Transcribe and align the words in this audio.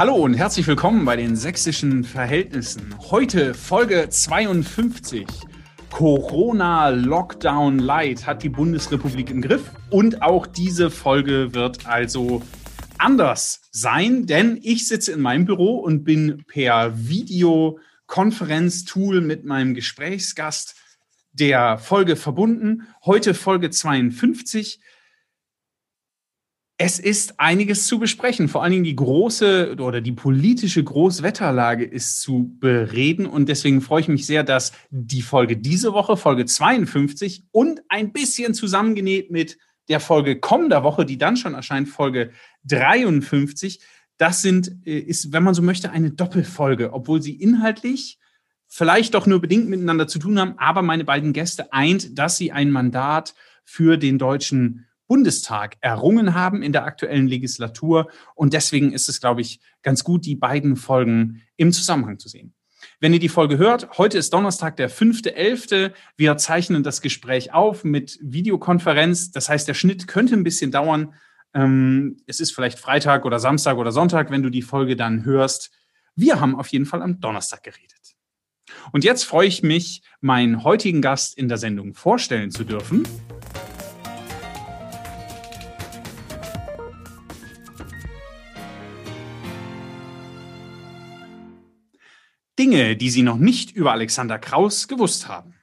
Hallo 0.00 0.14
und 0.14 0.32
herzlich 0.32 0.66
willkommen 0.66 1.04
bei 1.04 1.16
den 1.16 1.36
sächsischen 1.36 2.04
Verhältnissen. 2.04 2.94
Heute 3.10 3.52
Folge 3.52 4.08
52. 4.08 5.26
Corona 5.90 6.88
Lockdown 6.88 7.78
Light 7.78 8.26
hat 8.26 8.42
die 8.42 8.48
Bundesrepublik 8.48 9.28
im 9.28 9.42
Griff 9.42 9.70
und 9.90 10.22
auch 10.22 10.46
diese 10.46 10.90
Folge 10.90 11.52
wird 11.52 11.86
also 11.86 12.40
anders 12.96 13.60
sein, 13.72 14.24
denn 14.24 14.58
ich 14.62 14.88
sitze 14.88 15.12
in 15.12 15.20
meinem 15.20 15.44
Büro 15.44 15.76
und 15.76 16.02
bin 16.02 16.44
per 16.46 16.94
Videokonferenztool 16.96 19.20
mit 19.20 19.44
meinem 19.44 19.74
Gesprächsgast 19.74 20.76
der 21.32 21.76
Folge 21.76 22.16
verbunden. 22.16 22.86
Heute 23.04 23.34
Folge 23.34 23.68
52. 23.68 24.80
Es 26.82 26.98
ist 26.98 27.38
einiges 27.38 27.86
zu 27.86 27.98
besprechen. 27.98 28.48
Vor 28.48 28.62
allen 28.62 28.72
Dingen 28.72 28.84
die 28.84 28.96
große 28.96 29.76
oder 29.80 30.00
die 30.00 30.12
politische 30.12 30.82
Großwetterlage 30.82 31.84
ist 31.84 32.22
zu 32.22 32.56
bereden. 32.58 33.26
Und 33.26 33.50
deswegen 33.50 33.82
freue 33.82 34.00
ich 34.00 34.08
mich 34.08 34.24
sehr, 34.24 34.44
dass 34.44 34.72
die 34.88 35.20
Folge 35.20 35.58
diese 35.58 35.92
Woche, 35.92 36.16
Folge 36.16 36.46
52 36.46 37.44
und 37.50 37.82
ein 37.90 38.12
bisschen 38.12 38.54
zusammengenäht 38.54 39.30
mit 39.30 39.58
der 39.90 40.00
Folge 40.00 40.40
kommender 40.40 40.82
Woche, 40.82 41.04
die 41.04 41.18
dann 41.18 41.36
schon 41.36 41.52
erscheint, 41.52 41.86
Folge 41.86 42.30
53. 42.64 43.80
Das 44.16 44.40
sind, 44.40 44.74
äh, 44.86 45.00
ist, 45.00 45.34
wenn 45.34 45.42
man 45.42 45.52
so 45.52 45.60
möchte, 45.60 45.90
eine 45.90 46.12
Doppelfolge, 46.12 46.94
obwohl 46.94 47.20
sie 47.20 47.34
inhaltlich 47.34 48.18
vielleicht 48.68 49.12
doch 49.12 49.26
nur 49.26 49.42
bedingt 49.42 49.68
miteinander 49.68 50.08
zu 50.08 50.18
tun 50.18 50.40
haben. 50.40 50.54
Aber 50.56 50.80
meine 50.80 51.04
beiden 51.04 51.34
Gäste 51.34 51.74
eint, 51.74 52.18
dass 52.18 52.38
sie 52.38 52.52
ein 52.52 52.70
Mandat 52.70 53.34
für 53.66 53.98
den 53.98 54.16
deutschen 54.16 54.86
Bundestag 55.10 55.76
errungen 55.80 56.34
haben 56.34 56.62
in 56.62 56.70
der 56.70 56.84
aktuellen 56.84 57.26
Legislatur. 57.26 58.08
Und 58.36 58.52
deswegen 58.52 58.92
ist 58.92 59.08
es, 59.08 59.20
glaube 59.20 59.40
ich, 59.40 59.58
ganz 59.82 60.04
gut, 60.04 60.24
die 60.24 60.36
beiden 60.36 60.76
Folgen 60.76 61.42
im 61.56 61.72
Zusammenhang 61.72 62.20
zu 62.20 62.28
sehen. 62.28 62.54
Wenn 63.00 63.12
ihr 63.12 63.18
die 63.18 63.28
Folge 63.28 63.58
hört, 63.58 63.98
heute 63.98 64.18
ist 64.18 64.32
Donnerstag, 64.32 64.76
der 64.76 64.88
5.11. 64.88 65.90
Wir 66.16 66.36
zeichnen 66.36 66.84
das 66.84 67.00
Gespräch 67.00 67.52
auf 67.52 67.82
mit 67.82 68.20
Videokonferenz. 68.22 69.32
Das 69.32 69.48
heißt, 69.48 69.66
der 69.66 69.74
Schnitt 69.74 70.06
könnte 70.06 70.34
ein 70.34 70.44
bisschen 70.44 70.70
dauern. 70.70 71.12
Ähm, 71.54 72.18
es 72.28 72.38
ist 72.38 72.54
vielleicht 72.54 72.78
Freitag 72.78 73.24
oder 73.24 73.40
Samstag 73.40 73.78
oder 73.78 73.90
Sonntag, 73.90 74.30
wenn 74.30 74.44
du 74.44 74.48
die 74.48 74.62
Folge 74.62 74.94
dann 74.94 75.24
hörst. 75.24 75.72
Wir 76.14 76.38
haben 76.38 76.54
auf 76.54 76.68
jeden 76.68 76.86
Fall 76.86 77.02
am 77.02 77.18
Donnerstag 77.18 77.64
geredet. 77.64 78.14
Und 78.92 79.02
jetzt 79.02 79.24
freue 79.24 79.48
ich 79.48 79.64
mich, 79.64 80.02
meinen 80.20 80.62
heutigen 80.62 81.02
Gast 81.02 81.36
in 81.36 81.48
der 81.48 81.58
Sendung 81.58 81.94
vorstellen 81.94 82.52
zu 82.52 82.62
dürfen. 82.62 83.02
Dinge, 92.60 92.94
die 92.94 93.08
Sie 93.08 93.22
noch 93.22 93.38
nicht 93.38 93.74
über 93.74 93.92
Alexander 93.92 94.38
Kraus 94.38 94.86
gewusst 94.86 95.28
haben. 95.28 95.54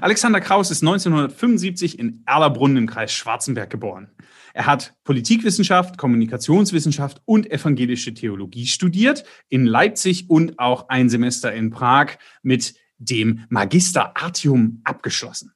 Alexander 0.00 0.40
Kraus 0.40 0.72
ist 0.72 0.82
1975 0.82 2.00
in 2.00 2.24
Erlabrunn 2.26 2.76
im 2.76 2.88
Kreis 2.88 3.12
Schwarzenberg 3.12 3.70
geboren. 3.70 4.10
Er 4.52 4.66
hat 4.66 4.94
Politikwissenschaft, 5.04 5.98
Kommunikationswissenschaft 5.98 7.22
und 7.26 7.48
evangelische 7.48 8.12
Theologie 8.12 8.66
studiert, 8.66 9.22
in 9.48 9.66
Leipzig 9.66 10.28
und 10.28 10.58
auch 10.58 10.88
ein 10.88 11.08
Semester 11.08 11.52
in 11.52 11.70
Prag 11.70 12.16
mit 12.42 12.74
dem 12.98 13.44
Magister 13.48 14.16
Artium 14.16 14.80
abgeschlossen. 14.82 15.52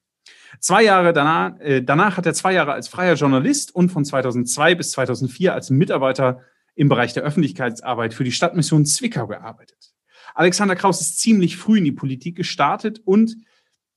Zwei 0.61 0.85
Jahre 0.85 1.13
danach, 1.13 1.59
äh, 1.59 1.83
danach 1.83 2.17
hat 2.17 2.27
er 2.27 2.35
zwei 2.35 2.53
Jahre 2.53 2.75
als 2.75 2.87
freier 2.87 3.15
Journalist 3.15 3.75
und 3.75 3.91
von 3.91 4.05
2002 4.05 4.77
bis 4.77 4.93
2004 4.93 5.53
als 5.53 5.71
Mitarbeiter 5.71 6.43
im 6.77 6.89
Bereich 6.89 7.13
der 7.13 7.25
Öffentlichkeitsarbeit 7.25 8.15
für 8.15 8.23
die 8.23 8.31
Stadtmission 8.31 8.87
Zwickau 8.87 9.27
gearbeitet. 9.27 9.95
Alexander 10.35 10.77
Kraus 10.77 11.01
ist 11.01 11.19
ziemlich 11.19 11.57
früh 11.57 11.79
in 11.79 11.85
die 11.85 11.93
Politik 11.93 12.37
gestartet 12.37 13.01
und 13.05 13.37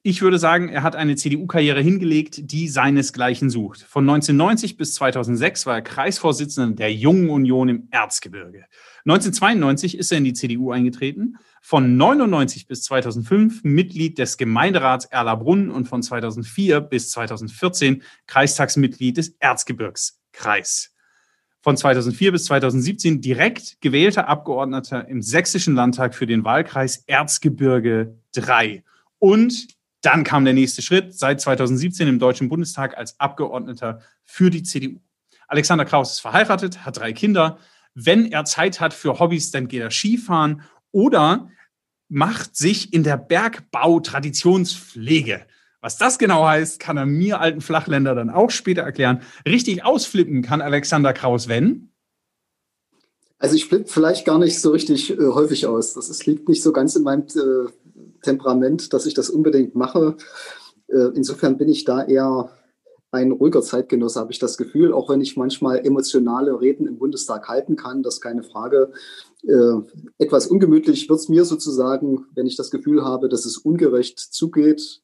ich 0.06 0.22
würde 0.22 0.38
sagen, 0.38 0.68
er 0.68 0.84
hat 0.84 0.98
eine 0.98 1.16
CDU-Karriere 1.16 1.80
hingelegt, 1.80 2.52
die 2.52 2.68
seinesgleichen 2.68 3.50
sucht. 3.50 3.84
Von 3.84 4.04
1990 4.04 4.76
bis 4.76 4.96
2006 4.96 5.66
war 5.66 5.76
er 5.76 5.82
Kreisvorsitzender 5.82 6.76
der 6.76 6.94
Jungen 6.94 7.30
Union 7.30 7.70
im 7.70 7.88
Erzgebirge. 7.90 8.66
1992 9.06 9.98
ist 9.98 10.12
er 10.12 10.18
in 10.18 10.26
die 10.26 10.34
CDU 10.34 10.72
eingetreten, 10.72 11.38
von 11.62 11.96
99 11.96 12.68
bis 12.68 12.84
2005 12.84 13.64
Mitglied 13.64 14.18
des 14.18 14.36
Gemeinderats 14.36 15.06
Erlabrunn 15.06 15.72
und 15.72 15.88
von 15.88 16.04
2004 16.04 16.82
bis 16.82 17.10
2014 17.12 18.04
Kreistagsmitglied 18.28 19.16
des 19.16 19.30
Erzgebirgskreis 19.40 20.93
von 21.64 21.76
2004 21.78 22.34
bis 22.34 22.46
2017 22.46 23.22
direkt 23.22 23.80
gewählter 23.80 24.28
Abgeordneter 24.28 25.08
im 25.08 25.22
Sächsischen 25.22 25.76
Landtag 25.76 26.14
für 26.14 26.28
den 26.28 26.44
Wahlkreis 26.44 27.06
Erzgebirge 27.08 28.18
3. 28.34 28.84
Und 29.18 29.70
dann 30.02 30.26
kam 30.26 30.44
der 30.44 30.54
nächste 30.54 30.82
Schritt, 30.82 31.18
seit 31.18 31.40
2017 31.40 32.10
im 32.10 32.20
Deutschen 32.20 32.50
Bundestag 32.50 32.98
als 32.98 33.18
Abgeordneter 33.18 34.02
für 34.26 34.50
die 34.50 34.64
CDU. 34.64 35.00
Alexander 35.48 35.86
Kraus 35.86 36.12
ist 36.12 36.20
verheiratet, 36.20 36.86
hat 36.86 36.98
drei 36.98 37.14
Kinder. 37.14 37.58
Wenn 37.94 38.30
er 38.30 38.44
Zeit 38.44 38.82
hat 38.82 38.94
für 38.94 39.20
Hobbys, 39.20 39.52
dann 39.52 39.70
geht 39.70 39.82
er 39.82 39.92
Skifahren 39.92 40.64
oder 40.92 41.50
macht 42.10 42.58
sich 42.58 42.92
in 42.92 43.04
der 43.04 43.16
Bergbau-Traditionspflege 43.16 45.46
was 45.84 45.98
das 45.98 46.18
genau 46.18 46.46
heißt, 46.46 46.80
kann 46.80 46.96
er 46.96 47.06
mir 47.06 47.42
alten 47.42 47.60
Flachländer 47.60 48.16
dann 48.16 48.30
auch 48.30 48.50
später 48.50 48.84
erklären. 48.84 49.22
Richtig 49.46 49.84
ausflippen 49.84 50.42
kann 50.42 50.62
Alexander 50.62 51.12
Kraus, 51.12 51.50
wenn? 51.50 51.90
Also 53.38 53.56
ich 53.58 53.66
flippe 53.66 53.88
vielleicht 53.88 54.26
gar 54.26 54.40
nicht 54.40 54.62
so 54.62 54.72
richtig 54.72 55.12
äh, 55.12 55.18
häufig 55.18 55.68
aus. 55.68 55.94
Das 55.94 56.10
ist, 56.10 56.26
liegt 56.26 56.48
nicht 56.48 56.64
so 56.64 56.72
ganz 56.72 56.96
in 56.96 57.04
meinem 57.04 57.24
äh, 57.36 57.70
Temperament, 58.22 58.94
dass 58.94 59.06
ich 59.06 59.14
das 59.14 59.30
unbedingt 59.30 59.76
mache. 59.76 60.16
Äh, 60.88 61.10
insofern 61.16 61.58
bin 61.58 61.68
ich 61.68 61.84
da 61.84 62.02
eher 62.06 62.50
ein 63.12 63.32
ruhiger 63.32 63.62
Zeitgenosse, 63.62 64.22
habe 64.22 64.32
ich 64.32 64.40
das 64.40 64.58
Gefühl, 64.58 64.94
auch 64.94 65.10
wenn 65.10 65.20
ich 65.20 65.36
manchmal 65.36 65.86
emotionale 65.86 66.62
Reden 66.62 66.88
im 66.88 66.98
Bundestag 66.98 67.50
halten 67.50 67.76
kann, 67.76 68.04
das 68.04 68.16
ist 68.16 68.22
keine 68.22 68.44
Frage. 68.44 68.94
Äh, 69.46 69.82
etwas 70.18 70.48
ungemütlich 70.48 71.10
wird 71.10 71.20
es 71.20 71.28
mir 71.28 71.44
sozusagen, 71.44 72.26
wenn 72.34 72.48
ich 72.48 72.56
das 72.56 72.72
Gefühl 72.72 73.04
habe, 73.04 73.28
dass 73.28 73.44
es 73.44 73.58
ungerecht 73.58 74.18
zugeht 74.18 75.03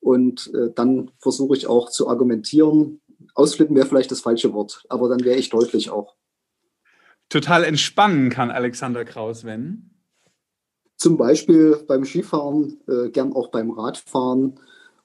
und 0.00 0.52
äh, 0.54 0.70
dann 0.74 1.10
versuche 1.18 1.56
ich 1.56 1.66
auch 1.66 1.90
zu 1.90 2.08
argumentieren. 2.08 3.00
Ausflippen 3.34 3.76
wäre 3.76 3.86
vielleicht 3.86 4.10
das 4.10 4.20
falsche 4.20 4.52
Wort, 4.52 4.84
aber 4.88 5.08
dann 5.08 5.24
wäre 5.24 5.38
ich 5.38 5.50
deutlich 5.50 5.90
auch. 5.90 6.14
Total 7.28 7.64
entspannen 7.64 8.30
kann 8.30 8.50
Alexander 8.50 9.04
Kraus, 9.04 9.44
wenn? 9.44 9.90
Zum 10.96 11.16
Beispiel 11.16 11.76
beim 11.86 12.04
Skifahren, 12.04 12.80
äh, 12.88 13.10
gern 13.10 13.32
auch 13.32 13.48
beim 13.48 13.70
Radfahren 13.70 14.58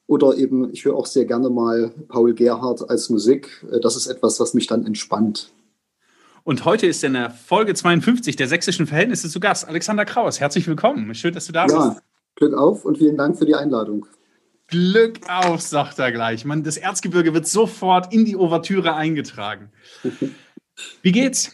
oder 0.07 0.35
eben, 0.35 0.71
ich 0.73 0.85
höre 0.85 0.95
auch 0.95 1.05
sehr 1.05 1.25
gerne 1.25 1.49
mal 1.49 1.91
Paul 2.07 2.33
Gerhardt 2.33 2.89
als 2.89 3.09
Musik. 3.09 3.65
Äh, 3.71 3.79
das 3.79 3.95
ist 3.95 4.07
etwas, 4.07 4.39
was 4.39 4.53
mich 4.53 4.67
dann 4.67 4.85
entspannt. 4.85 5.51
Und 6.43 6.65
heute 6.65 6.87
ist 6.87 7.03
in 7.03 7.13
der 7.13 7.29
Folge 7.29 7.73
52 7.73 8.35
der 8.35 8.47
sächsischen 8.47 8.85
Verhältnisse 8.85 9.29
zu 9.29 9.39
Gast 9.39 9.67
Alexander 9.67 10.03
Kraus. 10.03 10.39
Herzlich 10.39 10.67
willkommen. 10.67 11.13
Schön, 11.15 11.33
dass 11.33 11.45
du 11.45 11.53
da 11.53 11.67
ja, 11.67 11.89
bist. 11.89 12.03
Glück 12.35 12.53
auf 12.53 12.83
und 12.83 12.97
vielen 12.97 13.15
Dank 13.15 13.37
für 13.37 13.45
die 13.45 13.55
Einladung. 13.55 14.05
Glück 14.73 15.19
auf, 15.29 15.61
sagt 15.61 15.99
er 15.99 16.11
gleich. 16.11 16.45
Man, 16.45 16.63
das 16.63 16.77
Erzgebirge 16.77 17.35
wird 17.35 17.47
sofort 17.47 18.11
in 18.11 18.25
die 18.25 18.35
Ouvertüre 18.35 18.95
eingetragen. 18.95 19.69
Wie 21.03 21.11
geht's? 21.11 21.51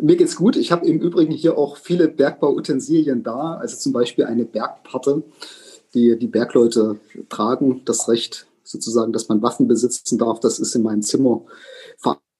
Mir 0.00 0.16
geht's 0.16 0.36
gut. 0.36 0.56
Ich 0.56 0.72
habe 0.72 0.86
im 0.86 1.00
Übrigen 1.00 1.32
hier 1.34 1.58
auch 1.58 1.76
viele 1.76 2.08
Bergbauutensilien 2.08 3.22
da, 3.22 3.58
also 3.60 3.76
zum 3.76 3.92
Beispiel 3.92 4.24
eine 4.24 4.46
Bergpatte, 4.46 5.22
die 5.92 6.18
die 6.18 6.28
Bergleute 6.28 6.98
tragen. 7.28 7.82
Das 7.84 8.08
Recht 8.08 8.46
sozusagen, 8.64 9.12
dass 9.12 9.28
man 9.28 9.42
Waffen 9.42 9.68
besitzen 9.68 10.16
darf, 10.16 10.40
das 10.40 10.60
ist 10.60 10.74
in 10.74 10.82
meinem 10.82 11.02
Zimmer 11.02 11.42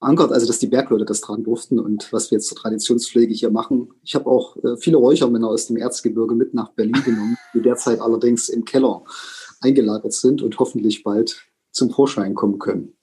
verankert, 0.01 0.31
also 0.31 0.47
dass 0.47 0.59
die 0.59 0.67
Bergleute 0.67 1.05
das 1.05 1.21
tragen 1.21 1.43
durften 1.43 1.79
und 1.79 2.11
was 2.11 2.31
wir 2.31 2.37
jetzt 2.37 2.47
zur 2.47 2.57
Traditionspflege 2.57 3.33
hier 3.33 3.51
machen. 3.51 3.89
Ich 4.03 4.15
habe 4.15 4.25
auch 4.25 4.57
äh, 4.57 4.75
viele 4.77 4.97
Räuchermänner 4.97 5.47
aus 5.47 5.67
dem 5.67 5.77
Erzgebirge 5.77 6.35
mit 6.35 6.53
nach 6.53 6.69
Berlin 6.69 7.01
genommen, 7.05 7.37
die 7.53 7.61
derzeit 7.61 8.01
allerdings 8.01 8.49
im 8.49 8.65
Keller 8.65 9.03
eingelagert 9.61 10.13
sind 10.13 10.41
und 10.41 10.57
hoffentlich 10.57 11.03
bald 11.03 11.45
zum 11.71 11.91
Vorschein 11.91 12.33
kommen 12.33 12.57
können. 12.59 12.93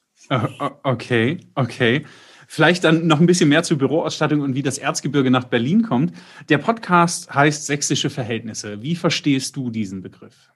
Okay, 0.82 1.38
okay. 1.54 2.04
Vielleicht 2.48 2.82
dann 2.82 3.06
noch 3.06 3.20
ein 3.20 3.26
bisschen 3.26 3.48
mehr 3.48 3.62
zur 3.62 3.78
Büroausstattung 3.78 4.40
und 4.40 4.54
wie 4.54 4.62
das 4.62 4.78
Erzgebirge 4.78 5.30
nach 5.30 5.44
Berlin 5.44 5.82
kommt. 5.82 6.12
Der 6.48 6.58
Podcast 6.58 7.32
heißt 7.32 7.66
Sächsische 7.66 8.10
Verhältnisse. 8.10 8.82
Wie 8.82 8.96
verstehst 8.96 9.54
du 9.54 9.70
diesen 9.70 10.02
Begriff? 10.02 10.50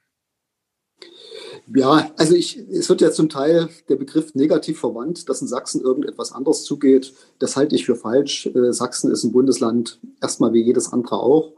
Ja, 1.74 2.10
also 2.16 2.34
ich, 2.34 2.56
es 2.56 2.88
wird 2.88 3.00
ja 3.00 3.10
zum 3.12 3.28
Teil 3.28 3.68
der 3.88 3.96
Begriff 3.96 4.34
negativ 4.34 4.80
verwandt, 4.80 5.28
dass 5.28 5.42
in 5.42 5.48
Sachsen 5.48 5.80
irgendetwas 5.80 6.32
anders 6.32 6.64
zugeht. 6.64 7.14
Das 7.38 7.56
halte 7.56 7.76
ich 7.76 7.86
für 7.86 7.96
falsch. 7.96 8.46
Äh, 8.46 8.72
Sachsen 8.72 9.10
ist 9.10 9.24
ein 9.24 9.32
Bundesland, 9.32 10.00
erstmal 10.20 10.52
wie 10.52 10.62
jedes 10.62 10.92
andere 10.92 11.20
auch, 11.20 11.52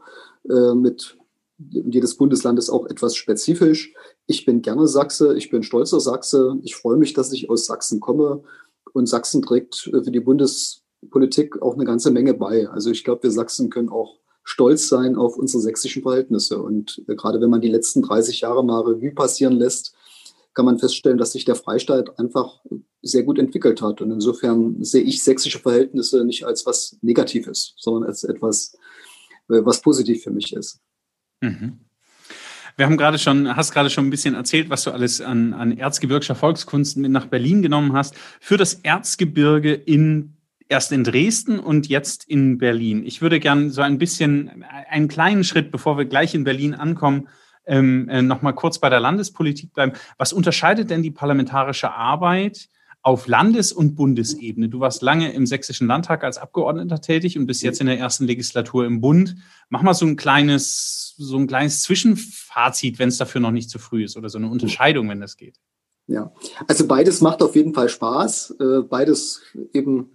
äh, 0.49 0.75
mit 0.75 1.17
jedes 1.57 2.15
Bundesland 2.17 2.59
ist 2.59 2.69
auch 2.69 2.85
etwas 2.87 3.15
spezifisch. 3.15 3.93
Ich 4.27 4.45
bin 4.45 4.61
gerne 4.61 4.87
Sachse, 4.87 5.37
ich 5.37 5.49
bin 5.49 5.63
stolzer 5.63 5.99
Sachse. 5.99 6.59
Ich 6.63 6.75
freue 6.75 6.97
mich, 6.97 7.13
dass 7.13 7.31
ich 7.31 7.49
aus 7.49 7.65
Sachsen 7.65 7.99
komme. 7.99 8.43
Und 8.93 9.07
Sachsen 9.07 9.41
trägt 9.41 9.89
äh, 9.93 10.03
für 10.03 10.11
die 10.11 10.19
Bundes 10.19 10.81
Politik 11.09 11.61
auch 11.61 11.75
eine 11.75 11.85
ganze 11.85 12.11
Menge 12.11 12.33
bei. 12.33 12.67
Also 12.69 12.91
ich 12.91 13.03
glaube, 13.03 13.23
wir 13.23 13.31
Sachsen 13.31 13.69
können 13.69 13.89
auch 13.89 14.19
stolz 14.43 14.87
sein 14.87 15.15
auf 15.15 15.37
unsere 15.37 15.61
sächsischen 15.61 16.03
Verhältnisse. 16.03 16.61
Und 16.61 17.01
gerade 17.07 17.41
wenn 17.41 17.49
man 17.49 17.61
die 17.61 17.69
letzten 17.69 18.01
30 18.01 18.41
Jahre 18.41 18.63
mal 18.63 18.81
Revue 18.81 19.11
passieren 19.11 19.53
lässt, 19.53 19.94
kann 20.55 20.65
man 20.65 20.79
feststellen, 20.79 21.17
dass 21.17 21.33
sich 21.33 21.45
der 21.45 21.55
Freistaat 21.55 22.17
einfach 22.17 22.61
sehr 23.01 23.23
gut 23.23 23.37
entwickelt 23.37 23.81
hat. 23.81 24.01
Und 24.01 24.11
insofern 24.11 24.83
sehe 24.83 25.03
ich 25.03 25.23
sächsische 25.23 25.59
Verhältnisse 25.59 26.25
nicht 26.25 26.45
als 26.45 26.65
was 26.65 26.97
Negatives, 27.01 27.75
sondern 27.77 28.05
als 28.09 28.23
etwas, 28.23 28.75
äh, 29.49 29.63
was 29.63 29.81
positiv 29.81 30.23
für 30.23 30.31
mich 30.31 30.53
ist. 30.53 30.79
Mhm. 31.41 31.81
Wir 32.77 32.85
haben 32.85 32.97
gerade 32.97 33.17
schon, 33.17 33.55
hast 33.55 33.71
gerade 33.71 33.89
schon 33.89 34.07
ein 34.07 34.09
bisschen 34.09 34.35
erzählt, 34.35 34.69
was 34.69 34.83
du 34.83 34.91
alles 34.91 35.21
an, 35.21 35.53
an 35.53 35.77
erzgebirgischer 35.77 36.35
Volkskunst 36.35 36.97
mit 36.97 37.11
nach 37.11 37.27
Berlin 37.27 37.61
genommen 37.61 37.93
hast. 37.93 38.15
Für 38.41 38.57
das 38.57 38.75
Erzgebirge 38.75 39.73
in 39.73 40.35
erst 40.67 40.91
in 40.91 41.03
Dresden 41.03 41.59
und 41.59 41.87
jetzt 41.87 42.27
in 42.27 42.57
Berlin. 42.57 43.05
Ich 43.05 43.21
würde 43.21 43.39
gern 43.39 43.69
so 43.69 43.81
ein 43.81 43.99
bisschen 43.99 44.65
einen 44.89 45.07
kleinen 45.07 45.43
Schritt, 45.43 45.71
bevor 45.71 45.97
wir 45.97 46.05
gleich 46.05 46.33
in 46.33 46.43
Berlin 46.43 46.73
ankommen, 46.73 47.27
ähm, 47.65 48.09
äh, 48.09 48.21
noch 48.21 48.41
mal 48.41 48.53
kurz 48.53 48.79
bei 48.79 48.89
der 48.89 48.99
Landespolitik 48.99 49.73
bleiben. 49.73 49.93
Was 50.17 50.33
unterscheidet 50.33 50.89
denn 50.89 51.03
die 51.03 51.11
parlamentarische 51.11 51.91
Arbeit 51.91 52.69
auf 53.01 53.27
Landes- 53.27 53.71
und 53.71 53.95
Bundesebene? 53.95 54.69
Du 54.69 54.79
warst 54.79 55.01
lange 55.01 55.31
im 55.33 55.45
Sächsischen 55.45 55.87
Landtag 55.87 56.23
als 56.23 56.37
Abgeordneter 56.37 57.01
tätig 57.01 57.37
und 57.37 57.45
bist 57.45 57.63
jetzt 57.63 57.81
in 57.81 57.87
der 57.87 57.99
ersten 57.99 58.25
Legislatur 58.25 58.85
im 58.85 59.01
Bund. 59.01 59.35
Mach 59.69 59.81
mal 59.81 59.93
so 59.93 60.05
ein 60.05 60.15
kleines, 60.15 61.15
so 61.17 61.37
ein 61.37 61.47
kleines 61.47 61.81
Zwischenfazit, 61.81 62.99
wenn 62.99 63.09
es 63.09 63.17
dafür 63.17 63.41
noch 63.41 63.51
nicht 63.51 63.69
zu 63.69 63.79
früh 63.79 64.03
ist 64.03 64.17
oder 64.17 64.29
so 64.29 64.37
eine 64.37 64.49
Unterscheidung, 64.49 65.09
wenn 65.09 65.21
das 65.21 65.37
geht. 65.37 65.59
Ja, 66.07 66.31
also 66.67 66.87
beides 66.87 67.21
macht 67.21 67.41
auf 67.41 67.55
jeden 67.55 67.73
Fall 67.73 67.89
Spaß. 67.89 68.57
Äh, 68.59 68.81
beides 68.87 69.41
eben 69.73 70.11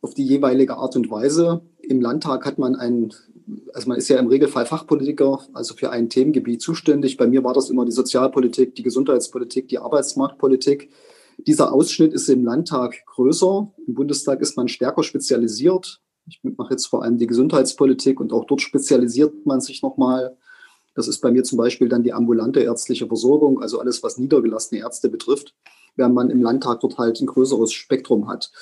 auf 0.00 0.14
die 0.14 0.24
jeweilige 0.24 0.76
Art 0.76 0.96
und 0.96 1.10
Weise. 1.10 1.62
Im 1.90 2.00
Landtag 2.00 2.46
hat 2.46 2.56
man 2.56 2.76
ein, 2.76 3.12
also 3.74 3.88
man 3.88 3.98
ist 3.98 4.08
ja 4.08 4.20
im 4.20 4.28
Regelfall 4.28 4.64
Fachpolitiker, 4.64 5.40
also 5.52 5.74
für 5.74 5.90
ein 5.90 6.08
Themengebiet 6.08 6.62
zuständig. 6.62 7.16
Bei 7.16 7.26
mir 7.26 7.42
war 7.42 7.52
das 7.52 7.68
immer 7.68 7.84
die 7.84 7.90
Sozialpolitik, 7.90 8.76
die 8.76 8.84
Gesundheitspolitik, 8.84 9.66
die 9.66 9.78
Arbeitsmarktpolitik. 9.78 10.90
Dieser 11.48 11.72
Ausschnitt 11.72 12.12
ist 12.12 12.28
im 12.28 12.44
Landtag 12.44 13.04
größer. 13.06 13.72
Im 13.88 13.94
Bundestag 13.94 14.40
ist 14.40 14.56
man 14.56 14.68
stärker 14.68 15.02
spezialisiert. 15.02 16.00
Ich 16.28 16.38
mache 16.44 16.74
jetzt 16.74 16.86
vor 16.86 17.02
allem 17.02 17.18
die 17.18 17.26
Gesundheitspolitik 17.26 18.20
und 18.20 18.32
auch 18.32 18.44
dort 18.44 18.62
spezialisiert 18.62 19.44
man 19.44 19.60
sich 19.60 19.82
nochmal. 19.82 20.36
Das 20.94 21.08
ist 21.08 21.20
bei 21.20 21.32
mir 21.32 21.42
zum 21.42 21.58
Beispiel 21.58 21.88
dann 21.88 22.04
die 22.04 22.12
ambulante 22.12 22.60
ärztliche 22.60 23.08
Versorgung, 23.08 23.60
also 23.60 23.80
alles, 23.80 24.04
was 24.04 24.16
niedergelassene 24.16 24.80
Ärzte 24.80 25.08
betrifft, 25.08 25.56
während 25.96 26.14
man 26.14 26.30
im 26.30 26.40
Landtag 26.40 26.78
dort 26.82 26.98
halt 26.98 27.20
ein 27.20 27.26
größeres 27.26 27.72
Spektrum 27.72 28.28
hat. 28.28 28.52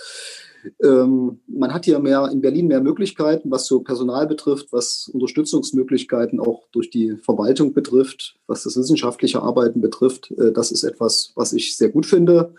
Ähm, 0.83 1.41
man 1.47 1.73
hat 1.73 1.85
hier 1.85 1.99
mehr 1.99 2.29
in 2.31 2.41
Berlin 2.41 2.67
mehr 2.67 2.81
Möglichkeiten, 2.81 3.51
was 3.51 3.67
so 3.67 3.81
Personal 3.81 4.27
betrifft, 4.27 4.73
was 4.73 5.11
Unterstützungsmöglichkeiten 5.13 6.41
auch 6.41 6.69
durch 6.73 6.91
die 6.91 7.17
Verwaltung 7.23 7.75
betrifft, 7.75 8.37
was 8.47 8.65
das 8.65 8.77
wissenschaftliche 8.77 9.43
Arbeiten 9.43 9.81
betrifft. 9.81 10.31
Äh, 10.33 10.53
das 10.53 10.73
ist 10.73 10.85
etwas, 10.85 11.33
was 11.35 11.53
ich 11.53 11.77
sehr 11.77 11.91
gut 11.91 12.07
finde. 12.07 12.55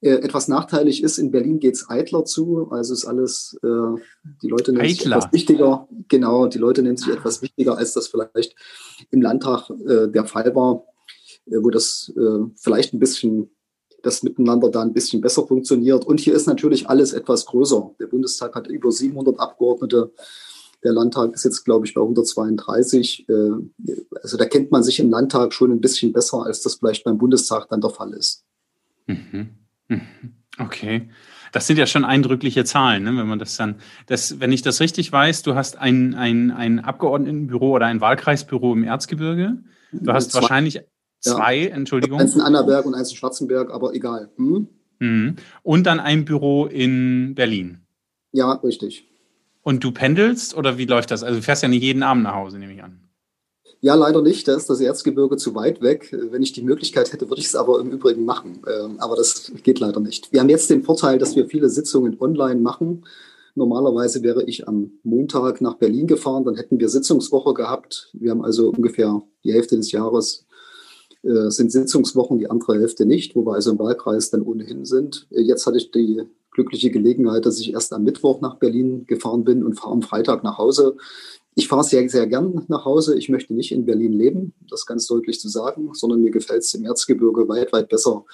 Äh, 0.00 0.10
etwas 0.10 0.46
nachteilig 0.46 1.02
ist, 1.02 1.18
in 1.18 1.32
Berlin 1.32 1.58
geht 1.58 1.74
es 1.74 1.90
eitler 1.90 2.24
zu, 2.24 2.68
also 2.70 2.94
ist 2.94 3.04
alles, 3.04 3.58
äh, 3.64 4.00
die 4.42 4.48
Leute 4.48 4.72
nennen 4.72 4.88
sich 4.88 5.04
etwas 5.04 5.32
wichtiger, 5.32 5.88
genau, 6.06 6.46
die 6.46 6.58
Leute 6.58 6.82
nennen 6.82 6.96
sich 6.96 7.08
etwas 7.08 7.42
wichtiger, 7.42 7.76
als 7.76 7.94
das 7.94 8.06
vielleicht 8.06 8.54
im 9.10 9.20
Landtag 9.20 9.68
äh, 9.70 10.06
der 10.06 10.24
Fall 10.24 10.54
war, 10.54 10.84
äh, 11.46 11.56
wo 11.60 11.70
das 11.70 12.12
äh, 12.16 12.44
vielleicht 12.56 12.94
ein 12.94 13.00
bisschen 13.00 13.50
das 14.02 14.22
miteinander 14.22 14.70
da 14.70 14.82
ein 14.82 14.92
bisschen 14.92 15.20
besser 15.20 15.46
funktioniert. 15.46 16.04
Und 16.04 16.20
hier 16.20 16.34
ist 16.34 16.46
natürlich 16.46 16.88
alles 16.88 17.12
etwas 17.12 17.46
größer. 17.46 17.90
Der 17.98 18.06
Bundestag 18.06 18.54
hat 18.54 18.68
über 18.68 18.90
700 18.90 19.38
Abgeordnete. 19.38 20.12
Der 20.84 20.92
Landtag 20.92 21.34
ist 21.34 21.44
jetzt, 21.44 21.64
glaube 21.64 21.86
ich, 21.86 21.94
bei 21.94 22.00
132. 22.00 23.28
Äh, 23.28 23.32
also 24.22 24.36
da 24.36 24.44
kennt 24.44 24.70
man 24.70 24.82
sich 24.82 25.00
im 25.00 25.10
Landtag 25.10 25.52
schon 25.52 25.72
ein 25.72 25.80
bisschen 25.80 26.12
besser, 26.12 26.44
als 26.44 26.62
das 26.62 26.76
vielleicht 26.76 27.04
beim 27.04 27.18
Bundestag 27.18 27.68
dann 27.68 27.80
der 27.80 27.90
Fall 27.90 28.12
ist. 28.12 28.44
Mhm. 29.06 29.50
Mhm. 29.88 30.00
Okay. 30.58 31.08
Das 31.52 31.66
sind 31.66 31.78
ja 31.78 31.86
schon 31.86 32.04
eindrückliche 32.04 32.64
Zahlen, 32.64 33.04
ne? 33.04 33.16
wenn 33.16 33.26
man 33.26 33.38
das 33.38 33.56
dann, 33.56 33.76
das, 34.06 34.38
wenn 34.38 34.52
ich 34.52 34.60
das 34.62 34.80
richtig 34.80 35.10
weiß, 35.10 35.42
du 35.42 35.54
hast 35.54 35.78
ein, 35.78 36.14
ein, 36.14 36.50
ein 36.50 36.78
Abgeordnetenbüro 36.78 37.70
oder 37.70 37.86
ein 37.86 38.02
Wahlkreisbüro 38.02 38.74
im 38.74 38.84
Erzgebirge. 38.84 39.58
Du 39.92 40.12
hast 40.12 40.34
wahrscheinlich 40.34 40.82
Zwei, 41.20 41.68
ja. 41.68 41.74
Entschuldigung. 41.74 42.20
Eins 42.20 42.34
in 42.34 42.40
Annaberg 42.40 42.86
und 42.86 42.94
eins 42.94 43.10
in 43.10 43.16
Schwarzenberg, 43.16 43.72
aber 43.72 43.94
egal. 43.94 44.30
Hm? 44.36 44.68
Mhm. 45.00 45.36
Und 45.62 45.86
dann 45.86 46.00
ein 46.00 46.24
Büro 46.24 46.66
in 46.66 47.34
Berlin. 47.34 47.80
Ja, 48.32 48.52
richtig. 48.52 49.08
Und 49.62 49.84
du 49.84 49.92
pendelst 49.92 50.56
oder 50.56 50.78
wie 50.78 50.86
läuft 50.86 51.10
das? 51.10 51.22
Also 51.22 51.36
du 51.36 51.42
fährst 51.42 51.62
ja 51.62 51.68
nicht 51.68 51.82
jeden 51.82 52.02
Abend 52.02 52.24
nach 52.24 52.34
Hause, 52.34 52.58
nehme 52.58 52.72
ich 52.72 52.82
an. 52.82 53.00
Ja, 53.80 53.94
leider 53.94 54.22
nicht. 54.22 54.48
Da 54.48 54.56
ist 54.56 54.68
das 54.68 54.80
Erzgebirge 54.80 55.36
zu 55.36 55.54
weit 55.54 55.80
weg. 55.82 56.14
Wenn 56.30 56.42
ich 56.42 56.52
die 56.52 56.62
Möglichkeit 56.62 57.12
hätte, 57.12 57.28
würde 57.28 57.40
ich 57.40 57.46
es 57.46 57.54
aber 57.54 57.78
im 57.80 57.90
Übrigen 57.90 58.24
machen. 58.24 58.62
Ähm, 58.66 58.98
aber 58.98 59.14
das 59.14 59.52
geht 59.62 59.78
leider 59.78 60.00
nicht. 60.00 60.32
Wir 60.32 60.40
haben 60.40 60.48
jetzt 60.48 60.68
den 60.70 60.82
Vorteil, 60.82 61.18
dass 61.18 61.36
wir 61.36 61.46
viele 61.46 61.68
Sitzungen 61.68 62.16
online 62.20 62.60
machen. 62.60 63.04
Normalerweise 63.54 64.22
wäre 64.22 64.44
ich 64.44 64.66
am 64.66 64.92
Montag 65.02 65.60
nach 65.60 65.74
Berlin 65.74 66.06
gefahren, 66.06 66.44
dann 66.44 66.54
hätten 66.54 66.78
wir 66.78 66.88
Sitzungswoche 66.88 67.54
gehabt. 67.54 68.10
Wir 68.12 68.30
haben 68.30 68.44
also 68.44 68.70
ungefähr 68.70 69.22
die 69.44 69.52
Hälfte 69.52 69.76
des 69.76 69.90
Jahres 69.90 70.46
äh, 71.22 71.50
sind 71.50 71.72
Sitzungswochen, 71.72 72.38
die 72.38 72.50
andere 72.50 72.78
Hälfte 72.78 73.06
nicht, 73.06 73.34
wo 73.34 73.44
wir 73.44 73.54
also 73.54 73.72
im 73.72 73.78
Wahlkreis 73.78 74.30
dann 74.30 74.42
ohnehin 74.42 74.84
sind. 74.84 75.26
Äh, 75.30 75.42
jetzt 75.42 75.66
hatte 75.66 75.78
ich 75.78 75.90
die 75.90 76.22
glückliche 76.50 76.90
Gelegenheit, 76.90 77.46
dass 77.46 77.60
ich 77.60 77.72
erst 77.72 77.92
am 77.92 78.04
Mittwoch 78.04 78.40
nach 78.40 78.56
Berlin 78.56 79.06
gefahren 79.06 79.44
bin 79.44 79.64
und 79.64 79.74
fahre 79.74 79.92
am 79.92 80.02
Freitag 80.02 80.42
nach 80.42 80.58
Hause. 80.58 80.96
Ich 81.54 81.68
fahre 81.68 81.84
sehr, 81.84 82.08
sehr 82.08 82.26
gern 82.26 82.64
nach 82.68 82.84
Hause. 82.84 83.18
Ich 83.18 83.28
möchte 83.28 83.54
nicht 83.54 83.72
in 83.72 83.84
Berlin 83.84 84.12
leben, 84.12 84.54
das 84.68 84.86
ganz 84.86 85.06
deutlich 85.06 85.40
zu 85.40 85.48
sagen, 85.48 85.90
sondern 85.92 86.20
mir 86.20 86.30
gefällt 86.30 86.62
es 86.62 86.74
im 86.74 86.84
Erzgebirge 86.84 87.48
weit, 87.48 87.72
weit 87.72 87.88
besser 87.88 88.24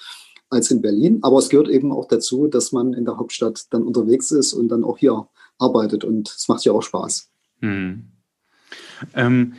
als 0.49 0.69
in 0.69 0.81
Berlin. 0.81 1.19
Aber 1.21 1.39
es 1.39 1.49
gehört 1.49 1.69
eben 1.69 1.91
auch 1.91 2.07
dazu, 2.07 2.47
dass 2.47 2.71
man 2.71 2.93
in 2.93 3.05
der 3.05 3.17
Hauptstadt 3.17 3.65
dann 3.71 3.83
unterwegs 3.83 4.31
ist 4.31 4.53
und 4.53 4.69
dann 4.69 4.83
auch 4.83 4.99
hier 4.99 5.27
arbeitet. 5.57 6.03
Und 6.03 6.29
es 6.29 6.47
macht 6.47 6.65
ja 6.65 6.71
auch 6.71 6.83
Spaß. 6.83 7.29
Hm. 7.61 8.05
Ähm, 9.13 9.53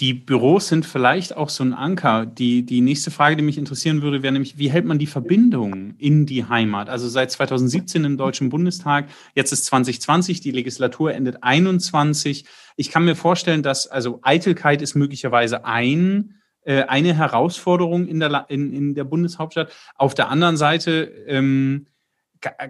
die 0.00 0.12
Büros 0.12 0.68
sind 0.68 0.84
vielleicht 0.84 1.36
auch 1.36 1.48
so 1.48 1.62
ein 1.62 1.72
Anker. 1.72 2.26
Die, 2.26 2.66
die 2.66 2.80
nächste 2.80 3.12
Frage, 3.12 3.36
die 3.36 3.44
mich 3.44 3.58
interessieren 3.58 4.02
würde, 4.02 4.22
wäre 4.22 4.32
nämlich, 4.32 4.58
wie 4.58 4.70
hält 4.70 4.84
man 4.84 4.98
die 4.98 5.06
Verbindung 5.06 5.94
in 5.98 6.26
die 6.26 6.44
Heimat? 6.44 6.88
Also 6.88 7.08
seit 7.08 7.30
2017 7.30 8.04
im 8.04 8.16
Deutschen 8.16 8.48
Bundestag, 8.48 9.08
jetzt 9.34 9.52
ist 9.52 9.66
2020, 9.66 10.40
die 10.40 10.50
Legislatur 10.50 11.14
endet 11.14 11.44
21. 11.44 12.44
Ich 12.76 12.90
kann 12.90 13.04
mir 13.04 13.14
vorstellen, 13.14 13.62
dass, 13.62 13.86
also 13.86 14.18
Eitelkeit 14.22 14.82
ist 14.82 14.96
möglicherweise 14.96 15.64
ein, 15.64 16.40
äh, 16.62 16.82
eine 16.82 17.14
Herausforderung 17.14 18.08
in 18.08 18.18
der, 18.18 18.46
in, 18.48 18.72
in 18.72 18.94
der 18.94 19.04
Bundeshauptstadt. 19.04 19.70
Auf 19.94 20.14
der 20.14 20.28
anderen 20.28 20.56
Seite, 20.56 21.04
ähm, 21.28 21.86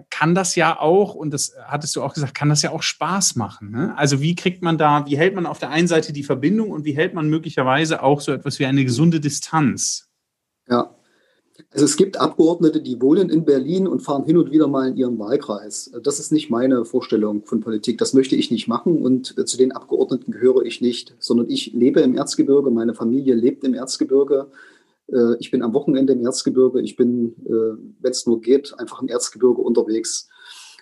kann 0.09 0.35
das 0.35 0.55
ja 0.55 0.79
auch, 0.79 1.15
und 1.15 1.31
das 1.31 1.53
hattest 1.65 1.95
du 1.95 2.01
auch 2.01 2.13
gesagt, 2.13 2.35
kann 2.35 2.49
das 2.49 2.61
ja 2.61 2.71
auch 2.71 2.81
Spaß 2.81 3.35
machen. 3.35 3.71
Ne? 3.71 3.97
Also 3.97 4.21
wie 4.21 4.35
kriegt 4.35 4.61
man 4.61 4.77
da, 4.77 5.05
wie 5.07 5.17
hält 5.17 5.35
man 5.35 5.45
auf 5.45 5.59
der 5.59 5.69
einen 5.69 5.87
Seite 5.87 6.13
die 6.13 6.23
Verbindung 6.23 6.71
und 6.71 6.85
wie 6.85 6.95
hält 6.95 7.13
man 7.13 7.29
möglicherweise 7.29 8.03
auch 8.03 8.21
so 8.21 8.31
etwas 8.31 8.59
wie 8.59 8.65
eine 8.65 8.83
gesunde 8.85 9.19
Distanz? 9.19 10.09
Ja, 10.67 10.95
also 11.71 11.85
es 11.85 11.95
gibt 11.95 12.17
Abgeordnete, 12.17 12.81
die 12.81 13.01
wohnen 13.01 13.29
in 13.29 13.45
Berlin 13.45 13.87
und 13.87 14.01
fahren 14.01 14.25
hin 14.25 14.37
und 14.37 14.51
wieder 14.51 14.67
mal 14.67 14.89
in 14.89 14.97
ihren 14.97 15.19
Wahlkreis. 15.19 15.91
Das 16.03 16.19
ist 16.19 16.31
nicht 16.31 16.49
meine 16.49 16.83
Vorstellung 16.83 17.45
von 17.45 17.61
Politik. 17.61 17.97
Das 17.97 18.13
möchte 18.13 18.35
ich 18.35 18.51
nicht 18.51 18.67
machen 18.67 19.01
und 19.01 19.47
zu 19.47 19.57
den 19.57 19.71
Abgeordneten 19.71 20.31
gehöre 20.31 20.63
ich 20.63 20.81
nicht, 20.81 21.15
sondern 21.19 21.49
ich 21.49 21.73
lebe 21.73 22.01
im 22.01 22.15
Erzgebirge, 22.15 22.71
meine 22.71 22.93
Familie 22.93 23.35
lebt 23.35 23.63
im 23.63 23.73
Erzgebirge. 23.73 24.47
Äh, 25.11 25.35
ich 25.39 25.51
bin 25.51 25.61
am 25.61 25.73
Wochenende 25.73 26.13
im 26.13 26.25
Erzgebirge. 26.25 26.81
Ich 26.81 26.95
bin, 26.95 27.35
äh, 27.45 27.77
wenn 27.99 28.11
es 28.11 28.25
nur 28.25 28.41
geht, 28.41 28.73
einfach 28.77 29.01
im 29.01 29.07
Erzgebirge 29.07 29.61
unterwegs. 29.61 30.29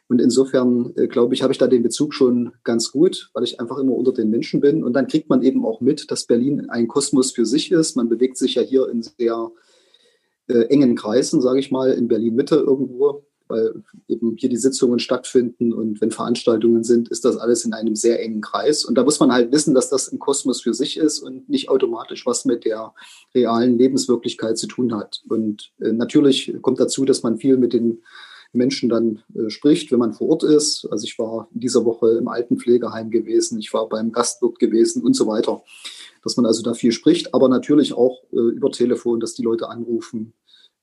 Und 0.09 0.19
insofern, 0.19 0.93
äh, 0.95 1.07
glaube 1.07 1.33
ich, 1.33 1.43
habe 1.43 1.53
ich 1.53 1.59
da 1.59 1.67
den 1.67 1.83
Bezug 1.83 2.13
schon 2.13 2.51
ganz 2.63 2.91
gut, 2.91 3.29
weil 3.33 3.43
ich 3.43 3.59
einfach 3.59 3.77
immer 3.77 3.93
unter 3.93 4.11
den 4.11 4.29
Menschen 4.29 4.59
bin. 4.59 4.83
Und 4.83 4.93
dann 4.93 5.07
kriegt 5.07 5.29
man 5.29 5.41
eben 5.43 5.65
auch 5.65 5.81
mit, 5.81 6.11
dass 6.11 6.25
Berlin 6.25 6.69
ein 6.69 6.87
Kosmos 6.87 7.31
für 7.31 7.45
sich 7.45 7.71
ist. 7.71 7.95
Man 7.95 8.09
bewegt 8.09 8.37
sich 8.37 8.55
ja 8.55 8.61
hier 8.61 8.89
in 8.89 9.01
sehr 9.01 9.51
äh, 10.47 10.65
engen 10.65 10.95
Kreisen, 10.95 11.41
sage 11.41 11.59
ich 11.59 11.71
mal, 11.71 11.91
in 11.91 12.07
Berlin 12.07 12.35
Mitte 12.35 12.55
irgendwo 12.55 13.25
weil 13.47 13.83
eben 14.07 14.35
hier 14.37 14.49
die 14.49 14.57
Sitzungen 14.57 14.99
stattfinden 14.99 15.73
und 15.73 16.01
wenn 16.01 16.11
Veranstaltungen 16.11 16.83
sind, 16.83 17.09
ist 17.09 17.25
das 17.25 17.37
alles 17.37 17.65
in 17.65 17.73
einem 17.73 17.95
sehr 17.95 18.21
engen 18.21 18.41
Kreis. 18.41 18.85
Und 18.85 18.97
da 18.97 19.03
muss 19.03 19.19
man 19.19 19.31
halt 19.31 19.51
wissen, 19.51 19.73
dass 19.73 19.89
das 19.89 20.11
ein 20.11 20.19
Kosmos 20.19 20.61
für 20.61 20.73
sich 20.73 20.97
ist 20.97 21.19
und 21.19 21.49
nicht 21.49 21.69
automatisch 21.69 22.25
was 22.25 22.45
mit 22.45 22.65
der 22.65 22.93
realen 23.33 23.77
Lebenswirklichkeit 23.77 24.57
zu 24.57 24.67
tun 24.67 24.95
hat. 24.95 25.21
Und 25.27 25.71
äh, 25.79 25.91
natürlich 25.91 26.55
kommt 26.61 26.79
dazu, 26.79 27.05
dass 27.05 27.23
man 27.23 27.37
viel 27.37 27.57
mit 27.57 27.73
den 27.73 28.01
Menschen 28.53 28.87
dann 28.87 29.23
äh, 29.35 29.49
spricht, 29.49 29.91
wenn 29.91 29.99
man 29.99 30.13
vor 30.13 30.29
Ort 30.29 30.43
ist. 30.43 30.87
Also 30.89 31.05
ich 31.05 31.17
war 31.19 31.49
in 31.53 31.59
dieser 31.59 31.85
Woche 31.85 32.11
im 32.11 32.27
Altenpflegeheim 32.27 33.09
gewesen, 33.09 33.59
ich 33.59 33.73
war 33.73 33.89
beim 33.89 34.11
Gastwirt 34.11 34.59
gewesen 34.59 35.01
und 35.03 35.15
so 35.15 35.27
weiter. 35.27 35.63
Dass 36.23 36.37
man 36.37 36.45
also 36.45 36.63
da 36.63 36.73
viel 36.73 36.93
spricht, 36.93 37.33
aber 37.33 37.49
natürlich 37.49 37.93
auch 37.93 38.23
äh, 38.31 38.37
über 38.37 38.71
Telefon, 38.71 39.19
dass 39.19 39.33
die 39.33 39.43
Leute 39.43 39.69
anrufen, 39.69 40.33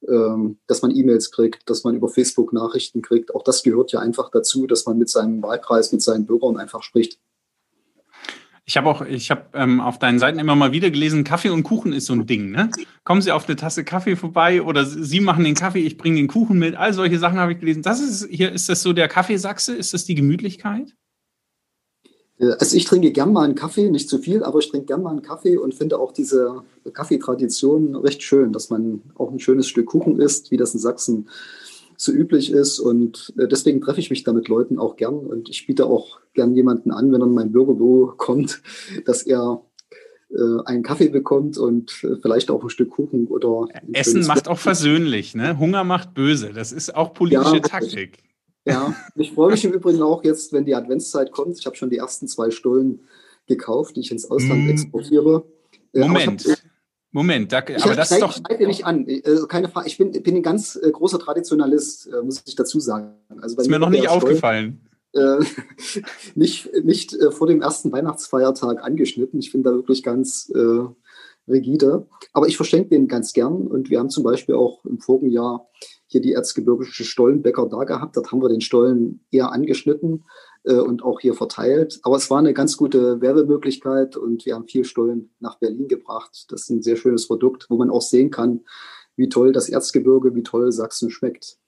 dass 0.02 0.82
man 0.82 0.96
E-Mails 0.96 1.30
kriegt, 1.30 1.68
dass 1.68 1.84
man 1.84 1.94
über 1.94 2.08
Facebook 2.08 2.52
Nachrichten 2.52 3.02
kriegt. 3.02 3.34
Auch 3.34 3.44
das 3.44 3.62
gehört 3.62 3.92
ja 3.92 4.00
einfach 4.00 4.30
dazu, 4.30 4.66
dass 4.66 4.86
man 4.86 4.98
mit 4.98 5.10
seinem 5.10 5.42
Wahlkreis, 5.42 5.92
mit 5.92 6.02
seinen 6.02 6.26
Bürgern 6.26 6.56
einfach 6.56 6.82
spricht. 6.82 7.18
Ich 8.70 8.76
habe 8.76 8.88
auch, 8.88 9.02
ich 9.02 9.32
habe 9.32 9.46
ähm, 9.54 9.80
auf 9.80 9.98
deinen 9.98 10.20
Seiten 10.20 10.38
immer 10.38 10.54
mal 10.54 10.70
wieder 10.70 10.90
gelesen, 10.90 11.24
Kaffee 11.24 11.48
und 11.48 11.64
Kuchen 11.64 11.92
ist 11.92 12.06
so 12.06 12.12
ein 12.12 12.26
Ding. 12.26 12.52
Ne? 12.52 12.70
Kommen 13.02 13.20
Sie 13.20 13.32
auf 13.32 13.48
eine 13.48 13.56
Tasse 13.56 13.82
Kaffee 13.82 14.14
vorbei 14.14 14.62
oder 14.62 14.86
Sie 14.86 15.18
machen 15.18 15.42
den 15.42 15.56
Kaffee, 15.56 15.80
ich 15.80 15.96
bringe 15.96 16.16
den 16.16 16.28
Kuchen 16.28 16.58
mit. 16.58 16.76
All 16.76 16.94
solche 16.94 17.18
Sachen 17.18 17.40
habe 17.40 17.52
ich 17.52 17.58
gelesen. 17.58 17.82
Das 17.82 18.00
ist 18.00 18.28
hier, 18.30 18.52
ist 18.52 18.68
das 18.68 18.82
so 18.82 18.92
der 18.92 19.08
Kaffeesachse? 19.08 19.74
Ist 19.74 19.92
das 19.92 20.04
die 20.04 20.14
Gemütlichkeit? 20.14 20.94
Äh, 22.40 22.52
also 22.58 22.76
ich 22.76 22.84
trinke 22.84 23.12
gern 23.12 23.32
mal 23.32 23.44
einen 23.44 23.54
Kaffee, 23.54 23.90
nicht 23.90 24.08
zu 24.08 24.18
viel, 24.18 24.42
aber 24.42 24.58
ich 24.58 24.70
trinke 24.70 24.86
gern 24.86 25.02
mal 25.02 25.10
einen 25.10 25.22
Kaffee 25.22 25.56
und 25.56 25.74
finde 25.74 25.98
auch 25.98 26.12
diese 26.12 26.62
Kaffeetradition 26.92 27.94
recht 27.96 28.22
schön, 28.22 28.52
dass 28.52 28.70
man 28.70 29.02
auch 29.16 29.30
ein 29.30 29.40
schönes 29.40 29.68
Stück 29.68 29.86
Kuchen 29.86 30.20
isst, 30.20 30.50
wie 30.50 30.56
das 30.56 30.74
in 30.74 30.80
Sachsen 30.80 31.28
so 31.96 32.12
üblich 32.12 32.50
ist. 32.50 32.78
Und 32.78 33.32
äh, 33.38 33.46
deswegen 33.46 33.80
treffe 33.80 34.00
ich 34.00 34.10
mich 34.10 34.24
da 34.24 34.32
mit 34.32 34.48
Leuten 34.48 34.78
auch 34.78 34.96
gern. 34.96 35.18
Und 35.18 35.48
ich 35.48 35.66
biete 35.66 35.86
auch 35.86 36.20
gern 36.34 36.54
jemanden 36.54 36.90
an, 36.90 37.12
wenn 37.12 37.20
er 37.20 37.26
in 37.26 37.34
mein 37.34 37.52
Bürgerbüro 37.52 38.14
kommt, 38.16 38.62
dass 39.04 39.22
er 39.22 39.62
äh, 40.30 40.62
einen 40.64 40.82
Kaffee 40.82 41.08
bekommt 41.08 41.58
und 41.58 41.90
vielleicht 42.22 42.50
auch 42.50 42.62
ein 42.62 42.70
Stück 42.70 42.90
Kuchen 42.90 43.26
oder. 43.26 43.66
Essen 43.92 44.26
macht 44.26 44.48
auch 44.48 44.58
versöhnlich, 44.58 45.34
ne? 45.34 45.58
Hunger 45.58 45.84
macht 45.84 46.14
böse. 46.14 46.52
Das 46.54 46.72
ist 46.72 46.94
auch 46.94 47.12
politische 47.12 47.56
ja, 47.56 47.60
Taktik. 47.60 48.29
Ja, 48.64 48.94
ich 49.14 49.32
freue 49.32 49.50
mich 49.50 49.64
im 49.64 49.72
Übrigen 49.72 50.02
auch 50.02 50.22
jetzt, 50.22 50.52
wenn 50.52 50.64
die 50.64 50.74
Adventszeit 50.74 51.32
kommt. 51.32 51.58
Ich 51.58 51.66
habe 51.66 51.76
schon 51.76 51.90
die 51.90 51.96
ersten 51.96 52.28
zwei 52.28 52.50
Stullen 52.50 53.00
gekauft, 53.46 53.96
die 53.96 54.00
ich 54.00 54.10
ins 54.10 54.30
Ausland 54.30 54.66
mm. 54.66 54.70
exportiere. 54.70 55.44
Moment. 55.94 56.44
Moment, 57.12 57.52
da, 57.52 57.58
aber 57.58 57.96
das 57.96 58.12
ist 58.12 58.22
doch. 58.22 58.36
Ich 58.36 58.56
dir 58.56 58.68
nicht 58.68 58.86
an. 58.86 59.04
Also 59.24 59.48
keine 59.48 59.68
Frage. 59.68 59.88
Ich 59.88 59.98
bin, 59.98 60.12
bin 60.12 60.36
ein 60.36 60.42
ganz 60.42 60.76
äh, 60.76 60.90
großer 60.92 61.18
Traditionalist, 61.18 62.06
äh, 62.06 62.22
muss 62.22 62.42
ich 62.46 62.54
dazu 62.54 62.78
sagen. 62.78 63.14
Also 63.40 63.56
ist 63.56 63.68
mir 63.68 63.80
noch 63.80 63.90
nicht 63.90 64.08
aufgefallen. 64.08 64.88
Äh, 65.12 65.38
nicht 66.36 66.70
nicht 66.84 67.14
äh, 67.14 67.32
vor 67.32 67.48
dem 67.48 67.62
ersten 67.62 67.90
Weihnachtsfeiertag 67.90 68.84
angeschnitten. 68.84 69.40
Ich 69.40 69.50
finde 69.50 69.70
da 69.70 69.74
wirklich 69.74 70.04
ganz 70.04 70.52
äh, 70.54 70.86
rigide. 71.48 72.06
Aber 72.32 72.46
ich 72.46 72.56
verschenke 72.56 72.90
den 72.90 73.08
ganz 73.08 73.32
gern. 73.32 73.66
Und 73.66 73.90
wir 73.90 73.98
haben 73.98 74.10
zum 74.10 74.22
Beispiel 74.22 74.54
auch 74.54 74.84
im 74.84 75.00
vorigen 75.00 75.32
Jahr 75.32 75.68
hier 76.10 76.20
die 76.20 76.32
erzgebirgische 76.32 77.04
Stollenbäcker 77.04 77.68
da 77.68 77.84
gehabt. 77.84 78.16
Dort 78.16 78.32
haben 78.32 78.42
wir 78.42 78.48
den 78.48 78.60
Stollen 78.60 79.24
eher 79.30 79.52
angeschnitten 79.52 80.24
äh, 80.64 80.74
und 80.74 81.04
auch 81.04 81.20
hier 81.20 81.34
verteilt. 81.34 82.00
Aber 82.02 82.16
es 82.16 82.28
war 82.30 82.40
eine 82.40 82.52
ganz 82.52 82.76
gute 82.76 83.20
Werbemöglichkeit 83.20 84.16
und 84.16 84.44
wir 84.44 84.56
haben 84.56 84.66
vier 84.66 84.84
Stollen 84.84 85.30
nach 85.38 85.58
Berlin 85.60 85.86
gebracht. 85.86 86.46
Das 86.48 86.62
ist 86.62 86.70
ein 86.70 86.82
sehr 86.82 86.96
schönes 86.96 87.28
Produkt, 87.28 87.66
wo 87.70 87.76
man 87.76 87.90
auch 87.90 88.02
sehen 88.02 88.30
kann, 88.30 88.62
wie 89.14 89.28
toll 89.28 89.52
das 89.52 89.68
Erzgebirge, 89.68 90.34
wie 90.34 90.42
toll 90.42 90.72
Sachsen 90.72 91.10
schmeckt. 91.10 91.59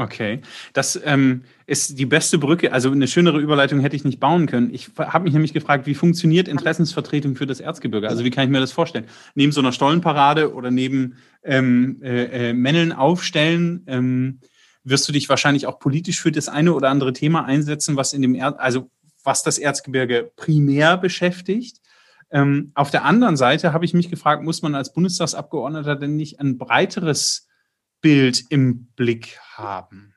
Okay, 0.00 0.40
das 0.72 0.98
ähm, 1.04 1.42
ist 1.66 1.98
die 1.98 2.06
beste 2.06 2.38
Brücke. 2.38 2.72
Also 2.72 2.90
eine 2.90 3.06
schönere 3.06 3.38
Überleitung 3.38 3.80
hätte 3.80 3.96
ich 3.96 4.04
nicht 4.04 4.18
bauen 4.18 4.46
können. 4.46 4.72
Ich 4.72 4.90
habe 4.96 5.24
mich 5.24 5.34
nämlich 5.34 5.52
gefragt, 5.52 5.86
wie 5.86 5.94
funktioniert 5.94 6.48
Interessensvertretung 6.48 7.36
für 7.36 7.46
das 7.46 7.60
Erzgebirge? 7.60 8.08
Also 8.08 8.24
wie 8.24 8.30
kann 8.30 8.44
ich 8.44 8.50
mir 8.50 8.60
das 8.60 8.72
vorstellen? 8.72 9.04
Neben 9.34 9.52
so 9.52 9.60
einer 9.60 9.72
Stollenparade 9.72 10.54
oder 10.54 10.70
neben 10.70 11.16
ähm, 11.44 12.00
äh, 12.02 12.48
äh, 12.48 12.52
Männeln 12.54 12.92
aufstellen, 12.92 13.84
ähm, 13.88 14.40
wirst 14.84 15.06
du 15.06 15.12
dich 15.12 15.28
wahrscheinlich 15.28 15.66
auch 15.66 15.78
politisch 15.78 16.18
für 16.18 16.32
das 16.32 16.48
eine 16.48 16.72
oder 16.72 16.88
andere 16.88 17.12
Thema 17.12 17.44
einsetzen, 17.44 17.96
was 17.96 18.14
in 18.14 18.22
dem 18.22 18.34
er 18.34 18.58
also 18.58 18.90
was 19.22 19.42
das 19.42 19.58
Erzgebirge 19.58 20.30
primär 20.34 20.96
beschäftigt. 20.96 21.82
Ähm, 22.30 22.72
auf 22.74 22.90
der 22.90 23.04
anderen 23.04 23.36
Seite 23.36 23.74
habe 23.74 23.84
ich 23.84 23.92
mich 23.92 24.08
gefragt, 24.08 24.42
muss 24.42 24.62
man 24.62 24.74
als 24.74 24.94
Bundestagsabgeordneter 24.94 25.96
denn 25.96 26.16
nicht 26.16 26.40
ein 26.40 26.56
breiteres 26.56 27.49
Bild 28.00 28.44
im 28.50 28.86
Blick 28.96 29.38
haben? 29.54 30.14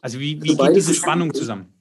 Also 0.00 0.18
wie, 0.20 0.42
wie 0.42 0.50
also 0.50 0.64
geht 0.64 0.76
diese 0.76 0.94
Spannung 0.94 1.34
zusammen? 1.34 1.74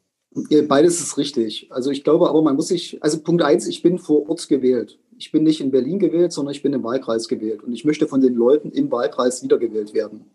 Beides 0.67 0.99
ist 0.99 1.17
richtig. 1.17 1.67
Also 1.71 1.91
ich 1.91 2.03
glaube 2.03 2.29
aber, 2.29 2.41
man 2.41 2.55
muss 2.55 2.67
sich, 2.67 3.01
also 3.01 3.19
Punkt 3.21 3.43
eins, 3.43 3.67
ich 3.67 3.81
bin 3.81 3.97
vor 3.97 4.29
Ort 4.29 4.47
gewählt. 4.47 4.99
Ich 5.17 5.31
bin 5.31 5.43
nicht 5.43 5.61
in 5.61 5.71
Berlin 5.71 5.97
gewählt, 5.97 6.31
sondern 6.31 6.53
ich 6.53 6.61
bin 6.61 6.73
im 6.73 6.83
Wahlkreis 6.83 7.27
gewählt. 7.27 7.63
Und 7.63 7.73
ich 7.73 7.85
möchte 7.85 8.07
von 8.07 8.21
den 8.21 8.35
Leuten 8.35 8.71
im 8.71 8.91
Wahlkreis 8.91 9.43
wiedergewählt 9.43 9.93
werden. 9.93 10.25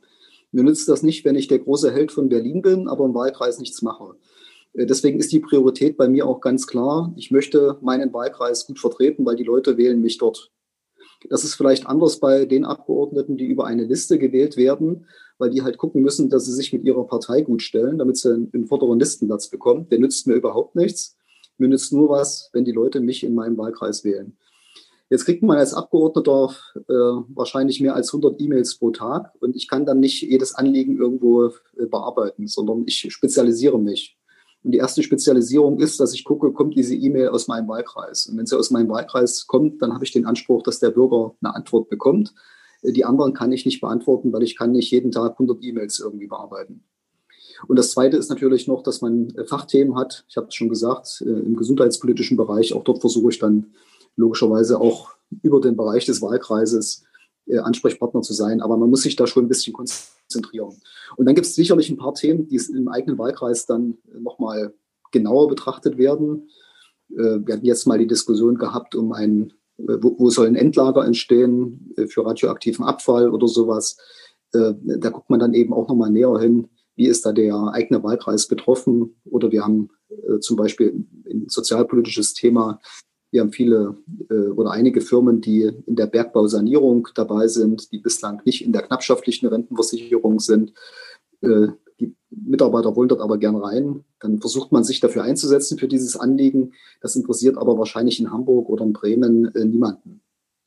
Mir 0.51 0.65
nützt 0.65 0.89
das 0.89 1.03
nicht, 1.03 1.25
wenn 1.25 1.37
ich 1.37 1.49
der 1.49 1.61
große 1.61 1.93
Held 1.93 2.13
von 2.13 2.29
Berlin 2.29 2.63
bin, 2.63 2.89
aber 2.89 3.05
im 3.05 3.15
Wahlkreis 3.15 3.59
nichts 3.59 3.81
mache. 3.81 4.17
Äh, 4.75 4.87
deswegen 4.87 5.19
ist 5.19 5.33
die 5.33 5.41
Priorität 5.41 5.97
bei 5.97 6.09
mir 6.09 6.27
auch 6.27 6.41
ganz 6.41 6.67
klar. 6.67 7.13
Ich 7.17 7.31
möchte 7.31 7.79
meinen 7.81 8.13
Wahlkreis 8.13 8.67
gut 8.67 8.79
vertreten, 8.79 9.25
weil 9.25 9.37
die 9.37 9.45
Leute 9.45 9.77
wählen 9.77 10.01
mich 10.01 10.19
dort. 10.19 10.51
Das 11.31 11.45
ist 11.45 11.55
vielleicht 11.55 11.87
anders 11.87 12.19
bei 12.21 12.45
den 12.45 12.65
Abgeordneten, 12.65 13.37
die 13.37 13.47
über 13.47 13.67
eine 13.67 13.85
Liste 13.85 14.19
gewählt 14.19 14.57
werden, 14.57 15.07
weil 15.39 15.51
die 15.51 15.63
halt 15.63 15.79
gucken 15.79 16.03
müssen, 16.03 16.29
dass 16.29 16.47
sie 16.47 16.53
sich 16.53 16.73
mit 16.73 16.85
ihrer 16.85 17.07
Partei 17.07 17.43
gut 17.43 17.63
stellen, 17.63 17.99
damit 17.99 18.17
sie 18.17 18.33
einen 18.33 18.67
vorderen 18.67 18.99
Listenplatz 18.99 19.49
bekommen. 19.49 19.89
Der 19.91 19.99
nützt 19.99 20.27
mir 20.27 20.35
überhaupt 20.35 20.77
nichts. 20.77 21.17
Mir 21.59 21.69
nützt 21.69 21.93
nur 21.93 22.09
was, 22.09 22.51
wenn 22.53 22.65
die 22.65 22.73
Leute 22.73 23.01
mich 23.01 23.25
in 23.25 23.35
meinem 23.35 23.57
Wahlkreis 23.59 24.05
wählen. 24.05 24.37
Jetzt 25.11 25.27
kriegt 25.27 25.43
man 25.43 25.59
als 25.59 25.75
Abgeordneter 25.75 26.55
äh, 26.75 26.93
wahrscheinlich 27.35 27.83
mehr 27.83 27.95
als 27.95 28.09
100 28.15 28.41
E-Mails 28.41 28.79
pro 28.79 28.93
Tag 28.93 29.31
und 29.41 29.55
ich 29.55 29.69
kann 29.69 29.85
dann 29.85 30.01
nicht 30.01 30.23
jedes 30.23 30.55
Anliegen 30.55 30.97
irgendwo 30.97 31.49
äh, 31.49 31.85
bearbeiten, 31.85 32.47
sondern 32.47 32.85
ich 32.87 33.13
spezialisiere 33.13 33.79
mich. 33.79 34.17
Und 34.65 34.73
die 34.73 34.79
erste 34.79 35.03
Spezialisierung 35.03 35.81
ist, 35.81 35.99
dass 35.99 36.15
ich 36.15 36.25
gucke, 36.25 36.53
kommt 36.53 36.77
diese 36.77 36.95
E-Mail 36.95 37.29
aus 37.29 37.49
meinem 37.49 37.69
Wahlkreis. 37.69 38.27
Und 38.27 38.39
wenn 38.39 38.47
sie 38.47 38.57
aus 38.57 38.71
meinem 38.71 38.89
Wahlkreis 38.89 39.47
kommt, 39.47 39.83
dann 39.83 39.93
habe 39.93 40.05
ich 40.05 40.13
den 40.13 40.27
Anspruch, 40.27 40.63
dass 40.63 40.79
der 40.79 40.91
Bürger 40.91 41.35
eine 41.43 41.55
Antwort 41.55 41.89
bekommt. 41.89 42.33
Die 42.83 43.05
anderen 43.05 43.33
kann 43.33 43.53
ich 43.53 43.65
nicht 43.65 43.81
beantworten, 43.81 44.33
weil 44.33 44.43
ich 44.43 44.57
kann 44.57 44.73
nicht 44.73 44.91
jeden 44.91 45.13
Tag 45.13 45.33
100 45.33 45.63
E-Mails 45.63 46.01
irgendwie 46.01 46.27
bearbeiten. 46.27 46.85
Und 47.69 47.79
das 47.79 47.91
Zweite 47.91 48.17
ist 48.17 48.29
natürlich 48.29 48.67
noch, 48.67 48.83
dass 48.83 49.01
man 49.01 49.31
äh, 49.31 49.45
Fachthemen 49.45 49.97
hat. 49.97 50.25
Ich 50.29 50.37
habe 50.37 50.49
es 50.49 50.55
schon 50.55 50.69
gesagt, 50.69 51.23
äh, 51.25 51.31
im 51.31 51.57
gesundheitspolitischen 51.57 52.37
Bereich. 52.37 52.75
Auch 52.75 52.85
dort 52.85 53.01
versuche 53.01 53.31
ich 53.31 53.39
dann 53.39 53.73
logischerweise 54.17 54.81
auch 54.81 55.13
über 55.43 55.61
den 55.61 55.77
Bereich 55.77 56.05
des 56.05 56.21
Wahlkreises 56.21 57.05
Ansprechpartner 57.51 58.23
zu 58.23 58.33
sein. 58.33 58.61
Aber 58.61 58.77
man 58.77 58.91
muss 58.91 59.03
sich 59.03 59.17
da 59.17 59.27
schon 59.27 59.45
ein 59.45 59.49
bisschen 59.49 59.73
konzentrieren. 59.73 60.81
Und 61.17 61.27
dann 61.27 61.35
gibt 61.35 61.47
es 61.47 61.55
sicherlich 61.55 61.91
ein 61.91 61.97
paar 61.97 62.15
Themen, 62.15 62.47
die 62.49 62.61
im 62.75 62.89
eigenen 62.89 63.19
Wahlkreis 63.19 63.67
dann 63.67 63.99
nochmal 64.19 64.75
genauer 65.13 65.49
betrachtet 65.49 65.99
werden. 65.99 66.49
Äh, 67.11 67.47
wir 67.47 67.55
hatten 67.55 67.67
jetzt 67.67 67.87
mal 67.87 67.99
die 67.99 68.07
Diskussion 68.07 68.57
gehabt 68.57 68.95
um 68.95 69.13
ein, 69.13 69.53
äh, 69.79 69.97
wo, 70.01 70.31
soll 70.31 70.47
ein 70.47 70.57
Endlager 70.57 71.05
entstehen 71.05 71.93
äh, 71.97 72.07
für 72.07 72.27
radioaktiven 72.27 72.85
Abfall 72.85 73.31
oder 73.31 73.47
sowas. 73.47 73.97
Da 74.55 75.09
guckt 75.09 75.31
man 75.31 75.41
dann 75.41 75.55
eben 75.55 75.73
auch 75.73 75.89
nochmal 75.89 76.11
näher 76.11 76.39
hin, 76.39 76.69
wie 76.95 77.07
ist 77.07 77.25
da 77.25 77.33
der 77.33 77.71
eigene 77.73 78.03
Wahlkreis 78.03 78.49
betroffen. 78.49 79.17
Oder 79.25 79.51
wir 79.51 79.65
haben 79.65 79.89
zum 80.41 80.59
Beispiel 80.59 81.07
ein 81.25 81.47
sozialpolitisches 81.49 82.35
Thema. 82.35 82.79
Wir 83.33 83.41
haben 83.41 83.53
viele 83.53 83.97
oder 84.55 84.71
einige 84.71 85.01
Firmen, 85.01 85.41
die 85.41 85.63
in 85.87 85.97
der 85.97 86.07
Bergbausanierung 86.07 87.09
dabei 87.15 87.49
sind, 87.49 87.91
die 87.91 87.99
bislang 87.99 88.43
nicht 88.45 88.65
in 88.65 88.73
der 88.73 88.83
knappschaftlichen 88.83 89.49
Rentenversicherung 89.49 90.39
sind. 90.39 90.73
Äh, 91.43 91.69
die 92.01 92.15
Mitarbeiter 92.31 92.97
wollen 92.97 93.09
dort 93.09 93.21
aber 93.21 93.39
gern 93.39 93.57
rein. 93.57 94.05
Dann 94.21 94.41
versucht 94.41 94.73
man 94.73 94.85
sich 94.85 95.01
dafür 95.01 95.25
einzusetzen 95.25 95.79
für 95.79 95.89
dieses 95.89 96.17
Anliegen. 96.17 96.73
Das 97.01 97.17
interessiert 97.17 97.59
aber 97.59 97.79
wahrscheinlich 97.79 98.19
in 98.21 98.31
Hamburg 98.31 98.69
oder 98.69 98.85
in 98.85 98.93
Bremen 98.93 99.55
äh, 99.55 99.65
niemanden. 99.65 100.21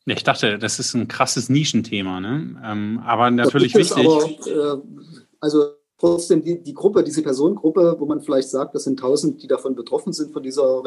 Ich 0.06 0.24
dachte, 0.24 0.60
das 0.60 0.78
ist 0.78 0.94
ein 0.94 1.08
krasses 1.08 1.50
Nischenthema, 1.50 2.20
ne? 2.20 2.62
Ähm, 2.64 3.02
aber 3.04 3.32
natürlich 3.32 3.74
wichtig. 3.74 4.06
Aber, 4.06 4.26
äh, 4.26 4.82
also 5.40 5.64
trotzdem 5.98 6.44
die, 6.44 6.62
die 6.62 6.74
Gruppe, 6.74 7.04
diese 7.04 7.24
Personengruppe, 7.24 7.96
wo 7.98 8.06
man 8.06 8.22
vielleicht 8.22 8.50
sagt, 8.50 8.76
das 8.76 8.84
sind 8.84 9.00
tausend, 9.00 9.42
die 9.42 9.48
davon 9.48 9.76
betroffen 9.76 10.14
sind 10.14 10.32
von 10.32 10.44
dieser 10.44 10.84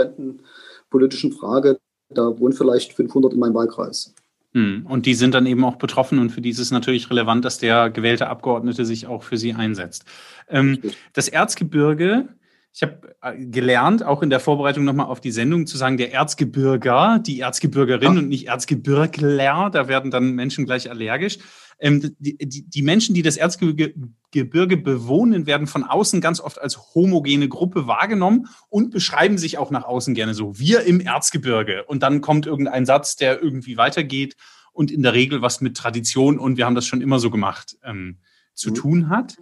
rentenpolitischen 0.89 1.33
Frage, 1.33 1.79
da 2.11 2.39
wohnen 2.39 2.55
vielleicht 2.55 2.93
500 2.95 3.33
in 3.33 3.39
meinem 3.39 3.55
Wahlkreis. 3.55 4.15
Hm. 4.55 4.87
Und 4.89 5.07
die 5.07 5.15
sind 5.15 5.35
dann 5.35 5.47
eben 5.47 5.65
auch 5.65 5.77
betroffen 5.77 6.19
und 6.19 6.31
für 6.31 6.41
die 6.41 6.51
ist 6.51 6.59
es 6.59 6.71
natürlich 6.71 7.11
relevant, 7.11 7.45
dass 7.45 7.59
der 7.59 7.91
gewählte 7.91 8.29
Abgeordnete 8.29 8.87
sich 8.87 9.07
auch 9.07 9.23
für 9.23 9.37
sie 9.37 9.53
einsetzt. 9.53 10.05
Ähm, 10.49 10.79
das 11.13 11.29
Erzgebirge, 11.29 12.29
ich 12.73 12.83
habe 12.83 13.17
äh, 13.23 13.47
gelernt, 13.47 14.05
auch 14.05 14.23
in 14.23 14.31
der 14.31 14.41
Vorbereitung 14.41 14.85
nochmal 14.85 15.07
auf 15.07 15.21
die 15.21 15.31
Sendung 15.31 15.67
zu 15.67 15.77
sagen, 15.77 15.97
der 15.97 16.13
Erzgebirger, 16.13 17.19
die 17.19 17.41
Erzgebirgerin 17.41 18.15
ja. 18.15 18.19
und 18.21 18.29
nicht 18.29 18.47
Erzgebirgler, 18.47 19.71
da 19.71 19.89
werden 19.89 20.11
dann 20.11 20.33
Menschen 20.33 20.67
gleich 20.67 20.91
allergisch. 20.91 21.39
Ähm, 21.81 22.15
die, 22.19 22.37
die, 22.37 22.69
die, 22.69 22.83
Menschen, 22.83 23.15
die 23.15 23.23
das 23.23 23.37
Erzgebirge 23.37 24.77
bewohnen, 24.77 25.47
werden 25.47 25.67
von 25.67 25.85
außen 25.85 26.21
ganz 26.21 26.41
oft 26.41 26.61
als 26.61 26.95
homogene 26.95 27.49
Gruppe 27.49 27.87
wahrgenommen 27.87 28.49
und 28.69 28.91
beschreiben 28.91 29.39
sich 29.39 29.59
auch 29.59 29.71
nach 29.71 29.85
außen 29.85 30.15
gerne 30.15 30.35
so. 30.35 30.59
Wir 30.59 30.83
im 30.83 31.01
Erzgebirge. 31.01 31.85
Und 31.85 32.03
dann 32.03 32.21
kommt 32.21 32.47
irgendein 32.47 32.85
Satz, 32.85 33.17
der 33.17 33.41
irgendwie 33.41 33.77
weitergeht 33.77 34.37
und 34.73 34.91
in 34.91 35.03
der 35.03 35.15
Regel 35.15 35.41
was 35.41 35.61
mit 35.61 35.77
Tradition 35.77 36.39
und 36.39 36.57
wir 36.57 36.67
haben 36.67 36.75
das 36.75 36.87
schon 36.87 37.01
immer 37.01 37.19
so 37.19 37.31
gemacht 37.31 37.77
ähm, 37.85 38.19
zu 38.55 38.71
mhm. 38.71 38.75
tun 38.75 39.09
hat. 39.09 39.37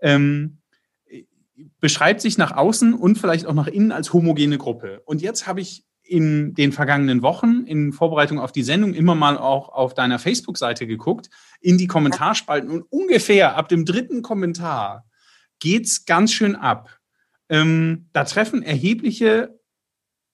Ähm, 0.00 0.61
beschreibt 1.80 2.20
sich 2.20 2.38
nach 2.38 2.52
außen 2.52 2.94
und 2.94 3.18
vielleicht 3.18 3.46
auch 3.46 3.54
nach 3.54 3.66
innen 3.66 3.92
als 3.92 4.12
homogene 4.12 4.58
Gruppe. 4.58 5.02
Und 5.04 5.22
jetzt 5.22 5.46
habe 5.46 5.60
ich 5.60 5.84
in 6.02 6.54
den 6.54 6.72
vergangenen 6.72 7.22
Wochen 7.22 7.64
in 7.64 7.92
Vorbereitung 7.92 8.38
auf 8.38 8.52
die 8.52 8.62
Sendung 8.62 8.92
immer 8.92 9.14
mal 9.14 9.38
auch 9.38 9.68
auf 9.68 9.94
deiner 9.94 10.18
Facebook-Seite 10.18 10.86
geguckt, 10.86 11.30
in 11.60 11.78
die 11.78 11.86
Kommentarspalten 11.86 12.70
und 12.70 12.82
ungefähr 12.90 13.56
ab 13.56 13.68
dem 13.68 13.84
dritten 13.84 14.22
Kommentar 14.22 15.06
geht's 15.58 16.04
ganz 16.04 16.32
schön 16.32 16.56
ab. 16.56 16.98
Ähm, 17.48 18.08
da 18.12 18.24
treffen 18.24 18.62
erhebliche 18.62 19.58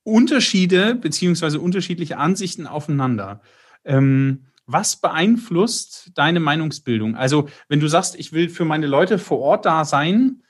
Unterschiede 0.03 0.95
beziehungsweise 0.95 1.61
unterschiedliche 1.61 2.17
Ansichten 2.17 2.67
aufeinander. 2.67 3.43
Ähm, 3.85 4.47
was 4.65 4.97
beeinflusst 4.97 6.13
deine 6.15 6.41
Meinungsbildung? 6.41 7.15
Also, 7.15 7.49
wenn 7.69 7.81
du 7.81 7.89
sagst, 7.89 8.17
ich 8.17 8.33
will 8.33 8.49
für 8.49 8.65
meine 8.65 8.87
Leute 8.87 9.19
vor 9.19 9.39
Ort 9.39 9.65
da 9.65 9.85
sein, 9.85 10.43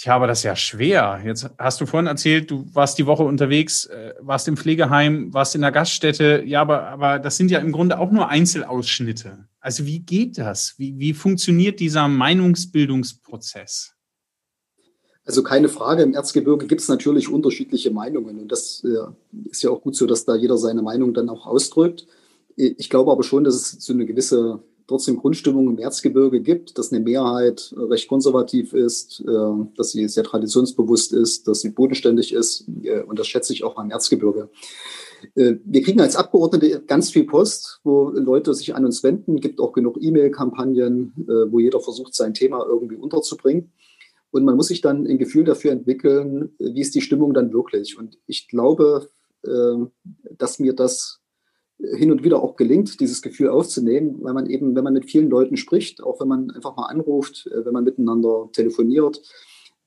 Tja, 0.00 0.16
aber 0.16 0.26
das 0.26 0.44
ja 0.44 0.56
schwer. 0.56 1.20
Jetzt 1.22 1.50
hast 1.58 1.78
du 1.78 1.84
vorhin 1.84 2.06
erzählt, 2.06 2.50
du 2.50 2.66
warst 2.72 2.96
die 2.96 3.04
Woche 3.04 3.22
unterwegs, 3.22 3.84
äh, 3.84 4.14
warst 4.18 4.48
im 4.48 4.56
Pflegeheim, 4.56 5.34
warst 5.34 5.54
in 5.54 5.60
der 5.60 5.72
Gaststätte. 5.72 6.42
Ja, 6.46 6.62
aber, 6.62 6.86
aber 6.86 7.18
das 7.18 7.36
sind 7.36 7.50
ja 7.50 7.58
im 7.58 7.70
Grunde 7.70 7.98
auch 7.98 8.10
nur 8.10 8.30
Einzelausschnitte. 8.30 9.44
Also 9.60 9.84
wie 9.84 9.98
geht 9.98 10.38
das? 10.38 10.72
Wie, 10.78 10.98
wie 10.98 11.12
funktioniert 11.12 11.80
dieser 11.80 12.08
Meinungsbildungsprozess? 12.08 13.92
Also 15.26 15.42
keine 15.42 15.68
Frage, 15.68 16.02
im 16.02 16.14
Erzgebirge 16.14 16.66
gibt 16.66 16.80
es 16.80 16.88
natürlich 16.88 17.28
unterschiedliche 17.28 17.90
Meinungen 17.90 18.40
und 18.40 18.48
das 18.50 18.82
äh, 18.82 19.50
ist 19.50 19.62
ja 19.62 19.68
auch 19.68 19.82
gut 19.82 19.96
so, 19.96 20.06
dass 20.06 20.24
da 20.24 20.34
jeder 20.34 20.56
seine 20.56 20.80
Meinung 20.80 21.12
dann 21.12 21.28
auch 21.28 21.46
ausdrückt. 21.46 22.06
Ich 22.56 22.88
glaube 22.88 23.12
aber 23.12 23.22
schon, 23.22 23.44
dass 23.44 23.54
es 23.54 23.72
so 23.84 23.92
eine 23.92 24.06
gewisse 24.06 24.62
trotzdem 24.90 25.18
Grundstimmung 25.18 25.68
im 25.68 25.78
Erzgebirge 25.78 26.40
gibt, 26.40 26.76
dass 26.76 26.92
eine 26.92 27.00
Mehrheit 27.00 27.72
recht 27.76 28.08
konservativ 28.08 28.72
ist, 28.72 29.20
äh, 29.20 29.64
dass 29.76 29.92
sie 29.92 30.08
sehr 30.08 30.24
traditionsbewusst 30.24 31.12
ist, 31.12 31.46
dass 31.46 31.60
sie 31.60 31.70
bodenständig 31.70 32.34
ist 32.34 32.66
äh, 32.82 33.02
und 33.02 33.20
das 33.20 33.28
schätze 33.28 33.52
ich 33.52 33.62
auch 33.62 33.76
am 33.76 33.92
Erzgebirge. 33.92 34.50
Äh, 35.36 35.54
wir 35.64 35.82
kriegen 35.82 36.00
als 36.00 36.16
Abgeordnete 36.16 36.82
ganz 36.88 37.10
viel 37.10 37.24
Post, 37.24 37.78
wo 37.84 38.10
Leute 38.10 38.52
sich 38.52 38.74
an 38.74 38.84
uns 38.84 39.04
wenden, 39.04 39.36
gibt 39.36 39.60
auch 39.60 39.72
genug 39.72 39.96
E-Mail-Kampagnen, 40.00 41.12
wo 41.50 41.60
jeder 41.60 41.78
versucht, 41.78 42.14
sein 42.14 42.34
Thema 42.34 42.66
irgendwie 42.66 42.96
unterzubringen. 42.96 43.70
Und 44.32 44.44
man 44.44 44.56
muss 44.56 44.68
sich 44.68 44.80
dann 44.80 45.06
ein 45.06 45.18
Gefühl 45.18 45.44
dafür 45.44 45.70
entwickeln, 45.70 46.50
wie 46.58 46.80
ist 46.80 46.94
die 46.96 47.00
Stimmung 47.00 47.32
dann 47.32 47.52
wirklich. 47.52 47.96
Und 47.98 48.18
ich 48.26 48.48
glaube, 48.48 49.08
dass 49.42 50.58
mir 50.58 50.72
das 50.72 51.19
hin 51.94 52.12
und 52.12 52.24
wieder 52.24 52.42
auch 52.42 52.56
gelingt, 52.56 53.00
dieses 53.00 53.22
Gefühl 53.22 53.48
aufzunehmen, 53.48 54.18
weil 54.20 54.34
man 54.34 54.46
eben, 54.46 54.74
wenn 54.74 54.84
man 54.84 54.92
mit 54.92 55.10
vielen 55.10 55.30
Leuten 55.30 55.56
spricht, 55.56 56.02
auch 56.02 56.20
wenn 56.20 56.28
man 56.28 56.50
einfach 56.50 56.76
mal 56.76 56.86
anruft, 56.86 57.46
äh, 57.46 57.64
wenn 57.64 57.72
man 57.72 57.84
miteinander 57.84 58.48
telefoniert, 58.52 59.22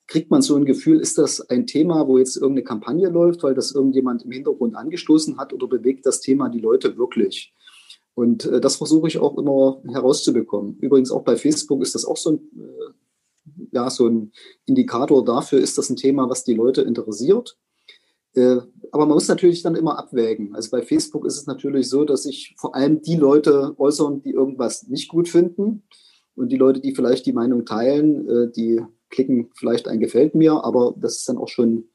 kriegt 0.08 0.32
man 0.32 0.42
so 0.42 0.56
ein 0.56 0.66
Gefühl, 0.66 1.00
ist 1.00 1.18
das 1.18 1.42
ein 1.50 1.66
Thema, 1.66 2.08
wo 2.08 2.18
jetzt 2.18 2.36
irgendeine 2.36 2.66
Kampagne 2.66 3.10
läuft, 3.10 3.44
weil 3.44 3.54
das 3.54 3.72
irgendjemand 3.72 4.24
im 4.24 4.32
Hintergrund 4.32 4.76
angestoßen 4.76 5.38
hat 5.38 5.54
oder 5.54 5.68
bewegt 5.68 6.06
das 6.06 6.20
Thema 6.20 6.50
die 6.50 6.60
Leute 6.60 6.98
wirklich? 6.98 7.54
Und 8.16 8.46
äh, 8.46 8.62
das 8.62 8.76
versuche 8.78 9.08
ich 9.08 9.18
auch 9.18 9.38
immer 9.38 9.82
herauszubekommen. 9.88 10.78
Übrigens 10.80 11.12
auch 11.12 11.24
bei 11.24 11.36
Facebook 11.36 11.82
ist 11.82 11.96
das 11.96 12.06
auch 12.06 12.18
so 12.18 12.32
ein, 12.32 12.40
äh, 12.60 13.68
ja, 13.72 13.90
so 13.90 14.08
ein 14.08 14.32
Indikator 14.66 15.24
dafür, 15.24 15.60
ist 15.60 15.78
das 15.78 15.90
ein 15.90 15.96
Thema, 15.96 16.30
was 16.30 16.44
die 16.44 16.54
Leute 16.54 16.82
interessiert. 16.82 17.58
Äh, 18.36 18.58
aber 18.92 19.06
man 19.06 19.16
muss 19.16 19.28
natürlich 19.28 19.64
dann 19.64 19.76
immer 19.76 19.98
abwägen. 19.98 20.54
Also 20.56 20.70
bei 20.70 20.82
Facebook 20.84 21.26
ist 21.26 21.38
es 21.38 21.48
natürlich 21.48 21.90
so, 21.90 22.06
dass 22.06 22.24
sich 22.24 22.54
vor 22.58 22.76
allem 22.76 23.02
die 23.02 23.16
Leute 23.16 23.74
äußern, 23.78 24.22
die 24.22 24.32
irgendwas 24.32 24.88
nicht 24.88 25.10
gut 25.10 25.28
finden. 25.28 25.84
Und 26.36 26.52
die 26.52 26.58
Leute, 26.58 26.80
die 26.80 26.96
vielleicht 26.96 27.26
die 27.26 27.34
Meinung 27.34 27.66
teilen, 27.66 28.28
äh, 28.28 28.52
die 28.52 28.82
klicken 29.10 29.50
vielleicht 29.56 29.88
ein 29.88 30.00
Gefällt 30.00 30.36
mir, 30.36 30.64
aber 30.64 30.96
das 30.98 31.18
ist 31.18 31.30
dann 31.30 31.38
auch 31.38 31.48
schon 31.48 31.86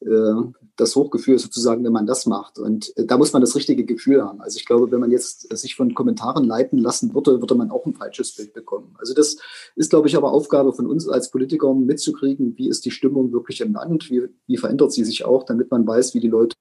äh, 0.00 0.34
das 0.76 0.96
Hochgefühl 0.96 1.38
sozusagen, 1.38 1.84
wenn 1.84 1.92
man 1.92 2.06
das 2.06 2.26
macht. 2.26 2.58
Und 2.58 2.96
äh, 2.96 3.04
da 3.04 3.18
muss 3.18 3.32
man 3.32 3.42
das 3.42 3.54
richtige 3.54 3.84
Gefühl 3.84 4.22
haben. 4.22 4.40
Also 4.40 4.56
ich 4.56 4.64
glaube, 4.64 4.90
wenn 4.90 5.00
man 5.00 5.10
jetzt 5.10 5.54
sich 5.56 5.74
von 5.74 5.94
Kommentaren 5.94 6.44
leiten 6.44 6.78
lassen 6.78 7.14
würde, 7.14 7.40
würde 7.40 7.54
man 7.54 7.70
auch 7.70 7.84
ein 7.86 7.94
falsches 7.94 8.34
Bild 8.34 8.54
bekommen. 8.54 8.94
Also 8.98 9.14
das 9.14 9.36
ist, 9.76 9.90
glaube 9.90 10.08
ich, 10.08 10.16
aber 10.16 10.32
Aufgabe 10.32 10.72
von 10.72 10.86
uns 10.86 11.08
als 11.08 11.30
Politikern 11.30 11.84
mitzukriegen, 11.84 12.56
wie 12.56 12.68
ist 12.68 12.84
die 12.84 12.90
Stimmung 12.90 13.32
wirklich 13.32 13.60
im 13.60 13.74
Land, 13.74 14.10
wie, 14.10 14.28
wie 14.46 14.56
verändert 14.56 14.92
sie 14.92 15.04
sich 15.04 15.24
auch, 15.24 15.44
damit 15.44 15.70
man 15.70 15.86
weiß, 15.86 16.14
wie 16.14 16.20
die 16.20 16.28
Leute 16.28 16.56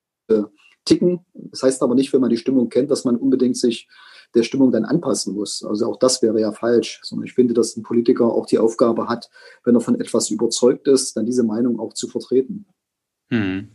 ticken. 0.86 1.26
Das 1.34 1.64
heißt 1.64 1.84
aber 1.84 1.96
nicht, 1.96 2.12
wenn 2.14 2.22
man 2.22 2.30
die 2.30 2.38
Stimmung 2.38 2.70
kennt, 2.70 2.92
dass 2.92 3.06
man 3.06 3.16
unbedingt 3.16 3.58
sich 3.58 3.88
der 4.34 4.44
Stimmung 4.44 4.72
dann 4.72 4.86
anpassen 4.86 5.34
muss. 5.34 5.64
Also 5.64 5.88
auch 5.88 5.98
das 5.98 6.22
wäre 6.22 6.40
ja 6.40 6.52
falsch, 6.52 7.02
sondern 7.04 7.28
ich 7.28 7.34
finde, 7.34 7.54
dass 7.54 7.76
ein 7.76 7.84
Politiker 7.84 8.26
auch 8.26 8.46
die 8.46 8.60
Aufgabe 8.60 9.08
hat, 9.08 9.30
wenn 9.64 9.76
er 9.76 9.82
von 9.82 10.00
etwas 10.00 10.30
überzeugt 10.30 10.88
ist, 10.88 11.18
dann 11.18 11.26
diese 11.26 11.44
Meinung 11.44 11.80
auch 11.80 11.94
zu 11.94 12.08
vertreten. 12.08 12.66
Hm. 13.30 13.70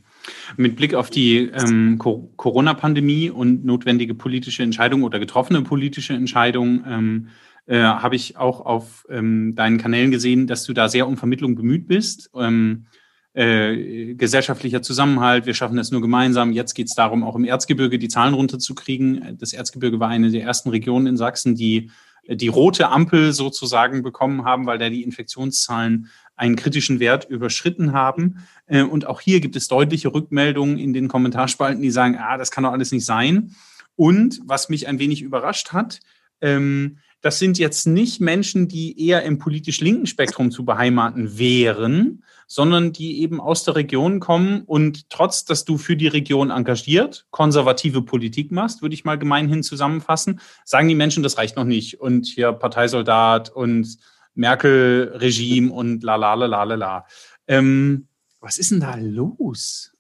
Mit 0.57 0.77
Blick 0.77 0.95
auf 0.95 1.11
die 1.11 1.51
ähm, 1.53 1.99
Corona-Pandemie 1.99 3.31
und 3.31 3.65
notwendige 3.65 4.15
politische 4.15 4.63
Entscheidungen 4.63 5.05
oder 5.05 5.19
getroffene 5.19 5.63
politische 5.63 6.15
Entscheidungen 6.15 6.85
ähm, 6.89 7.29
äh, 7.67 7.81
habe 7.81 8.17
ich 8.17 8.37
auch 8.37 8.65
auf 8.65 9.07
ähm, 9.11 9.55
deinen 9.55 9.79
Kanälen 9.79 10.11
gesehen, 10.11 10.47
dass 10.47 10.65
du 10.65 10.73
da 10.73 10.89
sehr 10.89 11.09
um 11.09 11.17
Vermittlung 11.17 11.57
bemüht 11.57 11.89
bist. 11.89 12.31
Ähm, 12.37 12.87
äh, 13.35 14.15
gesellschaftlicher 14.15 14.81
Zusammenhalt, 14.81 15.45
wir 15.45 15.53
schaffen 15.53 15.77
es 15.77 15.91
nur 15.91 16.01
gemeinsam. 16.01 16.53
Jetzt 16.53 16.75
geht 16.75 16.87
es 16.87 16.95
darum, 16.95 17.23
auch 17.23 17.37
im 17.37 17.45
Erzgebirge 17.45 17.99
die 17.99 18.09
Zahlen 18.09 18.35
runterzukriegen. 18.35 19.37
Das 19.39 19.53
Erzgebirge 19.53 20.01
war 20.01 20.09
eine 20.09 20.31
der 20.31 20.43
ersten 20.43 20.71
Regionen 20.71 21.07
in 21.07 21.17
Sachsen, 21.17 21.55
die 21.55 21.91
die 22.29 22.49
rote 22.49 22.89
Ampel 22.89 23.33
sozusagen 23.33 24.03
bekommen 24.03 24.45
haben, 24.45 24.67
weil 24.67 24.79
da 24.79 24.89
die 24.89 25.03
Infektionszahlen 25.03 26.09
einen 26.37 26.57
kritischen 26.57 27.01
Wert 27.01 27.25
überschritten 27.29 27.93
haben. 27.93 28.47
Äh, 28.67 28.83
und 28.83 29.07
auch 29.07 29.21
hier 29.21 29.41
gibt 29.41 29.57
es 29.57 29.69
deutliche 29.69 30.13
Rückmeldungen 30.13 30.79
in 30.79 30.93
den 30.93 31.09
Kommentarspalten, 31.09 31.83
die 31.83 31.91
sagen, 31.91 32.17
ah, 32.19 32.37
das 32.37 32.51
kann 32.51 32.65
doch 32.65 32.73
alles 32.73 32.93
nicht 32.93 33.05
sein. 33.05 33.55
Und 33.97 34.41
was 34.45 34.69
mich 34.69 34.87
ein 34.87 34.99
wenig 34.99 35.23
überrascht 35.23 35.73
hat, 35.73 36.01
ähm, 36.41 36.99
das 37.23 37.39
sind 37.39 37.59
jetzt 37.59 37.87
nicht 37.87 38.21
Menschen, 38.21 38.69
die 38.69 39.05
eher 39.05 39.23
im 39.25 39.39
politisch 39.39 39.81
linken 39.81 40.07
Spektrum 40.07 40.51
zu 40.51 40.65
beheimaten 40.65 41.39
wären, 41.39 42.23
sondern 42.47 42.93
die 42.93 43.21
eben 43.21 43.41
aus 43.41 43.65
der 43.65 43.75
Region 43.75 44.21
kommen 44.21 44.63
und 44.63 45.11
trotz, 45.11 45.45
dass 45.45 45.65
du 45.65 45.79
für 45.79 45.97
die 45.97 46.07
Region 46.07 46.51
engagiert, 46.51 47.27
konservative 47.31 48.03
Politik 48.03 48.53
machst, 48.53 48.83
würde 48.83 48.95
ich 48.95 49.05
mal 49.05 49.19
gemeinhin 49.19 49.63
zusammenfassen, 49.63 50.41
sagen 50.65 50.89
die 50.89 50.95
Menschen, 50.95 51.23
das 51.23 51.39
reicht 51.39 51.57
noch 51.57 51.65
nicht. 51.65 52.01
Und 52.01 52.27
hier 52.27 52.53
Parteisoldat 52.53 53.49
und 53.49 53.99
Merkel-Regime 54.37 55.73
und 55.73 56.03
la 56.03 56.17
la 56.17 56.35
la 56.35 56.47
la 56.47 56.65
la 56.65 56.75
la. 56.75 57.07
Ähm, 57.49 58.09
was 58.41 58.59
ist 58.59 58.71
denn 58.71 58.81
da 58.81 58.95
los? 58.97 59.93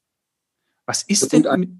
Was 0.87 1.03
ist 1.03 1.33
denn 1.33 1.47
mit 1.59 1.71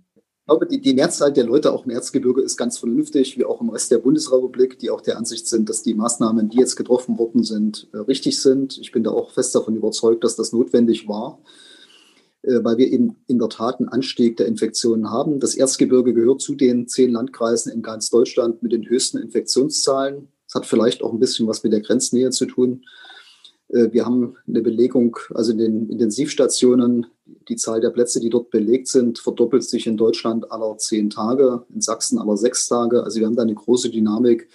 ich 0.47 0.49
glaube, 0.49 0.67
die, 0.69 0.81
die 0.81 0.95
Mehrzahl 0.95 1.33
der 1.33 1.45
Leute 1.45 1.73
auch 1.73 1.87
im 1.87 1.91
Erzgebirge 1.91 2.41
ist 2.41 2.57
ganz 2.57 2.79
vernünftig, 2.79 3.37
wie 3.37 3.45
auch 3.45 3.61
im 3.61 3.69
Rest 3.69 3.91
der 3.91 3.99
Bundesrepublik, 3.99 4.79
die 4.79 4.91
auch 4.91 5.01
der 5.01 5.17
Ansicht 5.17 5.49
sind, 5.49 5.69
dass 5.69 5.83
die 5.83 5.95
Maßnahmen, 5.95 6.49
die 6.49 6.59
jetzt 6.59 6.77
getroffen 6.77 7.19
worden 7.19 7.43
sind, 7.43 7.89
äh, 7.93 7.97
richtig 7.97 8.41
sind. 8.41 8.79
Ich 8.79 8.93
bin 8.93 9.03
da 9.03 9.11
auch 9.11 9.33
fest 9.33 9.57
davon 9.57 9.75
überzeugt, 9.75 10.23
dass 10.23 10.37
das 10.37 10.53
notwendig 10.53 11.09
war, 11.09 11.41
äh, 12.43 12.63
weil 12.63 12.79
wir 12.79 12.87
eben 12.87 13.17
in 13.27 13.41
der 13.41 13.49
Tat 13.49 13.81
einen 13.81 13.89
Anstieg 13.89 14.37
der 14.37 14.47
Infektionen 14.47 15.11
haben. 15.11 15.41
Das 15.41 15.57
Erzgebirge 15.57 16.15
gehört 16.15 16.41
zu 16.41 16.55
den 16.55 16.87
zehn 16.87 17.11
Landkreisen 17.11 17.73
in 17.73 17.83
ganz 17.83 18.09
Deutschland 18.11 18.63
mit 18.63 18.71
den 18.71 18.89
höchsten 18.89 19.19
Infektionszahlen. 19.19 20.29
Das 20.47 20.55
hat 20.55 20.67
vielleicht 20.67 21.03
auch 21.03 21.13
ein 21.13 21.19
bisschen 21.19 21.47
was 21.47 21.63
mit 21.63 21.73
der 21.73 21.81
Grenznähe 21.81 22.31
zu 22.31 22.47
tun. 22.47 22.85
Äh, 23.69 23.93
wir 23.93 24.05
haben 24.05 24.37
eine 24.47 24.63
Belegung, 24.63 25.17
also 25.35 25.53
in 25.53 25.59
den 25.59 25.91
Intensivstationen, 25.91 27.07
die 27.49 27.57
Zahl 27.57 27.81
der 27.81 27.91
Plätze, 27.91 28.21
die 28.21 28.31
dort 28.31 28.51
belegt 28.51 28.89
sind, 28.89 29.19
verdoppelt 29.19 29.65
sich 29.65 29.87
in 29.87 29.97
Deutschland 29.97 30.51
aller 30.51 30.77
zehn 30.79 31.11
Tage, 31.11 31.65
in 31.75 31.81
Sachsen 31.81 32.19
aller 32.19 32.37
sechs 32.37 32.69
Tage. 32.69 33.03
Also 33.03 33.21
wir 33.21 33.27
haben 33.27 33.37
da 33.37 33.43
eine 33.43 33.55
große 33.55 33.91
Dynamik 33.91 34.49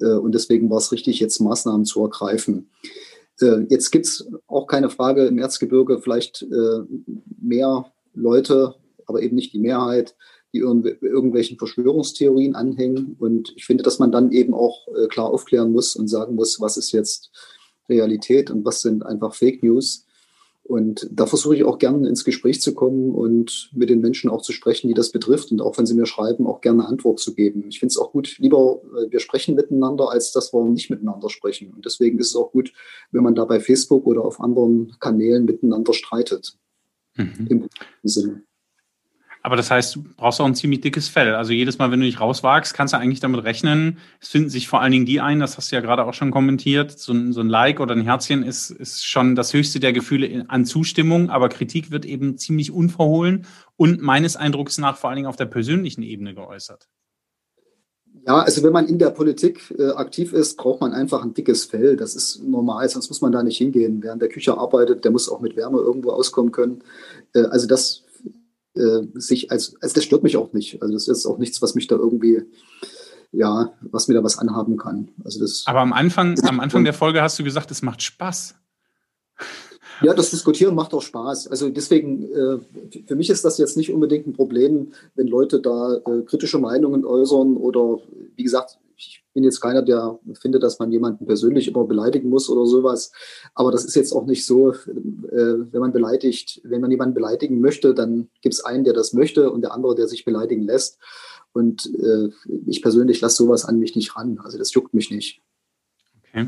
äh, 0.00 0.12
und 0.12 0.34
deswegen 0.34 0.70
war 0.70 0.78
es 0.78 0.92
richtig, 0.92 1.20
jetzt 1.20 1.40
Maßnahmen 1.40 1.84
zu 1.84 2.02
ergreifen. 2.02 2.70
Äh, 3.40 3.64
jetzt 3.68 3.90
gibt 3.90 4.06
es 4.06 4.28
auch 4.46 4.66
keine 4.66 4.90
Frage 4.90 5.26
im 5.26 5.38
Erzgebirge 5.38 6.00
vielleicht 6.00 6.46
mehr 7.40 7.92
Leute, 8.14 8.74
aber 9.06 9.22
eben 9.22 9.36
nicht 9.36 9.52
die 9.52 9.58
Mehrheit, 9.58 10.14
die 10.52 10.58
irgendwelchen 10.58 11.58
Verschwörungstheorien 11.58 12.54
anhängen. 12.54 13.16
Und 13.18 13.52
ich 13.56 13.64
finde, 13.64 13.82
dass 13.84 13.98
man 13.98 14.12
dann 14.12 14.32
eben 14.32 14.54
auch 14.54 14.86
klar 15.08 15.30
aufklären 15.30 15.72
muss 15.72 15.96
und 15.96 16.08
sagen 16.08 16.34
muss, 16.34 16.60
was 16.60 16.76
ist 16.76 16.92
jetzt 16.92 17.30
Realität 17.88 18.50
und 18.50 18.64
was 18.64 18.82
sind 18.82 19.04
einfach 19.04 19.34
Fake 19.34 19.62
News. 19.62 20.06
Und 20.62 21.08
da 21.10 21.26
versuche 21.26 21.56
ich 21.56 21.64
auch 21.64 21.78
gerne 21.78 22.08
ins 22.08 22.24
Gespräch 22.24 22.60
zu 22.60 22.74
kommen 22.74 23.12
und 23.12 23.70
mit 23.74 23.90
den 23.90 24.00
Menschen 24.00 24.30
auch 24.30 24.40
zu 24.40 24.52
sprechen, 24.52 24.86
die 24.86 24.94
das 24.94 25.10
betrifft. 25.10 25.50
Und 25.50 25.60
auch 25.60 25.76
wenn 25.76 25.84
sie 25.84 25.94
mir 25.94 26.06
schreiben, 26.06 26.46
auch 26.46 26.60
gerne 26.60 26.86
Antwort 26.86 27.18
zu 27.18 27.34
geben. 27.34 27.64
Ich 27.68 27.80
finde 27.80 27.90
es 27.90 27.98
auch 27.98 28.12
gut, 28.12 28.38
lieber 28.38 28.80
äh, 28.96 29.10
wir 29.10 29.18
sprechen 29.18 29.56
miteinander, 29.56 30.10
als 30.10 30.30
dass 30.30 30.52
wir 30.52 30.64
nicht 30.66 30.88
miteinander 30.88 31.28
sprechen. 31.28 31.72
Und 31.74 31.86
deswegen 31.86 32.20
ist 32.20 32.28
es 32.28 32.36
auch 32.36 32.52
gut, 32.52 32.72
wenn 33.10 33.24
man 33.24 33.34
da 33.34 33.46
bei 33.46 33.58
Facebook 33.58 34.06
oder 34.06 34.24
auf 34.24 34.40
anderen 34.40 34.94
Kanälen 35.00 35.44
miteinander 35.44 35.92
streitet. 35.92 36.56
Mhm. 37.16 37.48
Im 37.48 37.68
Sinne. 38.04 38.44
Aber 39.42 39.56
das 39.56 39.70
heißt, 39.70 39.96
du 39.96 40.04
brauchst 40.16 40.40
auch 40.40 40.44
ein 40.44 40.54
ziemlich 40.54 40.82
dickes 40.82 41.08
Fell. 41.08 41.34
Also 41.34 41.52
jedes 41.52 41.78
Mal, 41.78 41.90
wenn 41.90 42.00
du 42.00 42.06
dich 42.06 42.20
rauswagst, 42.20 42.74
kannst 42.74 42.92
du 42.92 42.98
eigentlich 42.98 43.20
damit 43.20 43.42
rechnen. 43.44 43.98
Es 44.20 44.28
finden 44.28 44.50
sich 44.50 44.68
vor 44.68 44.82
allen 44.82 44.92
Dingen 44.92 45.06
die 45.06 45.20
ein, 45.20 45.40
das 45.40 45.56
hast 45.56 45.72
du 45.72 45.76
ja 45.76 45.80
gerade 45.80 46.04
auch 46.04 46.12
schon 46.12 46.30
kommentiert. 46.30 46.98
So 46.98 47.12
ein, 47.12 47.32
so 47.32 47.40
ein 47.40 47.48
Like 47.48 47.80
oder 47.80 47.94
ein 47.94 48.02
Herzchen 48.02 48.42
ist, 48.42 48.70
ist 48.70 49.06
schon 49.06 49.34
das 49.34 49.54
höchste 49.54 49.80
der 49.80 49.94
Gefühle 49.94 50.44
an 50.48 50.66
Zustimmung, 50.66 51.30
aber 51.30 51.48
Kritik 51.48 51.90
wird 51.90 52.04
eben 52.04 52.36
ziemlich 52.36 52.70
unverhohlen 52.70 53.46
und 53.76 54.02
meines 54.02 54.36
Eindrucks 54.36 54.76
nach 54.76 54.98
vor 54.98 55.08
allen 55.08 55.16
Dingen 55.16 55.28
auf 55.28 55.36
der 55.36 55.46
persönlichen 55.46 56.02
Ebene 56.02 56.34
geäußert. 56.34 56.88
Ja, 58.26 58.40
also 58.40 58.62
wenn 58.62 58.72
man 58.72 58.86
in 58.86 58.98
der 58.98 59.10
Politik 59.10 59.74
äh, 59.78 59.90
aktiv 59.92 60.34
ist, 60.34 60.58
braucht 60.58 60.82
man 60.82 60.92
einfach 60.92 61.24
ein 61.24 61.32
dickes 61.32 61.64
Fell. 61.64 61.96
Das 61.96 62.14
ist 62.14 62.42
normal, 62.42 62.86
sonst 62.90 63.08
muss 63.08 63.22
man 63.22 63.32
da 63.32 63.42
nicht 63.42 63.56
hingehen. 63.56 64.02
In 64.02 64.18
der 64.18 64.28
Küche 64.28 64.58
arbeitet, 64.58 65.04
der 65.04 65.10
muss 65.10 65.30
auch 65.30 65.40
mit 65.40 65.56
Wärme 65.56 65.78
irgendwo 65.78 66.10
auskommen 66.10 66.52
können. 66.52 66.82
Äh, 67.32 67.44
also 67.44 67.66
das 67.66 68.04
äh, 68.74 69.02
sich 69.14 69.50
als, 69.50 69.74
also 69.80 69.94
das 69.94 70.04
stört 70.04 70.22
mich 70.22 70.36
auch 70.36 70.52
nicht. 70.52 70.80
Also 70.82 70.94
das 70.94 71.08
ist 71.08 71.26
auch 71.26 71.38
nichts, 71.38 71.60
was 71.62 71.74
mich 71.74 71.86
da 71.86 71.96
irgendwie, 71.96 72.42
ja, 73.32 73.72
was 73.80 74.08
mir 74.08 74.14
da 74.14 74.24
was 74.24 74.38
anhaben 74.38 74.76
kann. 74.76 75.08
Also 75.24 75.40
das. 75.40 75.64
Aber 75.66 75.80
am 75.80 75.92
Anfang, 75.92 76.38
am 76.42 76.60
Anfang 76.60 76.84
der 76.84 76.94
Folge 76.94 77.22
hast 77.22 77.38
du 77.38 77.44
gesagt, 77.44 77.70
es 77.70 77.82
macht 77.82 78.02
Spaß. 78.02 78.54
Ja, 80.02 80.14
das 80.14 80.30
Diskutieren 80.30 80.74
macht 80.74 80.94
auch 80.94 81.02
Spaß. 81.02 81.48
Also 81.48 81.68
deswegen, 81.68 82.22
äh, 82.32 82.58
für 83.06 83.16
mich 83.16 83.28
ist 83.28 83.44
das 83.44 83.58
jetzt 83.58 83.76
nicht 83.76 83.92
unbedingt 83.92 84.26
ein 84.26 84.32
Problem, 84.32 84.94
wenn 85.14 85.26
Leute 85.26 85.60
da 85.60 85.96
äh, 85.96 86.22
kritische 86.22 86.58
Meinungen 86.58 87.04
äußern 87.04 87.58
oder 87.58 87.98
wie 88.34 88.42
gesagt, 88.42 88.78
bin 89.32 89.44
jetzt 89.44 89.60
keiner, 89.60 89.82
der 89.82 90.18
findet, 90.34 90.62
dass 90.62 90.78
man 90.78 90.90
jemanden 90.90 91.26
persönlich 91.26 91.68
immer 91.68 91.84
beleidigen 91.84 92.28
muss 92.28 92.48
oder 92.48 92.66
sowas. 92.66 93.12
Aber 93.54 93.70
das 93.70 93.84
ist 93.84 93.94
jetzt 93.94 94.12
auch 94.12 94.26
nicht 94.26 94.44
so, 94.44 94.72
äh, 94.72 94.76
wenn 94.90 95.80
man 95.80 95.92
beleidigt, 95.92 96.60
wenn 96.64 96.80
man 96.80 96.90
jemanden 96.90 97.14
beleidigen 97.14 97.60
möchte, 97.60 97.94
dann 97.94 98.28
gibt 98.42 98.54
es 98.54 98.64
einen, 98.64 98.84
der 98.84 98.94
das 98.94 99.12
möchte 99.12 99.50
und 99.50 99.62
der 99.62 99.72
andere, 99.72 99.94
der 99.94 100.08
sich 100.08 100.24
beleidigen 100.24 100.62
lässt. 100.62 100.98
Und 101.52 101.92
äh, 101.98 102.30
ich 102.66 102.82
persönlich 102.82 103.20
lasse 103.20 103.36
sowas 103.36 103.64
an 103.64 103.78
mich 103.78 103.96
nicht 103.96 104.16
ran. 104.16 104.38
Also 104.42 104.58
das 104.58 104.72
juckt 104.72 104.94
mich 104.94 105.10
nicht. 105.10 105.40
Okay. 106.28 106.46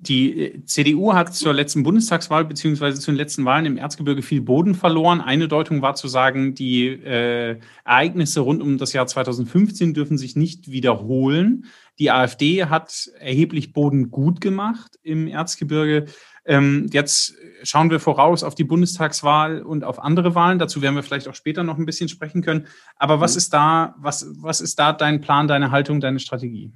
Die 0.00 0.40
äh, 0.40 0.64
CDU 0.64 1.12
hat 1.12 1.34
zur 1.34 1.52
letzten 1.52 1.82
Bundestagswahl 1.82 2.44
beziehungsweise 2.44 3.00
zu 3.00 3.10
den 3.10 3.16
letzten 3.16 3.44
Wahlen 3.44 3.66
im 3.66 3.76
Erzgebirge 3.76 4.22
viel 4.22 4.40
Boden 4.40 4.74
verloren. 4.74 5.20
Eine 5.20 5.48
Deutung 5.48 5.82
war 5.82 5.96
zu 5.96 6.06
sagen, 6.06 6.54
die 6.54 6.86
äh, 6.86 7.58
Ereignisse 7.84 8.40
rund 8.40 8.62
um 8.62 8.78
das 8.78 8.92
Jahr 8.92 9.06
2015 9.06 9.94
dürfen 9.94 10.16
sich 10.16 10.36
nicht 10.36 10.70
wiederholen. 10.70 11.66
Die 11.98 12.10
AfD 12.10 12.64
hat 12.64 13.10
erheblich 13.18 13.72
Boden 13.72 14.10
gut 14.10 14.40
gemacht 14.40 14.98
im 15.02 15.26
Erzgebirge. 15.26 16.06
Ähm, 16.44 16.88
jetzt 16.92 17.34
schauen 17.62 17.90
wir 17.90 18.00
voraus 18.00 18.42
auf 18.42 18.54
die 18.54 18.64
Bundestagswahl 18.64 19.62
und 19.62 19.84
auf 19.84 19.98
andere 19.98 20.34
Wahlen. 20.34 20.58
Dazu 20.58 20.80
werden 20.80 20.94
wir 20.94 21.02
vielleicht 21.02 21.28
auch 21.28 21.34
später 21.34 21.64
noch 21.64 21.76
ein 21.76 21.86
bisschen 21.86 22.08
sprechen 22.08 22.42
können. 22.42 22.66
Aber 22.96 23.20
was 23.20 23.34
mhm. 23.34 23.38
ist 23.38 23.52
da, 23.52 23.94
was, 23.98 24.26
was 24.38 24.60
ist 24.60 24.78
da 24.78 24.92
dein 24.92 25.20
Plan, 25.20 25.48
deine 25.48 25.70
Haltung, 25.70 26.00
deine 26.00 26.20
Strategie? 26.20 26.72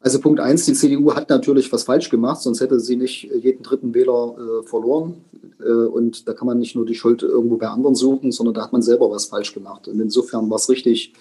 Also 0.00 0.20
Punkt 0.20 0.38
eins, 0.40 0.64
die 0.64 0.74
CDU 0.74 1.12
hat 1.12 1.28
natürlich 1.28 1.72
was 1.72 1.82
falsch 1.82 2.08
gemacht, 2.08 2.40
sonst 2.40 2.60
hätte 2.60 2.78
sie 2.78 2.96
nicht 2.96 3.24
jeden 3.24 3.64
dritten 3.64 3.94
Wähler 3.94 4.36
äh, 4.38 4.66
verloren. 4.66 5.24
Äh, 5.60 5.72
und 5.72 6.28
da 6.28 6.34
kann 6.34 6.46
man 6.46 6.58
nicht 6.58 6.76
nur 6.76 6.86
die 6.86 6.94
Schuld 6.94 7.22
irgendwo 7.22 7.56
bei 7.56 7.66
anderen 7.66 7.96
suchen, 7.96 8.30
sondern 8.30 8.54
da 8.54 8.62
hat 8.62 8.72
man 8.72 8.82
selber 8.82 9.10
was 9.10 9.26
falsch 9.26 9.52
gemacht. 9.52 9.88
Und 9.88 9.98
insofern 10.00 10.48
war 10.50 10.56
es 10.56 10.68
richtig, 10.68 11.14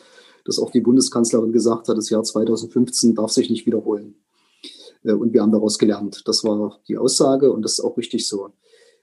dass 0.47 0.59
auch 0.59 0.71
die 0.71 0.81
Bundeskanzlerin 0.81 1.51
gesagt 1.51 1.89
hat, 1.89 1.97
das 1.97 2.09
Jahr 2.09 2.23
2015 2.23 3.15
darf 3.15 3.31
sich 3.31 3.49
nicht 3.49 3.65
wiederholen. 3.65 4.15
Äh, 5.03 5.13
und 5.13 5.33
wir 5.33 5.41
haben 5.41 5.51
daraus 5.51 5.77
gelernt. 5.77 6.23
Das 6.25 6.43
war 6.43 6.79
die 6.87 6.97
Aussage 6.97 7.51
und 7.51 7.63
das 7.63 7.73
ist 7.73 7.81
auch 7.81 7.97
richtig 7.97 8.27
so. 8.27 8.47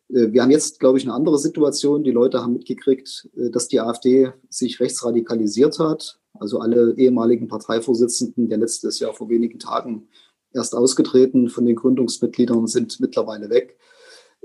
Äh, 0.08 0.32
wir 0.32 0.42
haben 0.42 0.50
jetzt, 0.50 0.80
glaube 0.80 0.98
ich, 0.98 1.04
eine 1.04 1.14
andere 1.14 1.38
Situation. 1.38 2.04
Die 2.04 2.10
Leute 2.10 2.42
haben 2.42 2.54
mitgekriegt, 2.54 3.28
äh, 3.36 3.50
dass 3.50 3.68
die 3.68 3.80
AfD 3.80 4.32
sich 4.48 4.80
rechtsradikalisiert 4.80 5.78
hat. 5.78 6.18
Also 6.34 6.58
alle 6.58 6.94
ehemaligen 6.96 7.46
Parteivorsitzenden, 7.46 8.48
der 8.48 8.58
letztes 8.58 8.98
Jahr 8.98 9.14
vor 9.14 9.28
wenigen 9.28 9.58
Tagen 9.58 10.08
erst 10.52 10.74
ausgetreten 10.74 11.48
von 11.48 11.66
den 11.66 11.76
Gründungsmitgliedern, 11.76 12.66
sind 12.66 12.98
mittlerweile 13.00 13.50
weg. 13.50 13.78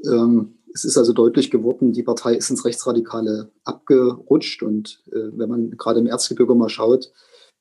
Ähm, 0.05 0.58
es 0.73 0.83
ist 0.83 0.97
also 0.97 1.13
deutlich 1.13 1.51
geworden, 1.51 1.93
die 1.93 2.03
Partei 2.03 2.35
ist 2.35 2.49
ins 2.49 2.65
Rechtsradikale 2.65 3.51
abgerutscht. 3.63 4.63
Und 4.63 5.03
äh, 5.11 5.31
wenn 5.33 5.49
man 5.49 5.71
gerade 5.71 5.99
im 5.99 6.07
Erzgebirge 6.07 6.55
mal 6.55 6.69
schaut, 6.69 7.11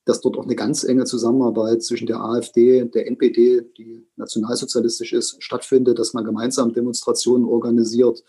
dass 0.05 0.21
dort 0.21 0.39
auch 0.39 0.45
eine 0.45 0.57
ganz 0.57 0.85
enge 0.85 1.05
Zusammenarbeit 1.05 1.83
zwischen 1.83 2.07
der 2.07 2.21
AfD, 2.21 2.85
der 2.87 3.07
NPD, 3.07 3.63
die 3.77 4.07
nationalsozialistisch 4.17 5.13
ist, 5.13 5.43
stattfindet, 5.43 5.99
dass 5.99 6.15
man 6.15 6.25
gemeinsam 6.25 6.73
Demonstrationen 6.73 7.45
organisiert 7.45 8.25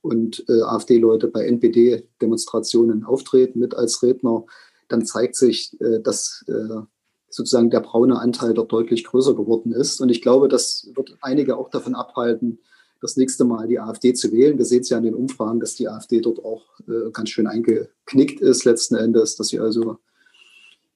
und 0.00 0.44
äh, 0.48 0.62
AfD-Leute 0.62 1.28
bei 1.28 1.44
NPD-Demonstrationen 1.46 3.04
auftreten 3.04 3.58
mit 3.58 3.74
als 3.74 4.02
Redner, 4.02 4.44
dann 4.88 5.04
zeigt 5.04 5.36
sich, 5.36 5.78
äh, 5.80 6.00
dass 6.00 6.44
äh, 6.48 6.80
sozusagen 7.28 7.68
der 7.68 7.80
braune 7.80 8.18
Anteil 8.18 8.54
dort 8.54 8.72
deutlich 8.72 9.04
größer 9.04 9.34
geworden 9.34 9.72
ist. 9.72 10.00
Und 10.00 10.08
ich 10.08 10.22
glaube, 10.22 10.48
das 10.48 10.88
wird 10.94 11.18
einige 11.20 11.58
auch 11.58 11.68
davon 11.68 11.94
abhalten, 11.94 12.60
das 13.00 13.16
nächste 13.16 13.44
Mal 13.44 13.68
die 13.68 13.78
AfD 13.78 14.12
zu 14.12 14.32
wählen. 14.32 14.58
Wir 14.58 14.64
sehen 14.64 14.80
es 14.80 14.90
ja 14.90 14.98
in 14.98 15.04
den 15.04 15.14
Umfragen, 15.14 15.60
dass 15.60 15.74
die 15.74 15.88
AfD 15.88 16.20
dort 16.20 16.44
auch 16.44 16.64
äh, 16.88 17.10
ganz 17.12 17.30
schön 17.30 17.46
eingeknickt 17.46 18.40
ist 18.40 18.64
letzten 18.64 18.96
Endes, 18.96 19.36
dass 19.36 19.48
sie 19.48 19.60
also 19.60 19.98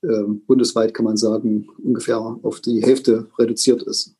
ähm, 0.03 0.43
bundesweit 0.47 0.95
kann 0.95 1.05
man 1.05 1.17
sagen, 1.17 1.69
ungefähr 1.83 2.19
auf 2.19 2.61
die 2.61 2.83
Hälfte 2.83 3.31
reduziert 3.39 3.83
ist. 3.83 4.17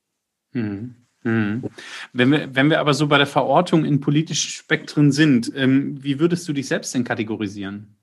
Mhm. 0.53 0.95
Mhm. 1.25 1.65
Wenn, 2.13 2.31
wir, 2.31 2.55
wenn 2.55 2.71
wir 2.71 2.81
aber 2.81 2.95
so 2.95 3.07
bei 3.07 3.19
der 3.19 3.27
Verortung 3.27 3.85
in 3.85 4.01
politischen 4.01 4.51
Spektren 4.51 5.13
sind, 5.13 5.53
ähm, 5.55 6.03
wie 6.03 6.19
würdest 6.19 6.49
du 6.49 6.53
dich 6.53 6.67
selbst 6.67 6.95
denn 6.95 7.05
kategorisieren? 7.05 7.97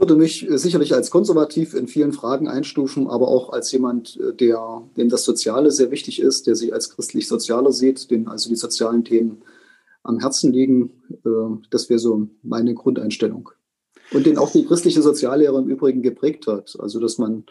Ich 0.00 0.08
würde 0.08 0.16
mich 0.16 0.50
äh, 0.50 0.56
sicherlich 0.56 0.94
als 0.94 1.10
konservativ 1.10 1.74
in 1.74 1.86
vielen 1.86 2.14
Fragen 2.14 2.48
einstufen, 2.48 3.06
aber 3.06 3.28
auch 3.28 3.50
als 3.50 3.70
jemand, 3.70 4.18
äh, 4.18 4.32
der, 4.32 4.80
dem 4.96 5.10
das 5.10 5.24
Soziale 5.24 5.70
sehr 5.70 5.90
wichtig 5.90 6.22
ist, 6.22 6.46
der 6.46 6.56
sich 6.56 6.72
als 6.72 6.88
christlich-sozialer 6.88 7.70
sieht, 7.70 8.10
dem 8.10 8.26
also 8.26 8.48
die 8.48 8.56
sozialen 8.56 9.04
Themen 9.04 9.42
am 10.02 10.18
Herzen 10.18 10.54
liegen. 10.54 11.02
Äh, 11.22 11.66
das 11.68 11.90
wäre 11.90 11.98
so 11.98 12.28
meine 12.42 12.72
Grundeinstellung. 12.72 13.50
Und 14.10 14.24
den 14.24 14.38
auch 14.38 14.50
die 14.50 14.64
christliche 14.64 15.02
Soziallehre 15.02 15.58
im 15.58 15.68
Übrigen 15.68 16.00
geprägt 16.00 16.46
hat. 16.46 16.78
Also, 16.80 16.98
dass 16.98 17.18
man 17.18 17.44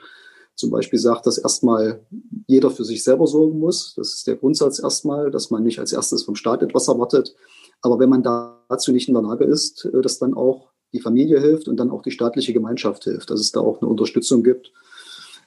zum 0.56 0.72
Beispiel 0.72 0.98
sagt, 0.98 1.28
dass 1.28 1.38
erstmal 1.38 2.04
jeder 2.48 2.72
für 2.72 2.84
sich 2.84 3.04
selber 3.04 3.28
sorgen 3.28 3.60
muss. 3.60 3.94
Das 3.96 4.16
ist 4.16 4.26
der 4.26 4.38
Grundsatz 4.38 4.80
erstmal, 4.80 5.30
dass 5.30 5.52
man 5.52 5.62
nicht 5.62 5.78
als 5.78 5.94
erstes 5.94 6.24
vom 6.24 6.36
Staat 6.36 6.64
etwas 6.64 6.88
erwartet. 6.88 7.36
Aber 7.84 8.00
wenn 8.00 8.10
man 8.10 8.24
dazu 8.24 8.92
nicht 8.92 9.08
in 9.08 9.14
der 9.14 9.22
Lage 9.22 9.44
ist, 9.44 9.86
äh, 9.86 10.02
dass 10.02 10.18
dann 10.18 10.34
auch 10.34 10.70
die 10.94 11.00
Familie 11.00 11.40
hilft 11.40 11.68
und 11.68 11.78
dann 11.78 11.92
auch 11.92 12.02
die 12.02 12.12
staatliche 12.12 12.54
Gemeinschaft 12.54 13.04
hilft, 13.04 13.30
dass 13.30 13.40
es 13.40 13.52
da 13.52 13.60
auch 13.60 13.82
eine 13.82 13.90
Unterstützung 13.90 14.44
gibt, 14.44 14.72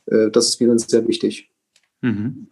äh, 0.07 0.31
das 0.31 0.49
ist 0.49 0.61
mir 0.61 0.69
dann 0.69 0.79
sehr 0.79 1.07
wichtig. 1.07 1.51
Mhm. 2.01 2.49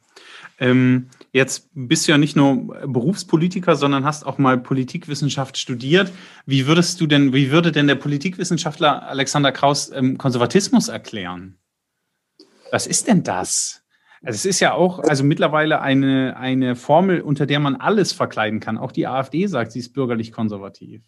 Ähm, 0.58 1.08
jetzt 1.32 1.70
bist 1.72 2.06
du 2.06 2.12
ja 2.12 2.18
nicht 2.18 2.36
nur 2.36 2.76
Berufspolitiker, 2.86 3.76
sondern 3.76 4.04
hast 4.04 4.26
auch 4.26 4.36
mal 4.36 4.58
Politikwissenschaft 4.58 5.56
studiert. 5.56 6.12
Wie 6.44 6.66
würdest 6.66 7.00
du 7.00 7.06
denn, 7.06 7.32
wie 7.32 7.50
würde 7.50 7.72
denn 7.72 7.86
der 7.86 7.94
Politikwissenschaftler 7.94 9.08
Alexander 9.08 9.52
Kraus 9.52 9.90
ähm, 9.92 10.18
Konservatismus 10.18 10.88
erklären? 10.88 11.56
Was 12.70 12.86
ist 12.86 13.08
denn 13.08 13.22
das? 13.22 13.82
Also 14.22 14.36
es 14.36 14.44
ist 14.44 14.60
ja 14.60 14.74
auch, 14.74 14.98
also 14.98 15.24
mittlerweile 15.24 15.80
eine, 15.80 16.36
eine 16.36 16.76
Formel, 16.76 17.22
unter 17.22 17.46
der 17.46 17.58
man 17.58 17.76
alles 17.76 18.12
verkleiden 18.12 18.60
kann. 18.60 18.76
Auch 18.76 18.92
die 18.92 19.06
AfD 19.06 19.46
sagt, 19.46 19.72
sie 19.72 19.78
ist 19.78 19.94
bürgerlich 19.94 20.30
konservativ. 20.30 21.02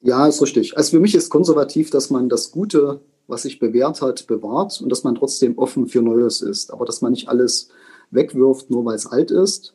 Ja, 0.00 0.26
ist 0.26 0.40
richtig. 0.40 0.76
Also 0.76 0.92
für 0.92 1.00
mich 1.00 1.14
ist 1.14 1.30
konservativ, 1.30 1.90
dass 1.90 2.10
man 2.10 2.28
das 2.28 2.50
Gute, 2.50 3.00
was 3.26 3.42
sich 3.42 3.58
bewährt 3.58 4.00
hat, 4.00 4.26
bewahrt 4.26 4.80
und 4.80 4.90
dass 4.90 5.04
man 5.04 5.14
trotzdem 5.14 5.58
offen 5.58 5.86
für 5.86 6.02
Neues 6.02 6.40
ist. 6.40 6.72
Aber 6.72 6.86
dass 6.86 7.02
man 7.02 7.12
nicht 7.12 7.28
alles 7.28 7.68
wegwirft, 8.10 8.70
nur 8.70 8.84
weil 8.84 8.96
es 8.96 9.06
alt 9.06 9.30
ist. 9.30 9.74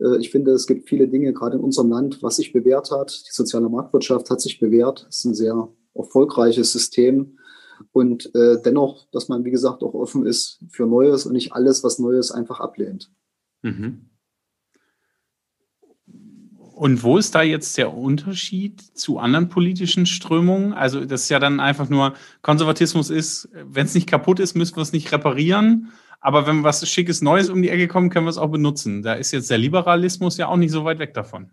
Äh, 0.00 0.18
ich 0.18 0.30
finde, 0.30 0.52
es 0.52 0.66
gibt 0.66 0.88
viele 0.88 1.08
Dinge, 1.08 1.32
gerade 1.32 1.56
in 1.56 1.62
unserem 1.62 1.90
Land, 1.90 2.22
was 2.22 2.36
sich 2.36 2.52
bewährt 2.52 2.90
hat. 2.90 3.10
Die 3.26 3.32
soziale 3.32 3.68
Marktwirtschaft 3.68 4.30
hat 4.30 4.40
sich 4.40 4.58
bewährt. 4.58 5.06
Es 5.08 5.18
ist 5.18 5.24
ein 5.24 5.34
sehr 5.34 5.68
erfolgreiches 5.94 6.72
System. 6.72 7.38
Und 7.92 8.34
äh, 8.34 8.60
dennoch, 8.62 9.06
dass 9.10 9.28
man, 9.28 9.44
wie 9.44 9.50
gesagt, 9.50 9.82
auch 9.82 9.94
offen 9.94 10.24
ist 10.24 10.60
für 10.70 10.86
Neues 10.86 11.26
und 11.26 11.32
nicht 11.32 11.52
alles, 11.52 11.84
was 11.84 11.98
Neues 11.98 12.30
einfach 12.30 12.60
ablehnt. 12.60 13.10
Mhm. 13.62 14.10
Und 16.76 17.02
wo 17.02 17.16
ist 17.16 17.34
da 17.34 17.40
jetzt 17.40 17.78
der 17.78 17.96
Unterschied 17.96 18.82
zu 18.82 19.18
anderen 19.18 19.48
politischen 19.48 20.04
Strömungen? 20.04 20.74
Also 20.74 21.06
das 21.06 21.22
ist 21.22 21.30
ja 21.30 21.38
dann 21.38 21.58
einfach 21.58 21.88
nur, 21.88 22.12
Konservatismus 22.42 23.08
ist, 23.08 23.48
wenn 23.64 23.86
es 23.86 23.94
nicht 23.94 24.06
kaputt 24.06 24.40
ist, 24.40 24.54
müssen 24.54 24.76
wir 24.76 24.82
es 24.82 24.92
nicht 24.92 25.10
reparieren. 25.10 25.90
Aber 26.20 26.46
wenn 26.46 26.64
was 26.64 26.86
Schickes 26.86 27.22
Neues 27.22 27.48
um 27.48 27.62
die 27.62 27.70
Ecke 27.70 27.88
kommt, 27.88 28.12
können 28.12 28.26
wir 28.26 28.30
es 28.30 28.36
auch 28.36 28.50
benutzen. 28.50 29.02
Da 29.02 29.14
ist 29.14 29.32
jetzt 29.32 29.48
der 29.48 29.56
Liberalismus 29.56 30.36
ja 30.36 30.48
auch 30.48 30.58
nicht 30.58 30.70
so 30.70 30.84
weit 30.84 30.98
weg 30.98 31.14
davon. 31.14 31.50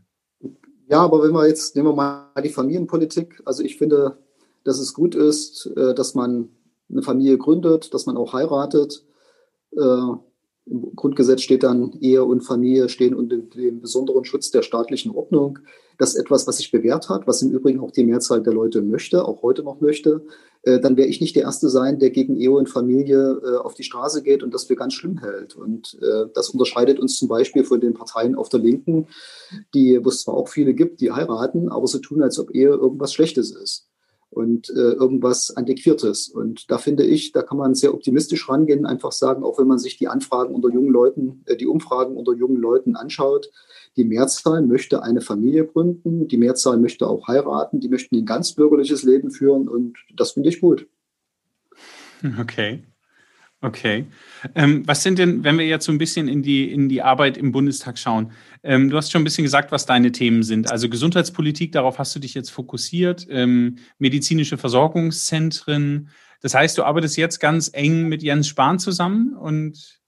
Ja, 0.90 1.00
aber 1.00 1.24
wenn 1.24 1.32
wir 1.32 1.48
jetzt, 1.48 1.78
nehmen 1.78 1.88
wir 1.88 1.96
mal 1.96 2.30
die 2.44 2.50
Familienpolitik. 2.50 3.42
Also 3.46 3.64
ich 3.64 3.78
finde, 3.78 4.18
dass 4.66 4.78
es 4.78 4.94
gut 4.94 5.16
ist, 5.16 5.72
äh, 5.78 5.94
dass 5.94 6.16
man 6.16 6.50
eine 6.92 7.02
Familie 7.02 7.38
gründet, 7.38 7.94
dass 7.94 8.06
man 8.08 8.18
auch 8.18 8.34
heiratet. 8.34 9.06
Im 10.66 10.96
Grundgesetz 10.96 11.42
steht 11.42 11.64
dann, 11.64 11.92
Ehe 12.00 12.24
und 12.24 12.42
Familie 12.42 12.88
stehen 12.88 13.14
unter 13.16 13.38
dem 13.38 13.82
besonderen 13.82 14.24
Schutz 14.24 14.50
der 14.50 14.62
staatlichen 14.62 15.12
Ordnung. 15.12 15.60
Das 15.98 16.14
ist 16.14 16.22
etwas, 16.22 16.48
was 16.48 16.58
sich 16.58 16.72
bewährt 16.72 17.10
hat, 17.10 17.28
was 17.28 17.42
im 17.42 17.52
Übrigen 17.52 17.82
auch 17.82 17.92
die 17.92 18.06
Mehrzahl 18.06 18.42
der 18.42 18.54
Leute 18.54 18.82
möchte, 18.82 19.26
auch 19.26 19.42
heute 19.44 19.64
noch 19.64 19.82
möchte. 19.82 20.26
Äh, 20.62 20.80
dann 20.80 20.96
werde 20.96 21.10
ich 21.10 21.20
nicht 21.20 21.36
der 21.36 21.44
Erste 21.44 21.70
sein, 21.70 22.00
der 22.00 22.12
gegen 22.12 22.38
Ehe 22.38 22.52
und 22.52 22.70
Familie 22.70 23.42
äh, 23.44 23.58
auf 23.58 23.74
die 23.74 23.84
Straße 23.84 24.24
geht 24.24 24.42
und 24.42 24.54
das 24.54 24.64
für 24.64 24.76
ganz 24.76 24.94
schlimm 24.94 25.20
hält. 25.20 25.56
Und 25.56 26.00
äh, 26.02 26.30
das 26.34 26.50
unterscheidet 26.50 27.00
uns 27.00 27.18
zum 27.18 27.28
Beispiel 27.28 27.66
von 27.66 27.82
den 27.82 27.94
Parteien 27.94 28.36
auf 28.36 28.48
der 28.48 28.62
Linken, 28.62 29.08
die, 29.74 30.00
wo 30.04 30.10
es 30.10 30.22
zwar 30.22 30.36
auch 30.36 30.48
viele 30.48 30.74
gibt, 30.74 31.02
die 31.02 31.12
heiraten, 31.12 31.70
aber 31.70 31.88
so 31.88 32.00
tun, 32.00 32.22
als 32.22 32.40
ob 32.40 32.52
Ehe 32.56 32.70
irgendwas 32.70 33.14
Schlechtes 33.14 33.52
ist 33.52 33.90
und 34.34 34.70
äh, 34.70 34.94
irgendwas 34.94 35.56
Antiquiertes. 35.56 36.28
Und 36.28 36.70
da 36.70 36.78
finde 36.78 37.04
ich, 37.04 37.32
da 37.32 37.42
kann 37.42 37.58
man 37.58 37.76
sehr 37.76 37.94
optimistisch 37.94 38.50
rangehen, 38.50 38.86
einfach 38.86 39.12
sagen, 39.12 39.44
auch 39.44 39.60
wenn 39.60 39.68
man 39.68 39.80
sich 39.80 39.98
die 39.98 40.08
Anfragen 40.08 40.54
unter 40.54 40.70
jungen 40.70 40.92
Leuten, 40.92 41.44
äh, 41.46 41.56
die 41.56 41.68
Umfragen 41.68 42.18
unter 42.18 42.34
jungen 42.34 42.58
Leuten 42.58 42.96
anschaut, 42.96 43.50
die 43.96 44.04
Mehrzahl 44.04 44.62
möchte 44.62 45.04
eine 45.04 45.22
Familie 45.22 45.66
gründen, 45.66 46.28
die 46.28 46.38
Mehrzahl 46.38 46.78
möchte 46.78 47.08
auch 47.08 47.28
heiraten, 47.28 47.80
die 47.80 47.90
möchten 47.90 48.16
ein 48.16 48.26
ganz 48.26 48.54
bürgerliches 48.54 49.04
Leben 49.04 49.32
führen 49.32 49.68
und 49.68 49.98
das 50.16 50.32
finde 50.32 50.50
ich 50.50 50.62
gut. 50.62 50.88
Okay. 52.40 52.82
Okay. 53.64 54.08
Ähm, 54.56 54.86
was 54.86 55.04
sind 55.04 55.20
denn, 55.20 55.46
wenn 55.46 55.58
wir 55.58 55.66
jetzt 55.66 55.86
so 55.86 55.94
ein 55.94 55.98
bisschen 55.98 56.28
in 56.28 56.44
die, 56.44 56.70
in 56.70 56.90
die 56.90 57.02
Arbeit 57.02 57.38
im 57.38 57.54
Bundestag 57.54 57.98
schauen? 57.98 58.34
Ähm, 58.62 58.90
du 58.90 58.98
hast 58.98 59.10
schon 59.10 59.22
ein 59.22 59.24
bisschen 59.24 59.46
gesagt, 59.46 59.72
was 59.72 59.86
deine 59.86 60.12
Themen 60.12 60.44
sind. 60.44 60.70
Also 60.70 60.90
Gesundheitspolitik, 60.90 61.72
darauf 61.72 61.98
hast 61.98 62.14
du 62.14 62.20
dich 62.20 62.34
jetzt 62.34 62.50
fokussiert, 62.50 63.26
ähm, 63.30 63.78
medizinische 64.00 64.58
Versorgungszentren. 64.58 66.10
Das 66.42 66.54
heißt, 66.54 66.78
du 66.78 66.84
arbeitest 66.84 67.16
jetzt 67.16 67.40
ganz 67.40 67.70
eng 67.72 68.10
mit 68.10 68.22
Jens 68.22 68.50
Spahn 68.50 68.80
zusammen 68.80 69.34
und 69.34 70.02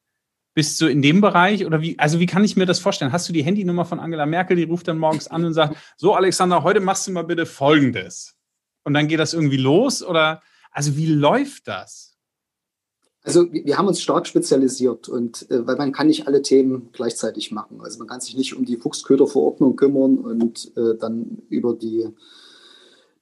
bist 0.53 0.81
du 0.81 0.87
in 0.87 1.01
dem 1.01 1.21
Bereich 1.21 1.65
oder 1.65 1.81
wie, 1.81 1.97
also 1.97 2.19
wie 2.19 2.25
kann 2.25 2.43
ich 2.43 2.57
mir 2.57 2.65
das 2.65 2.79
vorstellen? 2.79 3.13
Hast 3.13 3.29
du 3.29 3.33
die 3.33 3.43
Handynummer 3.43 3.85
von 3.85 4.01
Angela 4.01 4.25
Merkel, 4.25 4.57
die 4.57 4.63
ruft 4.63 4.89
dann 4.89 4.97
morgens 4.97 5.29
an 5.29 5.45
und 5.45 5.53
sagt, 5.53 5.77
so 5.95 6.13
Alexander, 6.13 6.63
heute 6.63 6.81
machst 6.81 7.07
du 7.07 7.11
mal 7.13 7.23
bitte 7.23 7.45
Folgendes. 7.45 8.35
Und 8.83 8.93
dann 8.93 9.07
geht 9.07 9.19
das 9.19 9.33
irgendwie 9.33 9.57
los 9.57 10.03
oder, 10.03 10.41
also 10.71 10.97
wie 10.97 11.07
läuft 11.07 11.69
das? 11.69 12.14
Also 13.25 13.51
wir 13.51 13.77
haben 13.77 13.87
uns 13.87 14.01
stark 14.01 14.27
spezialisiert 14.27 15.09
und 15.09 15.49
äh, 15.49 15.65
weil 15.65 15.77
man 15.77 15.91
kann 15.91 16.07
nicht 16.07 16.27
alle 16.27 16.43
Themen 16.43 16.89
gleichzeitig 16.93 17.51
machen. 17.51 17.81
Also 17.81 17.97
man 17.97 18.07
kann 18.07 18.21
sich 18.21 18.37
nicht 18.37 18.55
um 18.55 18.65
die 18.65 18.77
Fuchsköderverordnung 18.77 19.75
kümmern 19.75 20.19
und 20.19 20.71
äh, 20.77 20.95
dann 20.99 21.41
über 21.49 21.73
die 21.73 22.07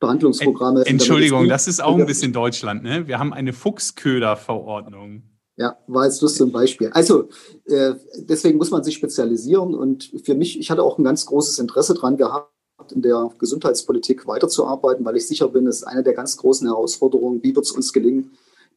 Behandlungsprogramme. 0.02 0.86
Entschuldigung, 0.86 1.48
das 1.48 1.70
ist 1.70 1.82
auch 1.82 1.98
ein 1.98 2.06
bisschen 2.06 2.34
Deutschland, 2.34 2.84
ne? 2.84 3.08
Wir 3.08 3.18
haben 3.18 3.32
eine 3.32 3.54
Fuchsköderverordnung. 3.54 5.24
Ja, 5.56 5.78
war 5.88 6.04
jetzt 6.04 6.22
Lust 6.22 6.36
zum 6.36 6.52
Beispiel. 6.52 6.90
Also 6.90 7.30
äh, 7.66 7.94
deswegen 8.18 8.58
muss 8.58 8.72
man 8.72 8.84
sich 8.84 8.96
spezialisieren 8.96 9.74
und 9.74 10.12
für 10.26 10.36
mich, 10.36 10.60
ich 10.60 10.70
hatte 10.70 10.84
auch 10.84 10.98
ein 10.98 11.06
ganz 11.06 11.26
großes 11.28 11.60
Interesse 11.60 11.94
daran 11.94 12.18
gehabt, 12.18 12.52
in 12.92 13.02
der 13.02 13.30
Gesundheitspolitik 13.38 14.28
weiterzuarbeiten, 14.28 15.06
weil 15.06 15.16
ich 15.16 15.28
sicher 15.28 15.48
bin, 15.48 15.66
es 15.68 15.78
ist 15.78 15.84
eine 15.84 16.04
der 16.04 16.14
ganz 16.14 16.36
großen 16.36 16.68
Herausforderungen, 16.68 17.42
wie 17.42 17.56
wird 17.56 17.66
es 17.66 17.72
uns 17.72 17.94
gelingen, 17.94 18.32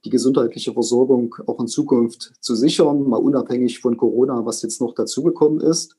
die 0.07 0.11
gesundheitliche 0.11 0.73
Versorgung 0.73 1.35
auch 1.47 1.61
in 1.61 1.67
Zukunft 1.67 2.33
zu 2.41 2.55
sichern, 2.55 3.09
mal 3.09 3.17
unabhängig 3.17 3.81
von 3.81 3.97
Corona, 3.97 4.47
was 4.47 4.63
jetzt 4.63 4.81
noch 4.81 4.95
dazugekommen 4.95 5.61
ist. 5.61 5.97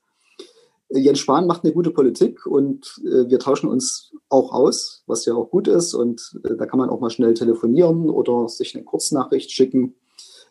Jens 0.90 1.18
Spahn 1.18 1.46
macht 1.46 1.64
eine 1.64 1.74
gute 1.74 1.90
Politik 1.90 2.46
und 2.46 3.00
äh, 3.04 3.28
wir 3.28 3.38
tauschen 3.38 3.68
uns 3.68 4.14
auch 4.30 4.52
aus, 4.52 5.02
was 5.06 5.26
ja 5.26 5.34
auch 5.34 5.50
gut 5.50 5.68
ist. 5.68 5.92
Und 5.92 6.40
äh, 6.44 6.56
da 6.56 6.64
kann 6.64 6.78
man 6.78 6.88
auch 6.88 7.00
mal 7.00 7.10
schnell 7.10 7.34
telefonieren 7.34 8.08
oder 8.08 8.48
sich 8.48 8.74
eine 8.74 8.84
Kurznachricht 8.84 9.50
schicken. 9.50 9.94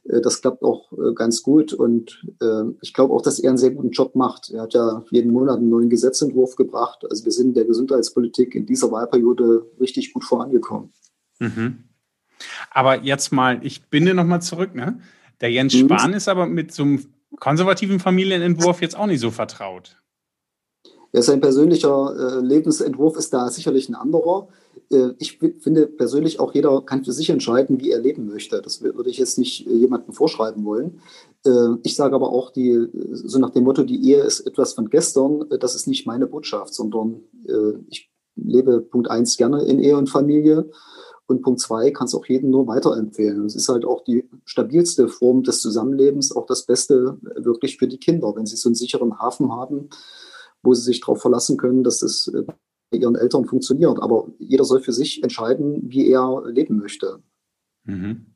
Äh, 0.03 0.21
das 0.21 0.41
klappt 0.41 0.61
auch 0.61 0.91
äh, 0.91 1.13
ganz 1.15 1.41
gut. 1.41 1.73
Und 1.73 2.23
äh, 2.39 2.65
ich 2.81 2.93
glaube 2.93 3.15
auch, 3.15 3.23
dass 3.23 3.39
er 3.39 3.49
einen 3.49 3.57
sehr 3.57 3.71
guten 3.71 3.89
Job 3.89 4.13
macht. 4.13 4.51
Er 4.51 4.61
hat 4.61 4.75
ja 4.75 5.03
jeden 5.09 5.31
Monat 5.31 5.57
einen 5.57 5.69
neuen 5.69 5.89
Gesetzentwurf 5.89 6.55
gebracht. 6.55 7.03
Also 7.09 7.25
wir 7.25 7.31
sind 7.31 7.47
in 7.47 7.53
der 7.55 7.65
Gesundheitspolitik 7.65 8.53
in 8.53 8.67
dieser 8.67 8.91
Wahlperiode 8.91 9.65
richtig 9.79 10.13
gut 10.13 10.23
vorangekommen. 10.23 10.93
Mhm. 11.39 11.86
Aber 12.71 13.03
jetzt 13.03 13.31
mal, 13.31 13.59
ich 13.63 13.83
binde 13.85 14.13
nochmal 14.13 14.41
zurück, 14.41 14.75
ne? 14.75 14.99
Der 15.41 15.51
Jens 15.51 15.73
mhm. 15.73 15.87
Spahn 15.87 16.13
ist 16.13 16.27
aber 16.27 16.45
mit 16.47 16.73
so 16.73 16.83
einem 16.83 17.05
konservativen 17.39 17.99
Familienentwurf 17.99 18.81
jetzt 18.81 18.97
auch 18.97 19.07
nicht 19.07 19.19
so 19.19 19.31
vertraut. 19.31 19.97
Ja, 21.13 21.21
sein 21.21 21.41
persönlicher 21.41 22.15
äh, 22.17 22.45
Lebensentwurf 22.45 23.17
ist 23.17 23.33
da 23.33 23.49
sicherlich 23.49 23.87
ein 23.89 23.95
anderer. 23.95 24.49
Äh, 24.91 25.09
ich 25.19 25.37
finde 25.37 25.87
persönlich 25.87 26.39
auch 26.39 26.53
jeder 26.53 26.81
kann 26.81 27.05
für 27.05 27.13
sich 27.13 27.29
entscheiden, 27.29 27.79
wie 27.79 27.91
er 27.91 27.99
leben 27.99 28.27
möchte. 28.27 28.61
Das 28.61 28.81
würde 28.81 29.09
ich 29.09 29.17
jetzt 29.17 29.37
nicht 29.37 29.67
äh, 29.67 29.73
jemandem 29.73 30.13
vorschreiben 30.13 30.65
wollen. 30.65 30.99
Äh, 31.45 31.77
ich 31.83 31.95
sage 31.95 32.15
aber 32.15 32.29
auch, 32.29 32.51
die, 32.51 32.87
so 33.11 33.39
nach 33.39 33.51
dem 33.51 33.63
Motto, 33.63 33.83
die 33.83 34.03
Ehe 34.09 34.21
ist 34.21 34.41
etwas 34.41 34.73
von 34.73 34.89
gestern, 34.89 35.49
äh, 35.49 35.57
das 35.57 35.75
ist 35.75 35.87
nicht 35.87 36.05
meine 36.05 36.27
Botschaft, 36.27 36.73
sondern 36.73 37.21
äh, 37.47 37.79
ich 37.89 38.11
lebe 38.35 38.81
Punkt 38.81 39.09
eins 39.09 39.37
gerne 39.37 39.63
in 39.63 39.79
Ehe 39.79 39.97
und 39.97 40.09
Familie 40.09 40.69
und 41.27 41.41
Punkt 41.41 41.59
zwei 41.59 41.91
kann 41.91 42.05
es 42.05 42.15
auch 42.15 42.25
jedem 42.25 42.49
nur 42.49 42.67
weiterempfehlen. 42.67 43.45
Es 43.45 43.55
ist 43.55 43.67
halt 43.67 43.85
auch 43.85 44.03
die 44.03 44.23
stabilste 44.45 45.09
Form 45.09 45.43
des 45.43 45.61
Zusammenlebens, 45.61 46.35
auch 46.35 46.45
das 46.45 46.65
Beste 46.65 47.17
wirklich 47.35 47.77
für 47.77 47.87
die 47.87 47.99
Kinder, 47.99 48.33
wenn 48.35 48.45
sie 48.45 48.55
so 48.55 48.69
einen 48.69 48.75
sicheren 48.75 49.19
Hafen 49.19 49.51
haben, 49.51 49.89
wo 50.63 50.73
sie 50.73 50.83
sich 50.83 51.01
darauf 51.01 51.21
verlassen 51.21 51.57
können, 51.57 51.83
dass 51.83 52.01
es 52.01 52.27
äh, 52.27 52.43
bei 52.43 52.97
ihren 52.97 53.15
Eltern 53.15 53.45
funktioniert. 53.45 54.01
Aber 54.01 54.29
jeder 54.39 54.63
soll 54.63 54.81
für 54.81 54.93
sich 54.93 55.21
entscheiden, 55.21 55.81
wie 55.83 56.09
er 56.09 56.43
leben 56.47 56.77
möchte. 56.77 57.19
Mhm. 57.83 58.27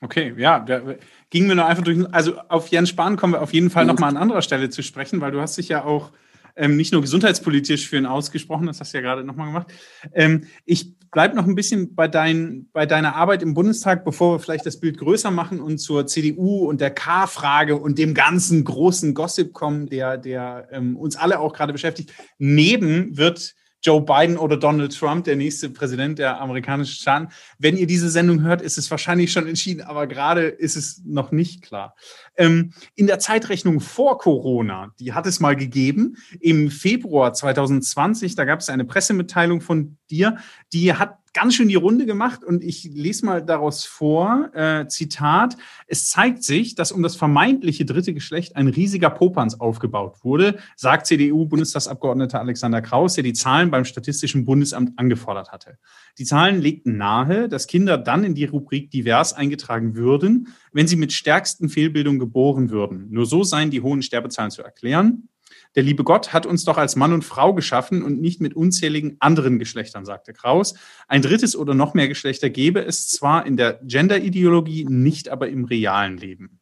Okay, 0.00 0.34
ja, 0.36 0.60
da 0.60 0.96
ging 1.30 1.46
mir 1.46 1.54
nur 1.54 1.64
einfach 1.64 1.84
durch. 1.84 1.98
Also 2.12 2.36
auf 2.48 2.68
Jens 2.68 2.90
Spahn 2.90 3.16
kommen 3.16 3.32
wir 3.32 3.40
auf 3.40 3.54
jeden 3.54 3.70
Fall 3.70 3.86
nochmal 3.86 4.10
an 4.10 4.18
anderer 4.18 4.42
Stelle 4.42 4.68
zu 4.68 4.82
sprechen, 4.82 5.22
weil 5.22 5.32
du 5.32 5.40
hast 5.40 5.56
dich 5.56 5.68
ja 5.68 5.84
auch 5.84 6.12
ähm, 6.56 6.76
nicht 6.76 6.92
nur 6.92 7.00
gesundheitspolitisch 7.00 7.88
für 7.88 7.96
ihn 7.96 8.06
ausgesprochen, 8.06 8.66
das 8.66 8.80
hast 8.80 8.92
du 8.92 8.98
ja 8.98 9.02
gerade 9.02 9.24
nochmal 9.24 9.46
gemacht. 9.46 9.68
Ähm, 10.12 10.44
ich 10.64 10.94
bleibe 11.14 11.36
noch 11.36 11.46
ein 11.46 11.54
bisschen 11.54 11.94
bei, 11.94 12.08
dein, 12.08 12.68
bei 12.72 12.84
deiner 12.86 13.14
Arbeit 13.14 13.42
im 13.42 13.54
Bundestag, 13.54 14.04
bevor 14.04 14.34
wir 14.34 14.40
vielleicht 14.40 14.66
das 14.66 14.80
Bild 14.80 14.98
größer 14.98 15.30
machen 15.30 15.60
und 15.60 15.78
zur 15.78 16.06
CDU 16.06 16.68
und 16.68 16.80
der 16.80 16.90
K-Frage 16.90 17.76
und 17.76 17.98
dem 17.98 18.14
ganzen 18.14 18.64
großen 18.64 19.14
Gossip 19.14 19.52
kommen, 19.54 19.86
der, 19.86 20.18
der 20.18 20.68
ähm, 20.72 20.96
uns 20.96 21.16
alle 21.16 21.38
auch 21.38 21.52
gerade 21.52 21.72
beschäftigt. 21.72 22.12
Neben 22.38 23.16
wird 23.16 23.54
Joe 23.84 24.00
Biden 24.00 24.38
oder 24.38 24.56
Donald 24.56 24.98
Trump, 24.98 25.24
der 25.24 25.36
nächste 25.36 25.68
Präsident 25.68 26.18
der 26.18 26.40
amerikanischen 26.40 26.94
Staaten. 26.94 27.28
Wenn 27.58 27.76
ihr 27.76 27.86
diese 27.86 28.08
Sendung 28.08 28.40
hört, 28.40 28.62
ist 28.62 28.78
es 28.78 28.90
wahrscheinlich 28.90 29.30
schon 29.30 29.46
entschieden, 29.46 29.82
aber 29.82 30.06
gerade 30.06 30.46
ist 30.46 30.76
es 30.76 31.02
noch 31.04 31.32
nicht 31.32 31.62
klar. 31.62 31.94
Ähm, 32.36 32.72
in 32.94 33.06
der 33.06 33.18
Zeitrechnung 33.18 33.80
vor 33.80 34.16
Corona, 34.18 34.92
die 34.98 35.12
hat 35.12 35.26
es 35.26 35.38
mal 35.38 35.54
gegeben, 35.54 36.16
im 36.40 36.70
Februar 36.70 37.34
2020, 37.34 38.34
da 38.34 38.46
gab 38.46 38.60
es 38.60 38.70
eine 38.70 38.86
Pressemitteilung 38.86 39.60
von 39.60 39.98
dir, 40.10 40.38
die 40.72 40.94
hat 40.94 41.18
ganz 41.34 41.56
schön 41.56 41.68
die 41.68 41.74
Runde 41.74 42.06
gemacht 42.06 42.42
und 42.44 42.62
ich 42.62 42.84
lese 42.84 43.26
mal 43.26 43.44
daraus 43.44 43.84
vor, 43.84 44.50
äh, 44.54 44.86
Zitat, 44.86 45.56
es 45.86 46.08
zeigt 46.08 46.44
sich, 46.44 46.76
dass 46.76 46.92
um 46.92 47.02
das 47.02 47.16
vermeintliche 47.16 47.84
dritte 47.84 48.14
Geschlecht 48.14 48.56
ein 48.56 48.68
riesiger 48.68 49.10
Popanz 49.10 49.54
aufgebaut 49.54 50.18
wurde, 50.22 50.58
sagt 50.76 51.06
CDU-Bundestagsabgeordneter 51.06 52.40
Alexander 52.40 52.80
Kraus, 52.80 53.14
der 53.14 53.24
die 53.24 53.32
Zahlen 53.32 53.70
beim 53.70 53.84
Statistischen 53.84 54.44
Bundesamt 54.44 54.96
angefordert 54.96 55.50
hatte. 55.50 55.78
Die 56.18 56.24
Zahlen 56.24 56.62
legten 56.62 56.96
nahe, 56.96 57.48
dass 57.48 57.66
Kinder 57.66 57.98
dann 57.98 58.24
in 58.24 58.34
die 58.34 58.44
Rubrik 58.44 58.90
divers 58.90 59.32
eingetragen 59.34 59.96
würden, 59.96 60.48
wenn 60.72 60.86
sie 60.86 60.96
mit 60.96 61.12
stärksten 61.12 61.68
Fehlbildungen 61.68 62.20
geboren 62.20 62.70
würden. 62.70 63.08
Nur 63.10 63.26
so 63.26 63.42
seien 63.42 63.70
die 63.70 63.80
hohen 63.80 64.02
Sterbezahlen 64.02 64.52
zu 64.52 64.62
erklären. 64.62 65.28
Der 65.74 65.82
liebe 65.82 66.04
Gott 66.04 66.32
hat 66.32 66.46
uns 66.46 66.64
doch 66.64 66.78
als 66.78 66.94
Mann 66.94 67.12
und 67.12 67.24
Frau 67.24 67.52
geschaffen 67.52 68.02
und 68.02 68.20
nicht 68.20 68.40
mit 68.40 68.54
unzähligen 68.54 69.16
anderen 69.18 69.58
Geschlechtern, 69.58 70.04
sagte 70.04 70.32
Kraus. 70.32 70.74
Ein 71.08 71.22
drittes 71.22 71.56
oder 71.56 71.74
noch 71.74 71.94
mehr 71.94 72.08
Geschlechter 72.08 72.48
gäbe 72.48 72.84
es 72.84 73.08
zwar 73.08 73.44
in 73.44 73.56
der 73.56 73.80
Gender-Ideologie, 73.82 74.84
nicht 74.84 75.28
aber 75.28 75.48
im 75.48 75.64
realen 75.64 76.16
Leben. 76.16 76.60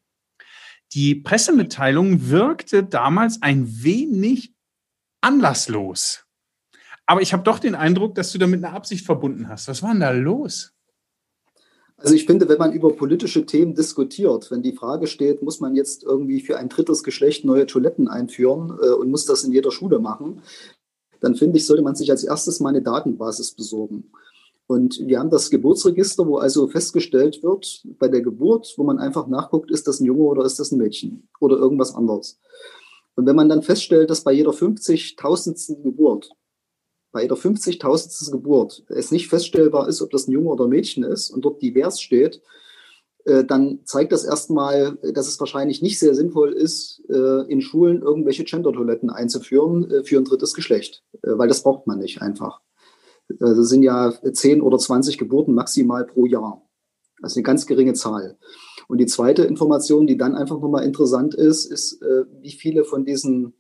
Die 0.95 1.15
Pressemitteilung 1.15 2.29
wirkte 2.29 2.85
damals 2.85 3.41
ein 3.43 3.83
wenig 3.83 4.55
anlasslos. 5.21 6.27
Aber 7.07 7.21
ich 7.21 7.33
habe 7.33 7.43
doch 7.43 7.59
den 7.59 7.75
Eindruck, 7.75 8.15
dass 8.15 8.33
du 8.33 8.39
damit 8.39 8.65
eine 8.65 8.75
Absicht 8.75 9.05
verbunden 9.05 9.49
hast. 9.49 9.69
Was 9.69 9.83
war 9.83 9.91
denn 9.91 10.01
da 10.01 10.11
los? 10.11 10.72
Also 12.03 12.17
ich 12.17 12.27
finde, 12.27 12.49
wenn 12.49 12.59
man 12.59 12.73
über 12.73 12.91
politische 12.91 13.47
Themen 13.47 13.75
diskutiert, 13.75 14.51
wenn 14.51 14.63
die 14.63 14.73
Frage 14.73 15.07
steht, 15.07 15.41
muss 15.41 15.61
man 15.61 15.77
jetzt 15.77 16.03
irgendwie 16.03 16.41
für 16.41 16.59
ein 16.59 16.69
drittes 16.69 17.05
Geschlecht 17.05 17.45
neue 17.45 17.67
Toiletten 17.67 18.09
einführen 18.09 18.77
äh, 18.83 18.91
und 18.91 19.11
muss 19.11 19.25
das 19.25 19.45
in 19.45 19.53
jeder 19.53 19.71
Schule 19.71 20.01
machen, 20.01 20.43
dann 21.21 21.37
finde 21.37 21.59
ich, 21.59 21.67
sollte 21.67 21.83
man 21.83 21.95
sich 21.95 22.11
als 22.11 22.25
erstes 22.25 22.59
mal 22.59 22.71
eine 22.71 22.83
Datenbasis 22.83 23.53
besorgen. 23.53 24.11
Und 24.67 25.01
wir 25.07 25.21
haben 25.21 25.31
das 25.31 25.51
Geburtsregister, 25.51 26.27
wo 26.27 26.39
also 26.39 26.67
festgestellt 26.67 27.43
wird, 27.43 27.83
bei 27.99 28.09
der 28.09 28.23
Geburt, 28.23 28.75
wo 28.77 28.83
man 28.83 28.99
einfach 28.99 29.29
nachguckt, 29.29 29.71
ist 29.71 29.87
das 29.87 30.01
ein 30.01 30.07
Junge 30.07 30.25
oder 30.25 30.45
ist 30.45 30.59
das 30.59 30.73
ein 30.73 30.79
Mädchen 30.79 31.29
oder 31.39 31.57
irgendwas 31.57 31.95
anderes. 31.95 32.41
Und 33.15 33.27
wenn 33.27 33.37
man 33.37 33.49
dann 33.49 33.63
feststellt, 33.63 34.11
dass 34.11 34.25
bei 34.25 34.33
jeder 34.33 34.51
50.000. 34.51 35.83
Geburt 35.83 36.31
bei 37.13 37.27
der 37.27 37.37
50.000. 37.37 38.31
Geburt 38.33 38.85
es 38.89 39.11
nicht 39.11 39.29
feststellbar 39.29 39.89
ist, 39.89 40.03
ob 40.03 40.11
das 40.11 40.27
ein 40.27 40.33
Junge 40.33 40.51
oder 40.51 40.65
ein 40.65 40.71
Mädchen 40.71 41.05
ist 41.05 41.31
und 41.31 41.45
dort 41.45 41.63
divers 41.63 42.01
steht, 42.01 42.43
äh, 43.25 43.45
dann 43.45 43.81
zeigt 43.85 44.13
das 44.13 44.25
erstmal, 44.25 44.99
dass 45.15 45.29
es 45.29 45.39
wahrscheinlich 45.39 45.83
nicht 45.83 45.99
sehr 45.99 46.15
sinnvoll 46.15 46.53
ist, 46.53 47.03
äh, 47.09 47.47
in 47.49 47.61
Schulen 47.61 48.03
irgendwelche 48.03 48.45
Gender-Toiletten 48.45 49.11
einzuführen 49.11 49.91
äh, 49.91 50.05
für 50.05 50.19
ein 50.19 50.25
drittes 50.25 50.55
Geschlecht, 50.55 51.05
weil 51.23 51.49
das 51.49 51.63
braucht 51.63 51.87
man 51.87 51.99
nicht 51.99 52.21
einfach. 52.21 52.61
Das 53.39 53.69
sind 53.69 53.83
ja 53.83 54.13
10 54.13 54.61
oder 54.61 54.79
20 54.79 55.17
Geburten 55.17 55.55
maximal 55.55 56.05
pro 56.05 56.27
Jahr. 56.27 56.69
Das 57.21 57.33
ist 57.33 57.37
eine 57.37 57.45
ganz 57.45 57.67
geringe 57.67 57.95
Zahl. 57.95 58.37
Und 58.89 58.99
die 58.99 59.07
zweite 59.07 59.45
Information, 59.45 60.07
die 60.07 60.17
dann 60.17 60.35
einfach 60.35 60.61
nochmal 60.61 60.85
interessant 60.85 61.35
ist, 61.35 61.65
ist, 61.65 62.01
wie 62.03 62.51
viele 62.51 62.85
von 62.85 63.05
diesen 63.05 63.55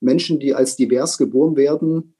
Menschen, 0.00 0.38
die 0.38 0.54
als 0.54 0.76
divers 0.76 1.16
geboren 1.16 1.56
werden, 1.56 2.14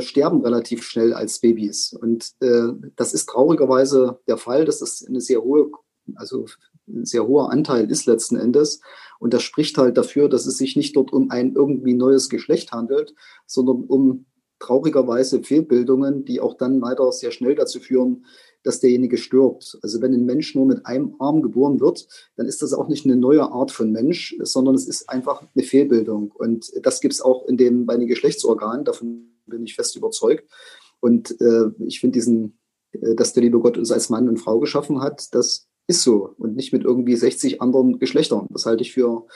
sterben 0.00 0.42
relativ 0.42 0.82
schnell 0.82 1.12
als 1.14 1.38
Babys. 1.38 1.92
Und 1.92 2.32
das 2.40 3.14
ist 3.14 3.28
traurigerweise 3.28 4.18
der 4.26 4.36
Fall. 4.36 4.64
Das 4.64 4.82
ist 4.82 5.06
eine 5.06 5.20
sehr 5.20 5.42
hohe 5.42 5.70
also 6.16 6.46
ein 6.88 7.04
sehr 7.04 7.26
hoher 7.26 7.50
Anteil 7.50 7.90
ist 7.90 8.06
letzten 8.06 8.36
Endes. 8.36 8.80
Und 9.18 9.34
das 9.34 9.42
spricht 9.42 9.76
halt 9.78 9.96
dafür, 9.96 10.28
dass 10.28 10.46
es 10.46 10.56
sich 10.56 10.76
nicht 10.76 10.96
dort 10.96 11.12
um 11.12 11.30
ein 11.30 11.54
irgendwie 11.54 11.94
neues 11.94 12.28
Geschlecht 12.28 12.72
handelt, 12.72 13.14
sondern 13.46 13.84
um 13.84 14.26
traurigerweise 14.58 15.42
Fehlbildungen, 15.42 16.24
die 16.24 16.40
auch 16.40 16.54
dann 16.54 16.80
leider 16.80 17.10
sehr 17.12 17.30
schnell 17.30 17.54
dazu 17.54 17.80
führen, 17.80 18.24
dass 18.62 18.80
derjenige 18.80 19.16
stirbt. 19.16 19.78
Also 19.82 20.00
wenn 20.02 20.12
ein 20.12 20.24
Mensch 20.24 20.54
nur 20.54 20.66
mit 20.66 20.84
einem 20.84 21.14
Arm 21.18 21.42
geboren 21.42 21.80
wird, 21.80 22.06
dann 22.36 22.46
ist 22.46 22.60
das 22.60 22.72
auch 22.72 22.88
nicht 22.88 23.04
eine 23.04 23.16
neue 23.16 23.42
Art 23.42 23.70
von 23.70 23.92
Mensch, 23.92 24.36
sondern 24.42 24.74
es 24.74 24.86
ist 24.86 25.08
einfach 25.08 25.46
eine 25.54 25.64
Fehlbildung. 25.64 26.32
Und 26.32 26.70
das 26.82 27.00
gibt 27.00 27.14
es 27.14 27.20
auch 27.20 27.46
in 27.46 27.56
dem, 27.56 27.86
bei 27.86 27.96
den 27.96 28.08
Geschlechtsorganen, 28.08 28.84
davon 28.84 29.30
bin 29.46 29.64
ich 29.64 29.74
fest 29.74 29.96
überzeugt. 29.96 30.48
Und 31.00 31.40
äh, 31.40 31.70
ich 31.86 32.00
finde 32.00 32.14
diesen, 32.14 32.58
äh, 32.92 33.14
dass 33.14 33.32
der 33.32 33.44
liebe 33.44 33.60
Gott 33.60 33.78
uns 33.78 33.92
als 33.92 34.10
Mann 34.10 34.28
und 34.28 34.38
Frau 34.38 34.58
geschaffen 34.58 35.00
hat, 35.00 35.34
das 35.34 35.68
ist 35.86 36.02
so 36.02 36.34
und 36.36 36.54
nicht 36.54 36.72
mit 36.72 36.84
irgendwie 36.84 37.16
60 37.16 37.62
anderen 37.62 37.98
Geschlechtern. 37.98 38.46
Das 38.50 38.66
halte 38.66 38.82
ich 38.82 38.92
für 38.92 39.26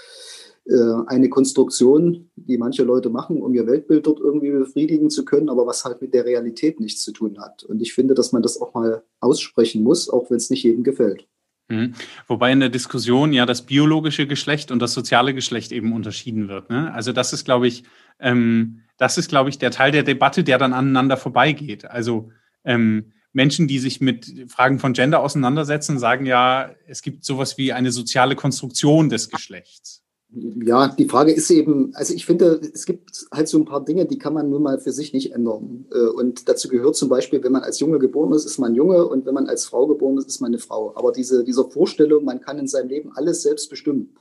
eine 0.64 1.28
Konstruktion, 1.28 2.30
die 2.36 2.56
manche 2.56 2.84
Leute 2.84 3.10
machen, 3.10 3.42
um 3.42 3.52
ihr 3.52 3.66
Weltbild 3.66 4.06
dort 4.06 4.20
irgendwie 4.20 4.50
befriedigen 4.50 5.10
zu 5.10 5.24
können, 5.24 5.48
aber 5.48 5.66
was 5.66 5.84
halt 5.84 6.00
mit 6.00 6.14
der 6.14 6.24
Realität 6.24 6.78
nichts 6.78 7.02
zu 7.02 7.12
tun 7.12 7.40
hat. 7.40 7.64
Und 7.64 7.82
ich 7.82 7.92
finde, 7.94 8.14
dass 8.14 8.30
man 8.32 8.42
das 8.42 8.60
auch 8.60 8.72
mal 8.72 9.02
aussprechen 9.20 9.82
muss, 9.82 10.08
auch 10.08 10.30
wenn 10.30 10.36
es 10.36 10.50
nicht 10.50 10.62
jedem 10.62 10.84
gefällt. 10.84 11.26
Mhm. 11.68 11.94
Wobei 12.28 12.52
in 12.52 12.60
der 12.60 12.68
Diskussion 12.68 13.32
ja 13.32 13.46
das 13.46 13.62
biologische 13.62 14.26
Geschlecht 14.26 14.70
und 14.70 14.80
das 14.80 14.92
soziale 14.92 15.34
Geschlecht 15.34 15.72
eben 15.72 15.92
unterschieden 15.92 16.48
wird. 16.48 16.70
Ne? 16.70 16.92
Also 16.92 17.12
das 17.12 17.32
ist, 17.32 17.44
glaube 17.44 17.66
ich, 17.66 17.84
ähm, 18.20 18.80
das 18.98 19.18
ist, 19.18 19.28
glaube 19.28 19.50
ich, 19.50 19.58
der 19.58 19.70
Teil 19.70 19.90
der 19.90 20.02
Debatte, 20.02 20.44
der 20.44 20.58
dann 20.58 20.72
aneinander 20.72 21.16
vorbeigeht. 21.16 21.86
Also 21.86 22.30
ähm, 22.64 23.12
Menschen, 23.32 23.66
die 23.66 23.78
sich 23.78 24.00
mit 24.00 24.50
Fragen 24.50 24.78
von 24.78 24.92
Gender 24.92 25.20
auseinandersetzen, 25.20 25.98
sagen 25.98 26.26
ja, 26.26 26.70
es 26.86 27.02
gibt 27.02 27.24
sowas 27.24 27.56
wie 27.56 27.72
eine 27.72 27.90
soziale 27.90 28.36
Konstruktion 28.36 29.08
des 29.08 29.30
Geschlechts. 29.30 30.01
Ja, 30.34 30.88
die 30.88 31.08
Frage 31.08 31.30
ist 31.32 31.50
eben, 31.50 31.94
also 31.94 32.14
ich 32.14 32.24
finde, 32.24 32.58
es 32.72 32.86
gibt 32.86 33.26
halt 33.30 33.48
so 33.48 33.58
ein 33.58 33.66
paar 33.66 33.84
Dinge, 33.84 34.06
die 34.06 34.16
kann 34.16 34.32
man 34.32 34.48
nun 34.48 34.62
mal 34.62 34.78
für 34.78 34.92
sich 34.92 35.12
nicht 35.12 35.32
ändern. 35.32 35.84
Äh, 35.92 36.06
und 36.06 36.48
dazu 36.48 36.68
gehört 36.68 36.96
zum 36.96 37.10
Beispiel, 37.10 37.42
wenn 37.44 37.52
man 37.52 37.62
als 37.62 37.80
Junge 37.80 37.98
geboren 37.98 38.32
ist, 38.32 38.46
ist 38.46 38.58
man 38.58 38.74
Junge 38.74 39.06
und 39.06 39.26
wenn 39.26 39.34
man 39.34 39.48
als 39.48 39.66
Frau 39.66 39.86
geboren 39.86 40.16
ist, 40.16 40.28
ist 40.28 40.40
man 40.40 40.48
eine 40.48 40.58
Frau. 40.58 40.96
Aber 40.96 41.12
diese, 41.12 41.44
diese 41.44 41.68
Vorstellung, 41.68 42.24
man 42.24 42.40
kann 42.40 42.58
in 42.58 42.66
seinem 42.66 42.88
Leben 42.88 43.12
alles 43.14 43.42
selbst 43.42 43.68
bestimmen, 43.68 44.14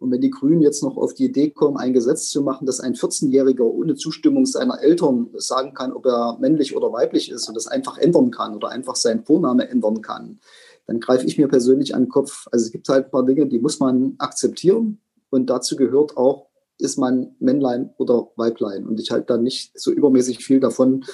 und 0.00 0.10
wenn 0.10 0.22
die 0.22 0.30
Grünen 0.30 0.62
jetzt 0.62 0.82
noch 0.82 0.96
auf 0.96 1.12
die 1.12 1.26
Idee 1.26 1.50
kommen, 1.50 1.76
ein 1.76 1.92
Gesetz 1.92 2.30
zu 2.30 2.40
machen, 2.40 2.64
dass 2.64 2.80
ein 2.80 2.94
14-Jähriger 2.94 3.64
ohne 3.64 3.96
Zustimmung 3.96 4.46
seiner 4.46 4.80
Eltern 4.80 5.28
sagen 5.34 5.74
kann, 5.74 5.92
ob 5.92 6.06
er 6.06 6.38
männlich 6.40 6.74
oder 6.74 6.90
weiblich 6.90 7.30
ist 7.30 7.48
und 7.48 7.54
das 7.54 7.66
einfach 7.66 7.98
ändern 7.98 8.30
kann 8.30 8.56
oder 8.56 8.70
einfach 8.70 8.96
seinen 8.96 9.26
Vorname 9.26 9.68
ändern 9.68 10.00
kann, 10.00 10.40
dann 10.86 11.00
greife 11.00 11.26
ich 11.26 11.36
mir 11.36 11.48
persönlich 11.48 11.94
an 11.94 12.04
den 12.04 12.08
Kopf. 12.08 12.48
Also 12.50 12.64
es 12.64 12.72
gibt 12.72 12.88
halt 12.88 13.06
ein 13.06 13.10
paar 13.10 13.26
Dinge, 13.26 13.46
die 13.46 13.58
muss 13.58 13.78
man 13.78 14.14
akzeptieren 14.16 15.02
und 15.30 15.48
dazu 15.48 15.76
gehört 15.76 16.16
auch, 16.16 16.50
ist 16.78 16.98
man 16.98 17.34
Männlein 17.38 17.94
oder 17.98 18.30
Weiblein. 18.36 18.86
Und 18.86 19.00
ich 19.00 19.10
halte 19.10 19.26
da 19.26 19.36
nicht 19.36 19.78
so 19.78 19.90
übermäßig 19.92 20.44
viel 20.44 20.60
davon, 20.60 21.04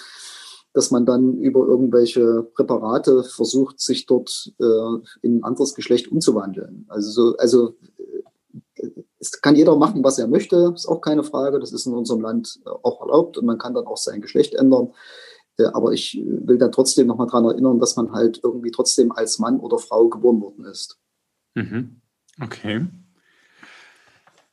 dass 0.72 0.90
man 0.90 1.06
dann 1.06 1.38
über 1.38 1.66
irgendwelche 1.66 2.42
Präparate 2.54 3.24
versucht, 3.24 3.80
sich 3.80 4.06
dort 4.06 4.52
äh, 4.60 4.98
in 5.22 5.38
ein 5.38 5.44
anderes 5.44 5.74
Geschlecht 5.74 6.12
umzuwandeln. 6.12 6.84
Also, 6.88 7.10
so, 7.10 7.36
also 7.38 7.76
es 9.18 9.40
kann 9.40 9.56
jeder 9.56 9.76
machen, 9.76 10.04
was 10.04 10.18
er 10.18 10.28
möchte, 10.28 10.72
ist 10.74 10.86
auch 10.86 11.00
keine 11.00 11.24
Frage. 11.24 11.58
Das 11.58 11.72
ist 11.72 11.86
in 11.86 11.94
unserem 11.94 12.20
Land 12.20 12.60
äh, 12.64 12.68
auch 12.68 13.00
erlaubt 13.00 13.38
und 13.38 13.46
man 13.46 13.58
kann 13.58 13.74
dann 13.74 13.86
auch 13.86 13.96
sein 13.96 14.20
Geschlecht 14.20 14.54
ändern. 14.54 14.92
Äh, 15.58 15.64
aber 15.64 15.92
ich 15.92 16.22
will 16.22 16.58
dann 16.58 16.72
trotzdem 16.72 17.06
nochmal 17.06 17.26
daran 17.26 17.46
erinnern, 17.46 17.80
dass 17.80 17.96
man 17.96 18.12
halt 18.12 18.40
irgendwie 18.42 18.70
trotzdem 18.70 19.12
als 19.12 19.38
Mann 19.38 19.60
oder 19.60 19.78
Frau 19.78 20.08
geboren 20.08 20.40
worden 20.40 20.64
ist. 20.66 20.98
Mhm. 21.54 22.02
Okay. 22.40 22.86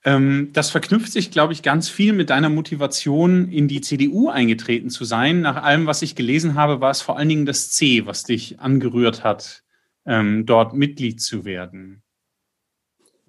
Ähm, 0.06 0.50
das 0.54 0.70
verknüpft 0.70 1.12
sich, 1.12 1.32
glaube 1.32 1.54
ich, 1.54 1.64
ganz 1.64 1.90
viel 1.90 2.14
mit 2.14 2.30
deiner 2.30 2.50
Motivation, 2.50 3.50
in 3.50 3.68
die 3.68 3.82
CDU 3.82 4.30
eingetreten 4.30 4.90
zu 4.90 5.06
sein. 5.06 5.42
Nach 5.42 5.64
allem, 5.64 5.88
was 5.88 6.02
ich 6.02 6.16
gelesen 6.16 6.56
habe, 6.56 6.82
war 6.82 6.92
es 6.92 7.02
vor 7.02 7.18
allen 7.18 7.30
Dingen 7.30 7.46
das 7.46 7.72
C, 7.72 8.06
was 8.06 8.24
dich 8.24 8.60
angerührt 8.60 9.24
hat, 9.24 9.64
ähm, 10.06 10.46
dort 10.46 10.74
Mitglied 10.74 11.22
zu 11.22 11.46
werden. 11.46 12.04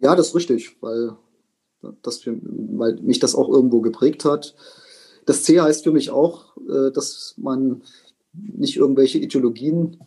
Ja, 0.00 0.16
das 0.16 0.28
ist 0.28 0.34
richtig, 0.34 0.76
weil 0.80 1.16
das 2.02 2.22
weil 2.26 2.96
mich 2.96 3.18
das 3.18 3.34
auch 3.34 3.48
irgendwo 3.48 3.80
geprägt 3.80 4.24
hat. 4.24 4.54
Das 5.26 5.44
C 5.44 5.60
heißt 5.60 5.84
für 5.84 5.92
mich 5.92 6.10
auch, 6.10 6.56
äh, 6.56 6.90
dass 6.92 7.34
man 7.37 7.82
nicht 8.32 8.76
irgendwelche 8.76 9.18
Ideologien 9.18 9.98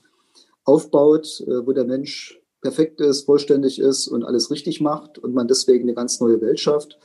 aufbaut, 0.63 1.41
äh, 1.47 1.65
wo 1.65 1.71
der 1.71 1.86
Mensch 1.86 2.39
perfekt 2.67 2.99
ist, 2.99 3.23
vollständig 3.23 3.80
ist 3.80 4.10
und 4.10 4.25
alles 4.25 4.51
richtig 4.51 4.82
macht 4.82 5.17
und 5.17 5.34
man 5.34 5.47
deswegen 5.47 5.84
eine 5.84 5.93
ganz 5.93 6.19
neue 6.19 6.41
Welt 6.41 6.60
schafft, 6.60 6.99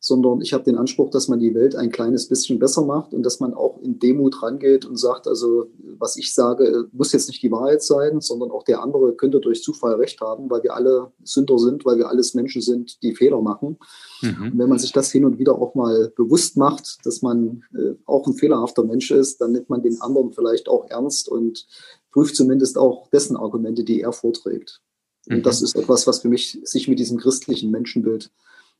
sondern 0.00 0.40
ich 0.40 0.52
habe 0.52 0.64
den 0.64 0.76
Anspruch, 0.76 1.08
dass 1.08 1.28
man 1.28 1.38
die 1.38 1.54
Welt 1.54 1.76
ein 1.76 1.92
kleines 1.92 2.26
bisschen 2.26 2.58
besser 2.58 2.84
macht 2.84 3.14
und 3.14 3.22
dass 3.22 3.38
man 3.38 3.54
auch 3.54 3.80
in 3.80 4.00
Demut 4.00 4.42
rangeht 4.42 4.84
und 4.84 4.96
sagt, 4.98 5.28
also 5.28 5.66
was 5.98 6.16
ich 6.16 6.34
sage, 6.34 6.88
muss 6.90 7.12
jetzt 7.12 7.28
nicht 7.28 7.44
die 7.44 7.52
Wahrheit 7.52 7.80
sein, 7.80 8.20
sondern 8.20 8.50
auch 8.50 8.64
der 8.64 8.82
andere 8.82 9.14
könnte 9.14 9.38
durch 9.38 9.62
Zufall 9.62 9.94
recht 9.94 10.20
haben, 10.20 10.50
weil 10.50 10.64
wir 10.64 10.74
alle 10.74 11.12
Sünder 11.22 11.60
sind, 11.60 11.84
weil 11.84 11.96
wir 11.96 12.08
alles 12.08 12.34
Menschen 12.34 12.60
sind, 12.60 13.00
die 13.04 13.14
Fehler 13.14 13.40
machen. 13.40 13.78
Mhm. 14.20 14.50
Und 14.50 14.58
wenn 14.58 14.68
man 14.68 14.80
sich 14.80 14.90
das 14.90 15.12
hin 15.12 15.24
und 15.24 15.38
wieder 15.38 15.54
auch 15.54 15.76
mal 15.76 16.12
bewusst 16.16 16.56
macht, 16.56 16.98
dass 17.06 17.22
man 17.22 17.62
äh, 17.72 17.94
auch 18.04 18.26
ein 18.26 18.34
fehlerhafter 18.34 18.82
Mensch 18.82 19.12
ist, 19.12 19.40
dann 19.40 19.52
nimmt 19.52 19.70
man 19.70 19.80
den 19.80 20.00
anderen 20.00 20.32
vielleicht 20.32 20.68
auch 20.68 20.90
ernst 20.90 21.28
und 21.28 21.68
prüft 22.14 22.36
zumindest 22.36 22.78
auch 22.78 23.08
dessen 23.08 23.36
Argumente, 23.36 23.84
die 23.84 24.00
er 24.00 24.12
vorträgt. 24.12 24.80
Und 25.28 25.38
mhm. 25.38 25.42
das 25.42 25.62
ist 25.62 25.76
etwas, 25.76 26.06
was 26.06 26.20
für 26.20 26.28
mich 26.28 26.60
sich 26.64 26.88
mit 26.88 26.98
diesem 26.98 27.18
christlichen 27.18 27.70
Menschenbild 27.70 28.30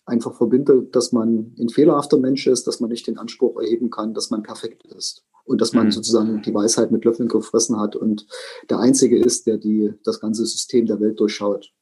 einfach 0.06 0.34
verbindet, 0.34 0.94
dass 0.94 1.12
man 1.12 1.54
ein 1.58 1.68
fehlerhafter 1.68 2.18
Mensch 2.18 2.46
ist, 2.46 2.66
dass 2.66 2.80
man 2.80 2.90
nicht 2.90 3.06
den 3.06 3.18
Anspruch 3.18 3.60
erheben 3.60 3.90
kann, 3.90 4.14
dass 4.14 4.30
man 4.30 4.42
perfekt 4.42 4.84
ist 4.86 5.24
und 5.44 5.60
dass 5.60 5.72
man 5.72 5.86
mhm. 5.86 5.92
sozusagen 5.92 6.42
die 6.42 6.54
Weisheit 6.54 6.90
mit 6.90 7.04
Löffeln 7.04 7.28
gefressen 7.28 7.78
hat 7.78 7.96
und 7.96 8.26
der 8.68 8.78
Einzige 8.78 9.18
ist, 9.18 9.46
der 9.46 9.58
die, 9.58 9.94
das 10.04 10.20
ganze 10.20 10.44
System 10.44 10.86
der 10.86 11.00
Welt 11.00 11.20
durchschaut. 11.20 11.72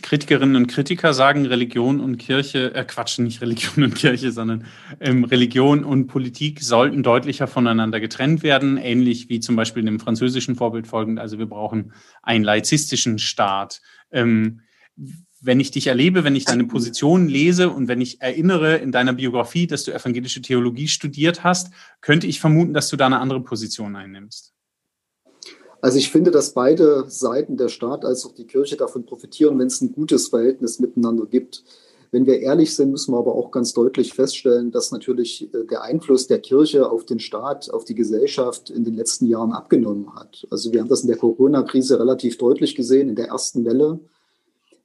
Kritikerinnen 0.00 0.56
und 0.56 0.68
Kritiker 0.68 1.12
sagen, 1.12 1.44
Religion 1.44 2.00
und 2.00 2.16
Kirche, 2.16 2.74
äh 2.74 2.84
Quatsch, 2.84 3.18
nicht 3.18 3.42
Religion 3.42 3.84
und 3.84 3.94
Kirche, 3.94 4.32
sondern 4.32 4.64
ähm, 5.00 5.24
Religion 5.24 5.84
und 5.84 6.06
Politik 6.06 6.62
sollten 6.62 7.02
deutlicher 7.02 7.46
voneinander 7.46 8.00
getrennt 8.00 8.42
werden, 8.42 8.78
ähnlich 8.78 9.28
wie 9.28 9.40
zum 9.40 9.54
Beispiel 9.54 9.82
dem 9.82 10.00
französischen 10.00 10.56
Vorbild 10.56 10.86
folgend. 10.86 11.18
Also 11.18 11.38
wir 11.38 11.46
brauchen 11.46 11.92
einen 12.22 12.42
laizistischen 12.42 13.18
Staat. 13.18 13.82
Ähm, 14.10 14.62
wenn 15.42 15.60
ich 15.60 15.72
dich 15.72 15.88
erlebe, 15.88 16.24
wenn 16.24 16.36
ich 16.36 16.44
deine 16.46 16.64
Position 16.64 17.28
lese 17.28 17.68
und 17.68 17.88
wenn 17.88 18.00
ich 18.00 18.22
erinnere 18.22 18.76
in 18.76 18.92
deiner 18.92 19.12
Biografie, 19.12 19.66
dass 19.66 19.84
du 19.84 19.92
evangelische 19.92 20.40
Theologie 20.40 20.88
studiert 20.88 21.44
hast, 21.44 21.72
könnte 22.00 22.28
ich 22.28 22.40
vermuten, 22.40 22.72
dass 22.72 22.88
du 22.88 22.96
da 22.96 23.06
eine 23.06 23.18
andere 23.18 23.42
Position 23.42 23.96
einnimmst. 23.96 24.54
Also 25.82 25.98
ich 25.98 26.10
finde, 26.10 26.30
dass 26.30 26.54
beide 26.54 27.04
Seiten, 27.08 27.58
der 27.58 27.68
Staat 27.68 28.06
als 28.06 28.24
auch 28.24 28.32
die 28.32 28.46
Kirche, 28.46 28.76
davon 28.76 29.04
profitieren, 29.04 29.58
wenn 29.58 29.66
es 29.66 29.82
ein 29.82 29.92
gutes 29.92 30.28
Verhältnis 30.28 30.78
miteinander 30.78 31.26
gibt. 31.26 31.64
Wenn 32.10 32.24
wir 32.24 32.40
ehrlich 32.40 32.74
sind, 32.74 32.92
müssen 32.92 33.12
wir 33.12 33.18
aber 33.18 33.34
auch 33.34 33.50
ganz 33.50 33.74
deutlich 33.74 34.14
feststellen, 34.14 34.70
dass 34.70 34.92
natürlich 34.92 35.52
äh, 35.52 35.64
der 35.64 35.82
Einfluss 35.82 36.26
der 36.26 36.38
Kirche 36.38 36.90
auf 36.90 37.04
den 37.04 37.18
Staat, 37.18 37.70
auf 37.70 37.84
die 37.84 37.94
Gesellschaft 37.94 38.70
in 38.70 38.84
den 38.84 38.94
letzten 38.94 39.26
Jahren 39.26 39.52
abgenommen 39.52 40.14
hat. 40.14 40.46
Also 40.50 40.72
wir 40.72 40.80
haben 40.80 40.88
das 40.88 41.02
in 41.02 41.08
der 41.08 41.18
Corona-Krise 41.18 41.98
relativ 41.98 42.38
deutlich 42.38 42.74
gesehen, 42.74 43.10
in 43.10 43.16
der 43.16 43.28
ersten 43.28 43.64
Welle 43.64 44.00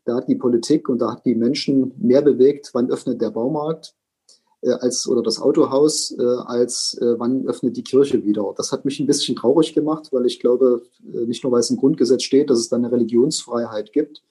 da 0.07 0.15
hat 0.15 0.29
die 0.29 0.35
Politik 0.35 0.87
und 0.87 0.99
da 0.99 1.11
hat 1.11 1.25
die 1.25 1.35
Menschen 1.35 1.91
mehr 1.97 2.21
bewegt, 2.21 2.69
wann 2.73 2.89
öffnet 2.89 3.21
der 3.21 3.29
Baumarkt 3.29 3.93
äh, 4.61 4.71
als 4.71 5.07
oder 5.07 5.21
das 5.21 5.39
Autohaus, 5.39 6.15
äh, 6.17 6.23
als 6.23 6.97
äh, 7.01 7.19
wann 7.19 7.47
öffnet 7.47 7.77
die 7.77 7.83
Kirche 7.83 8.23
wieder. 8.23 8.53
Das 8.57 8.71
hat 8.71 8.85
mich 8.85 8.99
ein 8.99 9.07
bisschen 9.07 9.35
traurig 9.35 9.73
gemacht, 9.73 10.09
weil 10.11 10.25
ich 10.25 10.39
glaube, 10.39 10.83
äh, 11.13 11.25
nicht 11.25 11.43
nur 11.43 11.51
weil 11.51 11.59
es 11.59 11.69
im 11.69 11.77
Grundgesetz 11.77 12.23
steht, 12.23 12.49
dass 12.49 12.59
es 12.59 12.69
da 12.69 12.75
eine 12.75 12.91
Religionsfreiheit 12.91 13.93
gibt, 13.93 14.23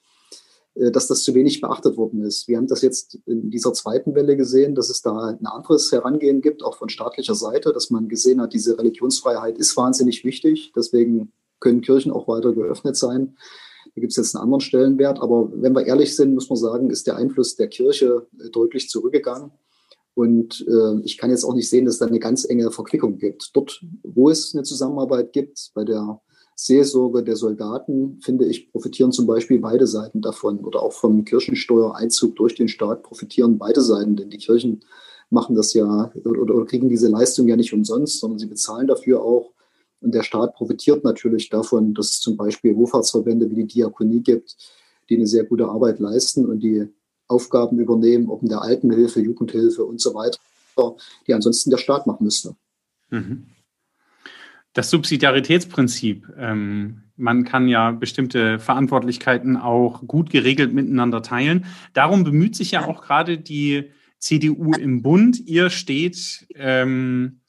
äh, 0.75 0.91
dass 0.91 1.07
das 1.07 1.23
zu 1.23 1.33
wenig 1.33 1.61
beachtet 1.61 1.97
worden 1.97 2.23
ist. 2.23 2.47
Wir 2.47 2.57
haben 2.57 2.67
das 2.67 2.81
jetzt 2.81 3.19
in 3.25 3.49
dieser 3.49 3.73
zweiten 3.73 4.15
Welle 4.15 4.35
gesehen, 4.35 4.75
dass 4.75 4.89
es 4.89 5.01
da 5.01 5.29
ein 5.29 5.45
anderes 5.45 5.91
Herangehen 5.91 6.41
gibt, 6.41 6.63
auch 6.63 6.77
von 6.77 6.89
staatlicher 6.89 7.35
Seite, 7.35 7.73
dass 7.73 7.89
man 7.89 8.07
gesehen 8.07 8.41
hat, 8.41 8.53
diese 8.53 8.77
Religionsfreiheit 8.77 9.57
ist 9.57 9.75
wahnsinnig 9.77 10.23
wichtig. 10.23 10.71
Deswegen 10.75 11.31
können 11.59 11.81
Kirchen 11.81 12.11
auch 12.11 12.27
weiter 12.27 12.53
geöffnet 12.53 12.95
sein 12.95 13.35
Da 13.95 14.01
gibt 14.01 14.11
es 14.11 14.17
jetzt 14.17 14.35
einen 14.35 14.43
anderen 14.43 14.61
Stellenwert. 14.61 15.19
Aber 15.21 15.49
wenn 15.53 15.73
wir 15.73 15.85
ehrlich 15.85 16.15
sind, 16.15 16.33
muss 16.33 16.49
man 16.49 16.57
sagen, 16.57 16.89
ist 16.89 17.07
der 17.07 17.15
Einfluss 17.15 17.55
der 17.55 17.67
Kirche 17.67 18.27
äh, 18.39 18.49
deutlich 18.49 18.89
zurückgegangen. 18.89 19.51
Und 20.17 20.65
äh, 20.67 20.99
ich 21.03 21.19
kann 21.19 21.29
jetzt 21.29 21.43
auch 21.43 21.53
nicht 21.53 21.69
sehen, 21.69 21.85
dass 21.85 21.93
es 21.93 21.99
da 21.99 22.07
eine 22.07 22.17
ganz 22.17 22.43
enge 22.49 22.71
Verquickung 22.71 23.19
gibt. 23.19 23.51
Dort, 23.53 23.85
wo 24.01 24.31
es 24.31 24.55
eine 24.55 24.63
Zusammenarbeit 24.63 25.31
gibt, 25.31 25.69
bei 25.75 25.83
der 25.83 26.19
Seelsorge 26.55 27.23
der 27.23 27.35
Soldaten, 27.35 28.19
finde 28.23 28.45
ich, 28.45 28.71
profitieren 28.71 29.11
zum 29.11 29.27
Beispiel 29.27 29.59
beide 29.59 29.85
Seiten 29.85 30.21
davon. 30.21 30.65
Oder 30.65 30.81
auch 30.81 30.93
vom 30.93 31.23
Kirchensteuereinzug 31.23 32.35
durch 32.35 32.55
den 32.55 32.67
Staat 32.67 33.03
profitieren 33.03 33.59
beide 33.59 33.81
Seiten, 33.81 34.15
denn 34.15 34.31
die 34.31 34.39
Kirchen 34.39 34.83
machen 35.29 35.55
das 35.55 35.75
ja 35.75 36.11
oder, 36.25 36.41
oder 36.55 36.65
kriegen 36.65 36.89
diese 36.89 37.09
Leistung 37.09 37.47
ja 37.47 37.55
nicht 37.55 37.73
umsonst, 37.73 38.19
sondern 38.19 38.39
sie 38.39 38.47
bezahlen 38.47 38.87
dafür 38.87 39.21
auch. 39.21 39.51
Und 40.01 40.15
der 40.15 40.23
Staat 40.23 40.55
profitiert 40.55 41.03
natürlich 41.03 41.49
davon, 41.49 41.93
dass 41.93 42.13
es 42.13 42.19
zum 42.21 42.37
Beispiel 42.37 42.75
Wohlfahrtsverbände 42.75 43.51
wie 43.51 43.55
die 43.55 43.67
Diakonie 43.67 44.21
gibt, 44.21 44.57
die 45.11 45.17
eine 45.17 45.27
sehr 45.27 45.43
gute 45.43 45.67
Arbeit 45.67 45.99
leisten 45.99 46.47
und 46.47 46.61
die 46.61 46.87
Aufgaben 47.27 47.79
übernehmen, 47.79 48.29
ob 48.29 48.41
in 48.41 48.49
der 48.49 48.61
Altenhilfe, 48.61 49.19
Jugendhilfe 49.19 49.83
und 49.83 50.01
so 50.01 50.13
weiter, 50.13 50.39
die 51.27 51.33
ansonsten 51.33 51.69
der 51.69 51.77
Staat 51.77 52.07
machen 52.07 52.23
müsste. 52.23 52.55
Mhm 53.09 53.47
das 54.77 54.91
Subsidiaritätsprinzip. 54.91 56.27
Ähm, 56.37 57.01
man 57.15 57.45
kann 57.45 57.67
ja 57.67 57.91
bestimmte 57.91 58.59
Verantwortlichkeiten 58.59 59.57
auch 59.57 60.05
gut 60.05 60.29
geregelt 60.29 60.71
miteinander 60.71 61.23
teilen. 61.23 61.65
Darum 61.93 62.23
bemüht 62.23 62.55
sich 62.55 62.71
ja 62.71 62.85
auch 62.85 63.01
gerade 63.01 63.39
die 63.39 63.89
CDU 64.19 64.73
im 64.73 65.01
Bund. 65.01 65.39
Ihr 65.39 65.71
steht 65.71 66.47
ähm, 66.53 67.39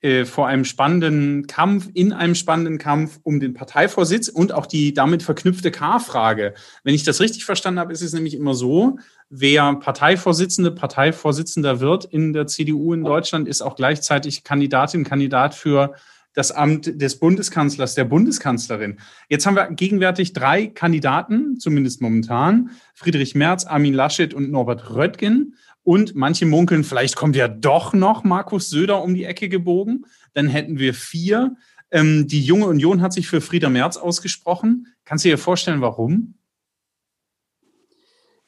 äh, 0.00 0.24
vor 0.24 0.46
einem 0.46 0.64
spannenden 0.64 1.48
Kampf, 1.48 1.88
in 1.92 2.12
einem 2.12 2.36
spannenden 2.36 2.78
Kampf 2.78 3.18
um 3.24 3.40
den 3.40 3.54
Parteivorsitz 3.54 4.28
und 4.28 4.52
auch 4.52 4.66
die 4.66 4.94
damit 4.94 5.24
verknüpfte 5.24 5.72
K-Frage. 5.72 6.54
Wenn 6.84 6.94
ich 6.94 7.02
das 7.02 7.20
richtig 7.20 7.44
verstanden 7.44 7.80
habe, 7.80 7.92
ist 7.92 8.02
es 8.02 8.12
nämlich 8.12 8.34
immer 8.34 8.54
so, 8.54 8.98
wer 9.28 9.74
Parteivorsitzende, 9.74 10.70
Parteivorsitzender 10.70 11.80
wird 11.80 12.04
in 12.04 12.32
der 12.32 12.46
CDU 12.46 12.94
in 12.94 13.02
Deutschland, 13.02 13.48
ist 13.48 13.60
auch 13.60 13.74
gleichzeitig 13.74 14.44
Kandidatin, 14.44 15.02
Kandidat 15.02 15.54
für 15.54 15.94
das 16.38 16.52
Amt 16.52 17.02
des 17.02 17.18
Bundeskanzlers, 17.18 17.96
der 17.96 18.04
Bundeskanzlerin. 18.04 18.98
Jetzt 19.28 19.44
haben 19.46 19.56
wir 19.56 19.66
gegenwärtig 19.72 20.32
drei 20.32 20.68
Kandidaten, 20.68 21.58
zumindest 21.58 22.00
momentan. 22.00 22.70
Friedrich 22.94 23.34
Merz, 23.34 23.64
Armin 23.64 23.94
Laschet 23.94 24.32
und 24.32 24.48
Norbert 24.52 24.94
Röttgen. 24.94 25.56
Und 25.88 26.14
manche 26.14 26.44
munkeln, 26.44 26.84
vielleicht 26.84 27.16
kommt 27.16 27.34
ja 27.34 27.48
doch 27.48 27.94
noch 27.94 28.22
Markus 28.22 28.68
Söder 28.68 29.02
um 29.02 29.14
die 29.14 29.24
Ecke 29.24 29.48
gebogen. 29.48 30.04
Dann 30.34 30.46
hätten 30.46 30.78
wir 30.78 30.92
vier. 30.92 31.56
Ähm, 31.90 32.28
die 32.28 32.42
Junge 32.42 32.66
Union 32.66 33.00
hat 33.00 33.14
sich 33.14 33.26
für 33.26 33.40
Frieder 33.40 33.70
Merz 33.70 33.96
ausgesprochen. 33.96 34.88
Kannst 35.06 35.24
du 35.24 35.30
dir 35.30 35.38
vorstellen, 35.38 35.80
warum? 35.80 36.34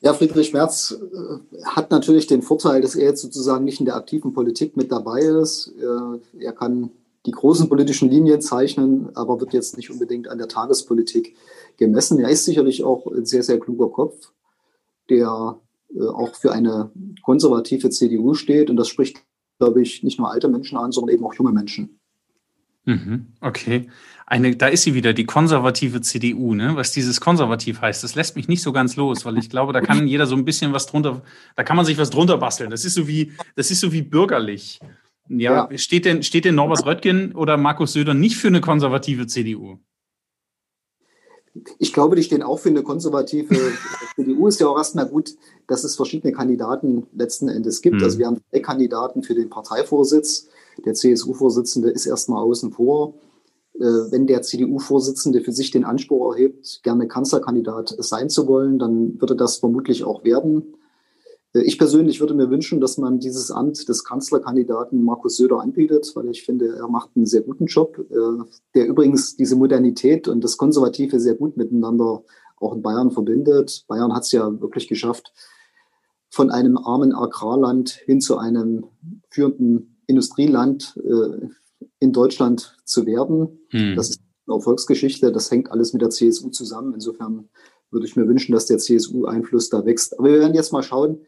Ja, 0.00 0.12
Friedrich 0.12 0.52
Merz 0.52 0.94
äh, 1.00 1.62
hat 1.64 1.90
natürlich 1.90 2.26
den 2.26 2.42
Vorteil, 2.42 2.82
dass 2.82 2.94
er 2.94 3.06
jetzt 3.06 3.22
sozusagen 3.22 3.64
nicht 3.64 3.80
in 3.80 3.86
der 3.86 3.96
aktiven 3.96 4.34
Politik 4.34 4.76
mit 4.76 4.92
dabei 4.92 5.20
ist. 5.20 5.72
Äh, 5.80 6.44
er 6.44 6.52
kann 6.52 6.90
die 7.24 7.30
großen 7.30 7.70
politischen 7.70 8.10
Linien 8.10 8.42
zeichnen, 8.42 9.16
aber 9.16 9.40
wird 9.40 9.54
jetzt 9.54 9.78
nicht 9.78 9.90
unbedingt 9.90 10.28
an 10.28 10.36
der 10.36 10.48
Tagespolitik 10.48 11.36
gemessen. 11.78 12.18
Er 12.18 12.28
ist 12.28 12.44
sicherlich 12.44 12.84
auch 12.84 13.06
ein 13.06 13.24
sehr, 13.24 13.42
sehr 13.42 13.58
kluger 13.58 13.88
Kopf, 13.88 14.30
der 15.08 15.58
auch 16.14 16.34
für 16.34 16.52
eine 16.52 16.90
konservative 17.22 17.90
CDU 17.90 18.34
steht. 18.34 18.70
Und 18.70 18.76
das 18.76 18.88
spricht, 18.88 19.22
glaube 19.58 19.82
ich, 19.82 20.02
nicht 20.02 20.18
nur 20.18 20.30
alte 20.30 20.48
Menschen 20.48 20.78
an, 20.78 20.92
sondern 20.92 21.14
eben 21.14 21.24
auch 21.24 21.34
junge 21.34 21.52
Menschen. 21.52 22.00
Mhm, 22.84 23.26
okay. 23.40 23.88
Eine, 24.26 24.56
da 24.56 24.68
ist 24.68 24.82
sie 24.82 24.94
wieder, 24.94 25.12
die 25.12 25.24
konservative 25.24 26.00
CDU, 26.00 26.54
ne? 26.54 26.76
Was 26.76 26.92
dieses 26.92 27.20
konservativ 27.20 27.80
heißt, 27.80 28.04
das 28.04 28.14
lässt 28.14 28.36
mich 28.36 28.48
nicht 28.48 28.62
so 28.62 28.72
ganz 28.72 28.96
los, 28.96 29.24
weil 29.24 29.36
ich 29.38 29.50
glaube, 29.50 29.72
da 29.72 29.80
kann 29.80 30.06
jeder 30.06 30.26
so 30.26 30.36
ein 30.36 30.44
bisschen 30.44 30.72
was 30.72 30.86
drunter, 30.86 31.22
da 31.56 31.64
kann 31.64 31.76
man 31.76 31.84
sich 31.84 31.98
was 31.98 32.10
drunter 32.10 32.38
basteln. 32.38 32.70
Das 32.70 32.84
ist 32.84 32.94
so 32.94 33.08
wie, 33.08 33.32
das 33.56 33.70
ist 33.70 33.80
so 33.80 33.92
wie 33.92 34.02
bürgerlich. 34.02 34.78
Ja, 35.28 35.68
ja, 35.70 35.78
Steht, 35.78 36.04
denn, 36.04 36.22
steht 36.22 36.44
denn 36.44 36.54
Norbert 36.54 36.84
Röttgen 36.86 37.32
oder 37.32 37.56
Markus 37.56 37.92
Söder 37.92 38.14
nicht 38.14 38.36
für 38.36 38.48
eine 38.48 38.60
konservative 38.60 39.26
CDU? 39.26 39.78
Ich 41.78 41.92
glaube, 41.92 42.16
die 42.16 42.22
stehen 42.22 42.42
auch 42.42 42.58
für 42.58 42.68
eine 42.68 42.82
konservative 42.82 43.54
CDU. 44.16 44.46
Ist 44.46 44.60
ja 44.60 44.68
auch 44.68 44.76
erstmal 44.76 45.06
gut, 45.06 45.34
dass 45.66 45.84
es 45.84 45.96
verschiedene 45.96 46.32
Kandidaten 46.32 47.06
letzten 47.12 47.48
Endes 47.48 47.82
gibt. 47.82 47.96
Mhm. 47.96 48.04
Also 48.04 48.18
wir 48.18 48.26
haben 48.26 48.40
drei 48.52 48.60
Kandidaten 48.60 49.22
für 49.22 49.34
den 49.34 49.50
Parteivorsitz. 49.50 50.48
Der 50.84 50.94
CSU-Vorsitzende 50.94 51.90
ist 51.90 52.06
erstmal 52.06 52.42
außen 52.42 52.72
vor. 52.72 53.14
Äh, 53.74 53.84
wenn 54.10 54.26
der 54.26 54.42
CDU-Vorsitzende 54.42 55.40
für 55.40 55.52
sich 55.52 55.70
den 55.70 55.84
Anspruch 55.84 56.34
erhebt, 56.34 56.80
gerne 56.82 57.08
Kanzlerkandidat 57.08 57.96
sein 57.98 58.28
zu 58.28 58.46
wollen, 58.46 58.78
dann 58.78 59.20
würde 59.20 59.34
das 59.34 59.58
vermutlich 59.58 60.04
auch 60.04 60.24
werden. 60.24 60.74
Äh, 61.54 61.62
ich 61.62 61.78
persönlich 61.78 62.20
würde 62.20 62.34
mir 62.34 62.50
wünschen, 62.50 62.80
dass 62.80 62.98
man 62.98 63.18
dieses 63.18 63.50
Amt 63.50 63.88
des 63.88 64.04
Kanzlerkandidaten 64.04 65.02
Markus 65.02 65.36
Söder 65.36 65.60
anbietet, 65.60 66.10
weil 66.14 66.28
ich 66.30 66.44
finde, 66.44 66.76
er 66.76 66.88
macht 66.88 67.10
einen 67.14 67.26
sehr 67.26 67.42
guten 67.42 67.66
Job, 67.66 67.98
äh, 67.98 68.44
der 68.74 68.86
übrigens 68.86 69.36
diese 69.36 69.56
Modernität 69.56 70.28
und 70.28 70.42
das 70.42 70.56
Konservative 70.56 71.20
sehr 71.20 71.34
gut 71.34 71.56
miteinander 71.56 72.24
auch 72.56 72.74
in 72.74 72.82
Bayern 72.82 73.10
verbindet. 73.10 73.84
Bayern 73.88 74.12
hat 74.14 74.24
es 74.24 74.32
ja 74.32 74.60
wirklich 74.60 74.86
geschafft, 74.86 75.32
von 76.30 76.50
einem 76.50 76.76
armen 76.76 77.12
Agrarland 77.12 77.90
hin 77.90 78.20
zu 78.20 78.38
einem 78.38 78.84
führenden 79.30 79.96
Industrieland 80.06 80.96
äh, 81.02 81.48
in 81.98 82.12
Deutschland 82.12 82.76
zu 82.84 83.06
werden. 83.06 83.60
Hm. 83.70 83.96
Das 83.96 84.10
ist 84.10 84.20
eine 84.46 84.56
Erfolgsgeschichte. 84.56 85.32
Das 85.32 85.50
hängt 85.50 85.70
alles 85.70 85.92
mit 85.92 86.02
der 86.02 86.10
CSU 86.10 86.50
zusammen. 86.50 86.94
Insofern 86.94 87.48
würde 87.90 88.06
ich 88.06 88.16
mir 88.16 88.28
wünschen, 88.28 88.52
dass 88.52 88.66
der 88.66 88.78
CSU-Einfluss 88.78 89.70
da 89.70 89.84
wächst. 89.84 90.18
Aber 90.18 90.28
wir 90.28 90.40
werden 90.40 90.54
jetzt 90.54 90.72
mal 90.72 90.82
schauen, 90.82 91.20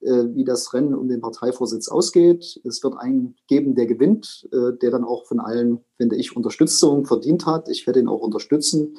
wie 0.00 0.44
das 0.44 0.72
Rennen 0.72 0.94
um 0.94 1.08
den 1.08 1.20
Parteivorsitz 1.20 1.88
ausgeht. 1.88 2.60
Es 2.64 2.82
wird 2.82 2.96
einen 2.98 3.36
geben, 3.48 3.74
der 3.74 3.86
gewinnt, 3.86 4.48
äh, 4.52 4.76
der 4.80 4.90
dann 4.90 5.04
auch 5.04 5.26
von 5.26 5.40
allen, 5.40 5.80
finde 5.96 6.16
ich, 6.16 6.36
Unterstützung 6.36 7.04
verdient 7.04 7.46
hat. 7.46 7.68
Ich 7.68 7.86
werde 7.86 8.00
ihn 8.00 8.08
auch 8.08 8.20
unterstützen, 8.20 8.96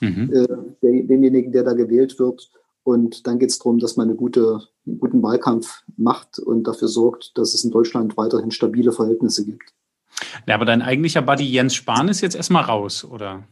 mhm. 0.00 0.30
Äh, 0.32 0.46
der, 0.82 1.02
denjenigen, 1.04 1.52
der 1.52 1.64
da 1.64 1.72
gewählt 1.72 2.18
wird. 2.18 2.50
Und 2.84 3.26
dann 3.26 3.38
geht 3.38 3.50
es 3.50 3.58
darum, 3.58 3.78
dass 3.78 3.96
man 3.96 4.08
eine 4.08 4.16
gute, 4.16 4.60
einen 4.86 4.98
guten 4.98 5.22
Wahlkampf 5.22 5.82
macht 5.96 6.38
und 6.38 6.64
dafür 6.64 6.88
sorgt, 6.88 7.36
dass 7.36 7.52
es 7.52 7.64
in 7.64 7.70
Deutschland 7.70 8.16
weiterhin 8.16 8.50
stabile 8.50 8.92
Verhältnisse 8.92 9.44
gibt. 9.44 9.74
Ja, 10.46 10.54
aber 10.54 10.64
dein 10.64 10.82
eigentlicher 10.82 11.20
Buddy 11.20 11.44
Jens 11.44 11.74
Spahn 11.74 12.08
ist 12.08 12.20
jetzt 12.22 12.34
erstmal 12.34 12.64
raus, 12.64 13.04
oder? 13.04 13.44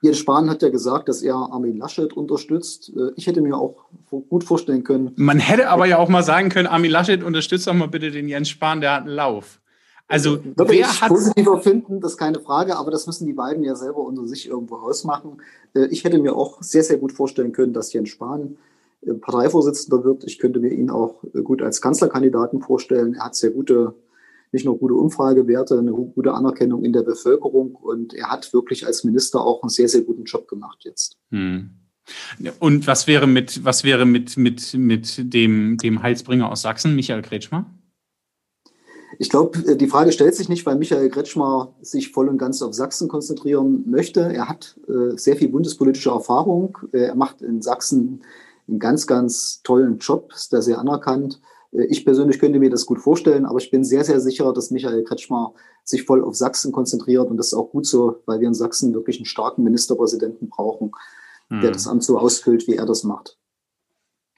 Jens 0.00 0.18
Spahn 0.18 0.48
hat 0.48 0.62
ja 0.62 0.68
gesagt, 0.68 1.08
dass 1.08 1.22
er 1.22 1.34
Armin 1.34 1.76
Laschet 1.76 2.12
unterstützt. 2.12 2.92
Äh, 2.96 3.10
ich 3.16 3.26
hätte 3.26 3.40
mir 3.40 3.56
auch 3.56 3.86
gut 4.10 4.44
vorstellen 4.44 4.84
können. 4.84 5.12
Man 5.16 5.38
hätte 5.38 5.68
aber 5.70 5.86
ja 5.86 5.98
auch 5.98 6.08
mal 6.08 6.22
sagen 6.22 6.50
können, 6.50 6.68
Armin 6.68 6.90
Laschet 6.90 7.22
unterstützt 7.22 7.66
doch 7.66 7.74
mal 7.74 7.88
bitte 7.88 8.10
den 8.10 8.28
Jens 8.28 8.48
Spahn, 8.48 8.80
der 8.80 8.94
hat 8.94 9.02
einen 9.02 9.14
Lauf. 9.14 9.60
Also 10.06 10.42
Würde 10.42 10.72
wer 10.72 10.80
ich 10.80 11.02
hat 11.02 11.08
positiver 11.08 11.60
finden, 11.60 12.00
das 12.00 12.12
ist 12.12 12.18
keine 12.18 12.40
Frage, 12.40 12.76
aber 12.76 12.90
das 12.90 13.06
müssen 13.06 13.26
die 13.26 13.34
beiden 13.34 13.62
ja 13.62 13.74
selber 13.74 13.98
unter 13.98 14.26
sich 14.26 14.48
irgendwo 14.48 14.76
ausmachen. 14.76 15.42
Äh, 15.74 15.86
ich 15.86 16.04
hätte 16.04 16.18
mir 16.18 16.34
auch 16.34 16.62
sehr, 16.62 16.82
sehr 16.84 16.96
gut 16.98 17.12
vorstellen 17.12 17.52
können, 17.52 17.72
dass 17.72 17.92
Jens 17.92 18.08
Spahn 18.08 18.56
äh, 19.02 19.12
Parteivorsitzender 19.14 20.04
wird. 20.04 20.24
Ich 20.24 20.38
könnte 20.38 20.60
mir 20.60 20.70
ihn 20.70 20.90
auch 20.90 21.16
gut 21.44 21.60
als 21.60 21.82
Kanzlerkandidaten 21.82 22.62
vorstellen. 22.62 23.14
Er 23.14 23.26
hat 23.26 23.34
sehr 23.34 23.50
gute 23.50 23.94
nicht 24.52 24.64
nur 24.64 24.78
gute 24.78 24.94
Umfragewerte, 24.94 25.78
eine 25.78 25.92
gute 25.92 26.32
Anerkennung 26.32 26.84
in 26.84 26.92
der 26.92 27.02
Bevölkerung 27.02 27.74
und 27.74 28.14
er 28.14 28.30
hat 28.30 28.52
wirklich 28.52 28.86
als 28.86 29.04
Minister 29.04 29.40
auch 29.40 29.62
einen 29.62 29.70
sehr, 29.70 29.88
sehr 29.88 30.02
guten 30.02 30.24
Job 30.24 30.48
gemacht 30.48 30.78
jetzt. 30.84 31.16
Hm. 31.30 31.70
Und 32.58 32.86
was 32.86 33.06
wäre 33.06 33.26
mit, 33.26 33.64
was 33.64 33.84
wäre 33.84 34.06
mit, 34.06 34.36
mit, 34.36 34.74
mit 34.74 35.32
dem, 35.34 35.76
dem 35.76 36.02
Heilsbringer 36.02 36.50
aus 36.50 36.62
Sachsen, 36.62 36.94
Michael 36.94 37.22
Kretschmer? 37.22 37.66
Ich 39.18 39.30
glaube, 39.30 39.58
äh, 39.66 39.76
die 39.76 39.88
Frage 39.88 40.12
stellt 40.12 40.34
sich 40.34 40.48
nicht, 40.48 40.64
weil 40.64 40.76
Michael 40.76 41.10
Kretschmer 41.10 41.74
sich 41.82 42.10
voll 42.12 42.28
und 42.28 42.38
ganz 42.38 42.62
auf 42.62 42.74
Sachsen 42.74 43.08
konzentrieren 43.08 43.84
möchte. 43.86 44.20
Er 44.20 44.48
hat 44.48 44.78
äh, 44.88 45.16
sehr 45.16 45.36
viel 45.36 45.48
bundespolitische 45.48 46.10
Erfahrung. 46.10 46.78
Er 46.92 47.14
macht 47.14 47.42
in 47.42 47.60
Sachsen 47.62 48.22
einen 48.68 48.78
ganz, 48.78 49.06
ganz 49.06 49.62
tollen 49.62 49.98
Job, 49.98 50.32
ist 50.34 50.52
da 50.52 50.62
sehr 50.62 50.78
anerkannt. 50.78 51.40
Äh, 51.72 51.86
ich 51.86 52.04
persönlich 52.04 52.38
könnte 52.38 52.58
mir 52.58 52.70
das 52.70 52.86
gut 52.86 53.00
vorstellen, 53.00 53.46
aber 53.46 53.58
ich 53.58 53.70
bin 53.70 53.84
sehr, 53.84 54.04
sehr 54.04 54.20
sicher, 54.20 54.52
dass 54.52 54.70
Michael 54.70 55.04
Kretschmer 55.04 55.54
sich 55.84 56.04
voll 56.04 56.22
auf 56.22 56.34
Sachsen 56.34 56.72
konzentriert 56.72 57.28
und 57.28 57.36
das 57.36 57.48
ist 57.48 57.54
auch 57.54 57.70
gut 57.70 57.86
so, 57.86 58.22
weil 58.26 58.40
wir 58.40 58.48
in 58.48 58.54
Sachsen 58.54 58.94
wirklich 58.94 59.18
einen 59.18 59.26
starken 59.26 59.62
Ministerpräsidenten 59.64 60.48
brauchen, 60.48 60.92
hm. 61.48 61.60
der 61.60 61.70
das 61.70 61.86
Amt 61.86 62.04
so 62.04 62.18
ausfüllt, 62.18 62.66
wie 62.66 62.76
er 62.76 62.86
das 62.86 63.04
macht. 63.04 63.38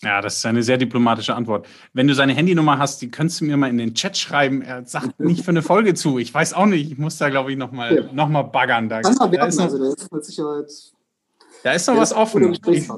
Ja, 0.03 0.23
das 0.23 0.39
ist 0.39 0.47
eine 0.47 0.63
sehr 0.63 0.79
diplomatische 0.79 1.35
Antwort. 1.35 1.69
Wenn 1.93 2.09
du 2.09 2.15
seine 2.15 2.33
Handynummer 2.33 2.79
hast, 2.79 3.03
die 3.03 3.11
könntest 3.11 3.43
du 3.43 3.45
mir 3.45 3.59
mal 3.59 3.69
in 3.69 3.77
den 3.77 3.95
Chat 3.95 4.17
schreiben. 4.17 4.63
Er 4.63 4.87
sagt 4.87 5.21
nicht 5.21 5.45
für 5.45 5.51
eine 5.51 5.61
Folge 5.61 5.93
zu. 5.93 6.19
Ich 6.19 6.33
weiß 6.33 6.55
auch 6.55 6.65
nicht. 6.65 6.91
Ich 6.91 6.97
muss 6.97 7.19
da, 7.19 7.29
glaube 7.29 7.53
ich, 7.53 7.59
nochmal 7.59 7.97
ja. 7.97 8.13
noch 8.13 8.31
mal 8.31 8.43
baggern. 8.43 8.89
Da, 8.89 9.03
Kann 9.03 9.15
da, 9.31 9.47
ist 9.47 9.59
noch, 9.59 9.65
also, 9.65 9.79
da 9.79 9.93
ist 9.93 10.11
mit 10.11 10.25
Sicherheit. 10.25 10.73
Da 11.65 11.73
ist 11.73 11.87
noch 11.87 11.99
was 11.99 12.15
offen. 12.15 12.55
Ich, 12.55 12.89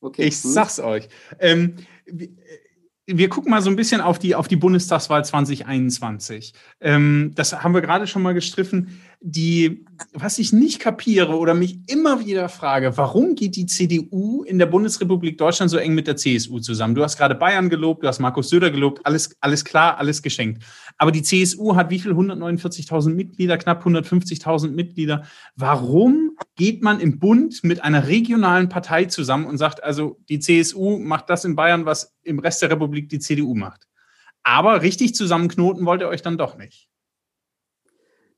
okay. 0.00 0.22
ich 0.22 0.34
hm. 0.36 0.50
sag's 0.50 0.78
euch. 0.78 1.08
Ähm, 1.40 1.78
wir 3.06 3.28
gucken 3.28 3.50
mal 3.50 3.62
so 3.62 3.70
ein 3.70 3.76
bisschen 3.76 4.00
auf 4.00 4.18
die, 4.18 4.34
auf 4.34 4.48
die 4.48 4.56
Bundestagswahl 4.56 5.24
2021. 5.24 6.54
Ähm, 6.80 7.32
das 7.34 7.62
haben 7.62 7.74
wir 7.74 7.80
gerade 7.80 8.06
schon 8.06 8.22
mal 8.22 8.34
gestriffen. 8.34 9.00
Die, 9.24 9.84
was 10.12 10.38
ich 10.38 10.52
nicht 10.52 10.80
kapiere 10.80 11.38
oder 11.38 11.54
mich 11.54 11.78
immer 11.86 12.26
wieder 12.26 12.48
frage, 12.48 12.96
warum 12.96 13.36
geht 13.36 13.54
die 13.54 13.66
CDU 13.66 14.42
in 14.42 14.58
der 14.58 14.66
Bundesrepublik 14.66 15.38
Deutschland 15.38 15.70
so 15.70 15.76
eng 15.76 15.94
mit 15.94 16.08
der 16.08 16.16
CSU 16.16 16.58
zusammen? 16.58 16.96
Du 16.96 17.04
hast 17.04 17.16
gerade 17.16 17.36
Bayern 17.36 17.70
gelobt, 17.70 18.02
du 18.02 18.08
hast 18.08 18.18
Markus 18.18 18.48
Söder 18.48 18.70
gelobt, 18.70 19.06
alles, 19.06 19.36
alles 19.40 19.64
klar, 19.64 19.98
alles 19.98 20.22
geschenkt. 20.22 20.64
Aber 20.98 21.12
die 21.12 21.22
CSU 21.22 21.76
hat 21.76 21.90
wie 21.90 22.00
viel? 22.00 22.12
149.000 22.12 23.14
Mitglieder, 23.14 23.58
knapp 23.58 23.86
150.000 23.86 24.70
Mitglieder. 24.70 25.24
Warum 25.54 26.36
geht 26.56 26.82
man 26.82 26.98
im 26.98 27.20
Bund 27.20 27.62
mit 27.62 27.82
einer 27.84 28.08
regionalen 28.08 28.68
Partei 28.68 29.04
zusammen 29.04 29.46
und 29.46 29.56
sagt, 29.56 29.84
also 29.84 30.18
die 30.28 30.40
CSU 30.40 30.98
macht 30.98 31.30
das 31.30 31.44
in 31.44 31.54
Bayern, 31.54 31.86
was 31.86 32.16
im 32.22 32.40
Rest 32.40 32.60
der 32.62 32.70
Republik 32.70 33.08
die 33.08 33.20
CDU 33.20 33.54
macht? 33.54 33.86
Aber 34.42 34.82
richtig 34.82 35.14
zusammenknoten 35.14 35.86
wollt 35.86 36.00
ihr 36.00 36.08
euch 36.08 36.22
dann 36.22 36.36
doch 36.38 36.58
nicht. 36.58 36.88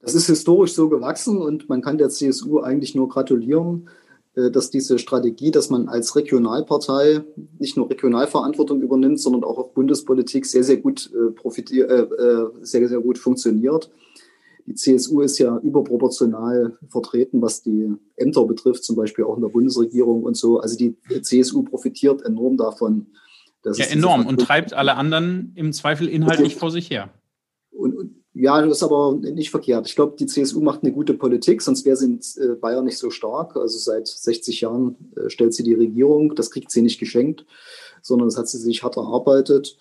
Das 0.04 0.14
ist 0.14 0.26
historisch 0.26 0.74
so 0.74 0.90
gewachsen 0.90 1.38
und 1.38 1.68
man 1.68 1.80
kann 1.80 1.96
der 1.96 2.10
CSU 2.10 2.60
eigentlich 2.60 2.94
nur 2.94 3.08
gratulieren, 3.08 3.88
äh, 4.34 4.50
dass 4.50 4.70
diese 4.70 4.98
Strategie, 4.98 5.50
dass 5.50 5.70
man 5.70 5.88
als 5.88 6.14
Regionalpartei 6.14 7.22
nicht 7.58 7.76
nur 7.76 7.88
Regionalverantwortung 7.88 8.82
übernimmt, 8.82 9.18
sondern 9.18 9.44
auch 9.44 9.56
auf 9.56 9.72
Bundespolitik 9.72 10.44
sehr, 10.44 10.62
sehr 10.62 10.76
gut 10.76 11.10
äh, 11.14 11.30
profitiert, 11.32 11.90
äh, 11.90 12.44
sehr, 12.60 12.86
sehr 12.88 13.00
gut 13.00 13.16
funktioniert. 13.16 13.90
Die 14.66 14.74
CSU 14.74 15.20
ist 15.20 15.38
ja 15.38 15.58
überproportional 15.58 16.78
vertreten, 16.88 17.40
was 17.40 17.62
die 17.62 17.92
Ämter 18.16 18.44
betrifft, 18.44 18.84
zum 18.84 18.96
Beispiel 18.96 19.24
auch 19.24 19.36
in 19.36 19.42
der 19.42 19.50
Bundesregierung 19.50 20.22
und 20.22 20.36
so. 20.36 20.58
Also 20.58 20.76
die 20.76 20.96
CSU 21.22 21.62
profitiert 21.62 22.22
enorm 22.22 22.56
davon. 22.56 23.06
ja, 23.64 23.84
enorm 23.86 24.26
und 24.26 24.40
treibt 24.40 24.72
alle 24.72 24.96
anderen 24.96 25.52
im 25.54 25.72
Zweifel 25.72 26.08
inhaltlich 26.08 26.56
vor 26.56 26.70
sich 26.70 26.90
her. 26.90 27.10
Ja, 28.36 28.60
das 28.60 28.78
ist 28.78 28.82
aber 28.82 29.14
nicht 29.14 29.50
verkehrt. 29.50 29.86
Ich 29.86 29.94
glaube, 29.94 30.16
die 30.18 30.26
CSU 30.26 30.60
macht 30.60 30.82
eine 30.82 30.92
gute 30.92 31.14
Politik, 31.14 31.62
sonst 31.62 31.86
wäre 31.86 31.96
sie 31.96 32.06
in 32.06 32.20
äh, 32.42 32.56
Bayern 32.56 32.84
nicht 32.84 32.98
so 32.98 33.10
stark. 33.10 33.56
Also 33.56 33.78
seit 33.78 34.08
60 34.08 34.60
Jahren 34.60 34.96
äh, 35.16 35.30
stellt 35.30 35.54
sie 35.54 35.62
die 35.62 35.74
Regierung. 35.74 36.34
Das 36.34 36.50
kriegt 36.50 36.72
sie 36.72 36.82
nicht 36.82 36.98
geschenkt, 36.98 37.46
sondern 38.02 38.26
das 38.26 38.36
hat 38.36 38.48
sie 38.48 38.58
sich 38.58 38.82
hart 38.82 38.96
erarbeitet. 38.96 39.78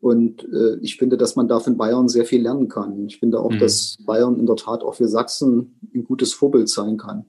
Und 0.00 0.42
äh, 0.52 0.78
ich 0.80 0.96
finde, 0.96 1.16
dass 1.16 1.36
man 1.36 1.46
da 1.46 1.60
von 1.60 1.76
Bayern 1.76 2.08
sehr 2.08 2.24
viel 2.24 2.42
lernen 2.42 2.66
kann. 2.66 3.06
Ich 3.06 3.20
finde 3.20 3.38
auch, 3.38 3.52
mhm. 3.52 3.60
dass 3.60 3.98
Bayern 4.04 4.36
in 4.36 4.46
der 4.46 4.56
Tat 4.56 4.82
auch 4.82 4.96
für 4.96 5.06
Sachsen 5.06 5.78
ein 5.94 6.02
gutes 6.02 6.32
Vorbild 6.32 6.68
sein 6.68 6.96
kann, 6.96 7.26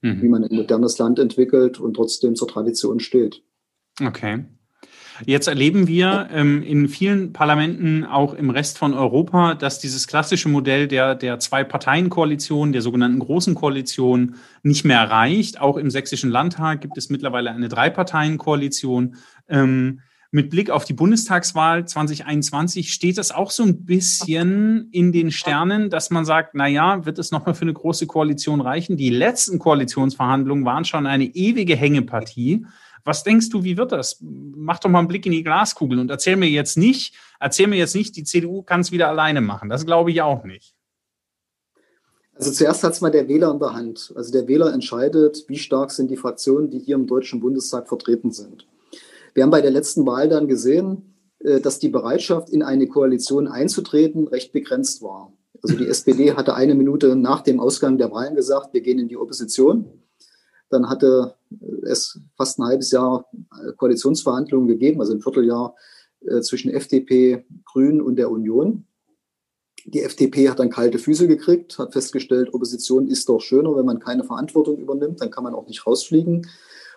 mhm. 0.00 0.22
wie 0.22 0.28
man 0.28 0.42
ein 0.42 0.56
modernes 0.56 0.96
Land 0.96 1.18
entwickelt 1.18 1.78
und 1.78 1.94
trotzdem 1.94 2.34
zur 2.34 2.48
Tradition 2.48 2.98
steht. 2.98 3.42
Okay. 4.00 4.46
Jetzt 5.24 5.46
erleben 5.46 5.86
wir 5.86 6.28
ähm, 6.32 6.62
in 6.62 6.88
vielen 6.88 7.32
Parlamenten, 7.32 8.04
auch 8.04 8.34
im 8.34 8.50
Rest 8.50 8.78
von 8.78 8.94
Europa, 8.94 9.54
dass 9.54 9.78
dieses 9.78 10.08
klassische 10.08 10.48
Modell 10.48 10.88
der, 10.88 11.14
der 11.14 11.38
Zwei-Parteien-Koalition, 11.38 12.72
der 12.72 12.82
sogenannten 12.82 13.20
Großen 13.20 13.54
Koalition, 13.54 14.34
nicht 14.62 14.84
mehr 14.84 15.08
reicht. 15.08 15.60
Auch 15.60 15.76
im 15.76 15.90
Sächsischen 15.90 16.30
Landtag 16.30 16.80
gibt 16.80 16.98
es 16.98 17.10
mittlerweile 17.10 17.50
eine 17.50 17.68
Drei-Parteien-Koalition. 17.68 19.14
Ähm, 19.48 20.00
mit 20.32 20.50
Blick 20.50 20.68
auf 20.68 20.84
die 20.84 20.94
Bundestagswahl 20.94 21.86
2021 21.86 22.92
steht 22.92 23.18
das 23.18 23.30
auch 23.30 23.52
so 23.52 23.62
ein 23.62 23.84
bisschen 23.84 24.88
in 24.90 25.12
den 25.12 25.30
Sternen, 25.30 25.90
dass 25.90 26.10
man 26.10 26.24
sagt, 26.24 26.56
na 26.56 26.66
ja, 26.66 27.06
wird 27.06 27.20
es 27.20 27.30
nochmal 27.30 27.54
für 27.54 27.62
eine 27.62 27.72
große 27.72 28.08
Koalition 28.08 28.60
reichen? 28.60 28.96
Die 28.96 29.10
letzten 29.10 29.60
Koalitionsverhandlungen 29.60 30.64
waren 30.64 30.84
schon 30.84 31.06
eine 31.06 31.24
ewige 31.24 31.76
Hängepartie. 31.76 32.66
Was 33.04 33.22
denkst 33.22 33.50
du, 33.50 33.62
wie 33.64 33.76
wird 33.76 33.92
das? 33.92 34.18
Mach 34.20 34.78
doch 34.78 34.88
mal 34.88 35.00
einen 35.00 35.08
Blick 35.08 35.26
in 35.26 35.32
die 35.32 35.44
Glaskugel 35.44 35.98
und 35.98 36.10
erzähl 36.10 36.36
mir 36.36 36.48
jetzt 36.48 36.78
nicht, 36.78 37.14
erzähl 37.38 37.66
mir 37.66 37.76
jetzt 37.76 37.94
nicht, 37.94 38.16
die 38.16 38.24
CDU 38.24 38.62
kann 38.62 38.80
es 38.80 38.92
wieder 38.92 39.08
alleine 39.08 39.42
machen. 39.42 39.68
Das 39.68 39.84
glaube 39.84 40.10
ich 40.10 40.22
auch 40.22 40.44
nicht. 40.44 40.74
Also 42.34 42.50
zuerst 42.50 42.82
hat 42.82 42.94
es 42.94 43.00
mal 43.00 43.10
der 43.10 43.28
Wähler 43.28 43.52
in 43.52 43.60
der 43.60 43.74
Hand. 43.74 44.12
Also 44.16 44.32
der 44.32 44.48
Wähler 44.48 44.72
entscheidet, 44.72 45.44
wie 45.48 45.58
stark 45.58 45.92
sind 45.92 46.10
die 46.10 46.16
Fraktionen, 46.16 46.70
die 46.70 46.80
hier 46.80 46.96
im 46.96 47.06
Deutschen 47.06 47.40
Bundestag 47.40 47.88
vertreten 47.88 48.32
sind. 48.32 48.66
Wir 49.34 49.42
haben 49.42 49.50
bei 49.50 49.60
der 49.60 49.70
letzten 49.70 50.06
Wahl 50.06 50.28
dann 50.28 50.48
gesehen, 50.48 51.14
äh, 51.40 51.60
dass 51.60 51.78
die 51.78 51.88
Bereitschaft, 51.88 52.50
in 52.50 52.62
eine 52.62 52.88
Koalition 52.88 53.46
einzutreten, 53.46 54.26
recht 54.26 54.52
begrenzt 54.52 55.02
war. 55.02 55.32
Also 55.62 55.76
die 55.76 55.86
SPD 55.86 56.34
hatte 56.34 56.54
eine 56.54 56.74
Minute 56.74 57.16
nach 57.16 57.40
dem 57.40 57.60
Ausgang 57.60 57.98
der 57.98 58.10
Wahlen 58.10 58.34
gesagt, 58.34 58.74
wir 58.74 58.80
gehen 58.80 58.98
in 58.98 59.08
die 59.08 59.16
Opposition. 59.16 59.86
Dann 60.70 60.88
hatte 60.88 61.34
es 61.82 62.20
fast 62.36 62.58
ein 62.58 62.64
halbes 62.64 62.90
Jahr 62.90 63.26
äh, 63.62 63.72
Koalitionsverhandlungen 63.72 64.68
gegeben, 64.68 65.00
also 65.00 65.12
ein 65.12 65.20
Vierteljahr 65.20 65.74
äh, 66.26 66.40
zwischen 66.40 66.70
FDP, 66.72 67.44
Grünen 67.64 68.00
und 68.00 68.16
der 68.16 68.30
Union. 68.30 68.86
Die 69.86 70.02
FDP 70.02 70.48
hat 70.48 70.58
dann 70.58 70.70
kalte 70.70 70.98
Füße 70.98 71.28
gekriegt, 71.28 71.78
hat 71.78 71.92
festgestellt, 71.92 72.54
Opposition 72.54 73.06
ist 73.06 73.28
doch 73.28 73.40
schöner, 73.40 73.76
wenn 73.76 73.84
man 73.84 74.00
keine 74.00 74.24
Verantwortung 74.24 74.78
übernimmt, 74.78 75.20
dann 75.20 75.30
kann 75.30 75.44
man 75.44 75.54
auch 75.54 75.66
nicht 75.66 75.86
rausfliegen. 75.86 76.46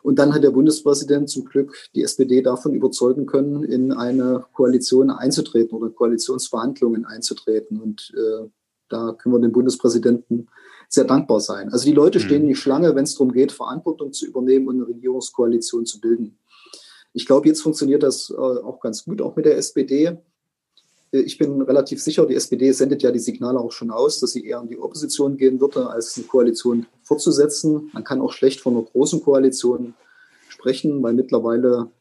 Und 0.03 0.19
dann 0.19 0.33
hat 0.33 0.43
der 0.43 0.51
Bundespräsident 0.51 1.29
zum 1.29 1.43
Glück 1.43 1.75
die 1.93 2.03
SPD 2.03 2.41
davon 2.41 2.73
überzeugen 2.73 3.25
können, 3.25 3.63
in 3.63 3.91
eine 3.91 4.45
Koalition 4.53 5.09
einzutreten 5.09 5.77
oder 5.77 5.89
Koalitionsverhandlungen 5.89 7.05
einzutreten. 7.05 7.81
Und 7.81 8.13
äh, 8.15 8.47
da 8.87 9.11
können 9.11 9.35
wir 9.35 9.41
den 9.41 9.51
Bundespräsidenten 9.51 10.47
sehr 10.89 11.03
dankbar 11.03 11.39
sein. 11.39 11.71
Also 11.71 11.85
die 11.85 11.93
Leute 11.93 12.19
stehen 12.19 12.43
in 12.43 12.47
die 12.49 12.55
Schlange, 12.55 12.95
wenn 12.95 13.03
es 13.03 13.13
darum 13.13 13.33
geht, 13.33 13.51
Verantwortung 13.51 14.13
zu 14.13 14.25
übernehmen 14.25 14.67
und 14.67 14.75
eine 14.75 14.87
Regierungskoalition 14.87 15.85
zu 15.85 15.99
bilden. 15.99 16.37
Ich 17.13 17.25
glaube, 17.25 17.47
jetzt 17.47 17.61
funktioniert 17.61 18.03
das 18.03 18.29
äh, 18.29 18.35
auch 18.35 18.79
ganz 18.79 19.03
gut, 19.03 19.21
auch 19.21 19.35
mit 19.35 19.45
der 19.45 19.57
SPD. 19.57 20.17
Äh, 21.11 21.19
ich 21.19 21.37
bin 21.37 21.61
relativ 21.61 22.01
sicher, 22.01 22.25
die 22.25 22.35
SPD 22.35 22.71
sendet 22.71 23.03
ja 23.03 23.11
die 23.11 23.19
Signale 23.19 23.59
auch 23.59 23.71
schon 23.71 23.91
aus, 23.91 24.19
dass 24.19 24.31
sie 24.31 24.45
eher 24.45 24.61
in 24.61 24.69
die 24.69 24.79
Opposition 24.79 25.37
gehen 25.37 25.59
würde, 25.59 25.89
als 25.89 26.15
eine 26.17 26.25
Koalition 26.25 26.85
fortzusetzen. 27.03 27.89
Man 27.93 28.03
kann 28.03 28.21
auch 28.21 28.31
schlecht 28.31 28.61
von 28.61 28.75
einer 28.75 28.85
großen 28.85 29.21
Koalition 29.23 29.93
sprechen, 30.47 31.01
weil 31.03 31.13
mittlerweile 31.13 31.91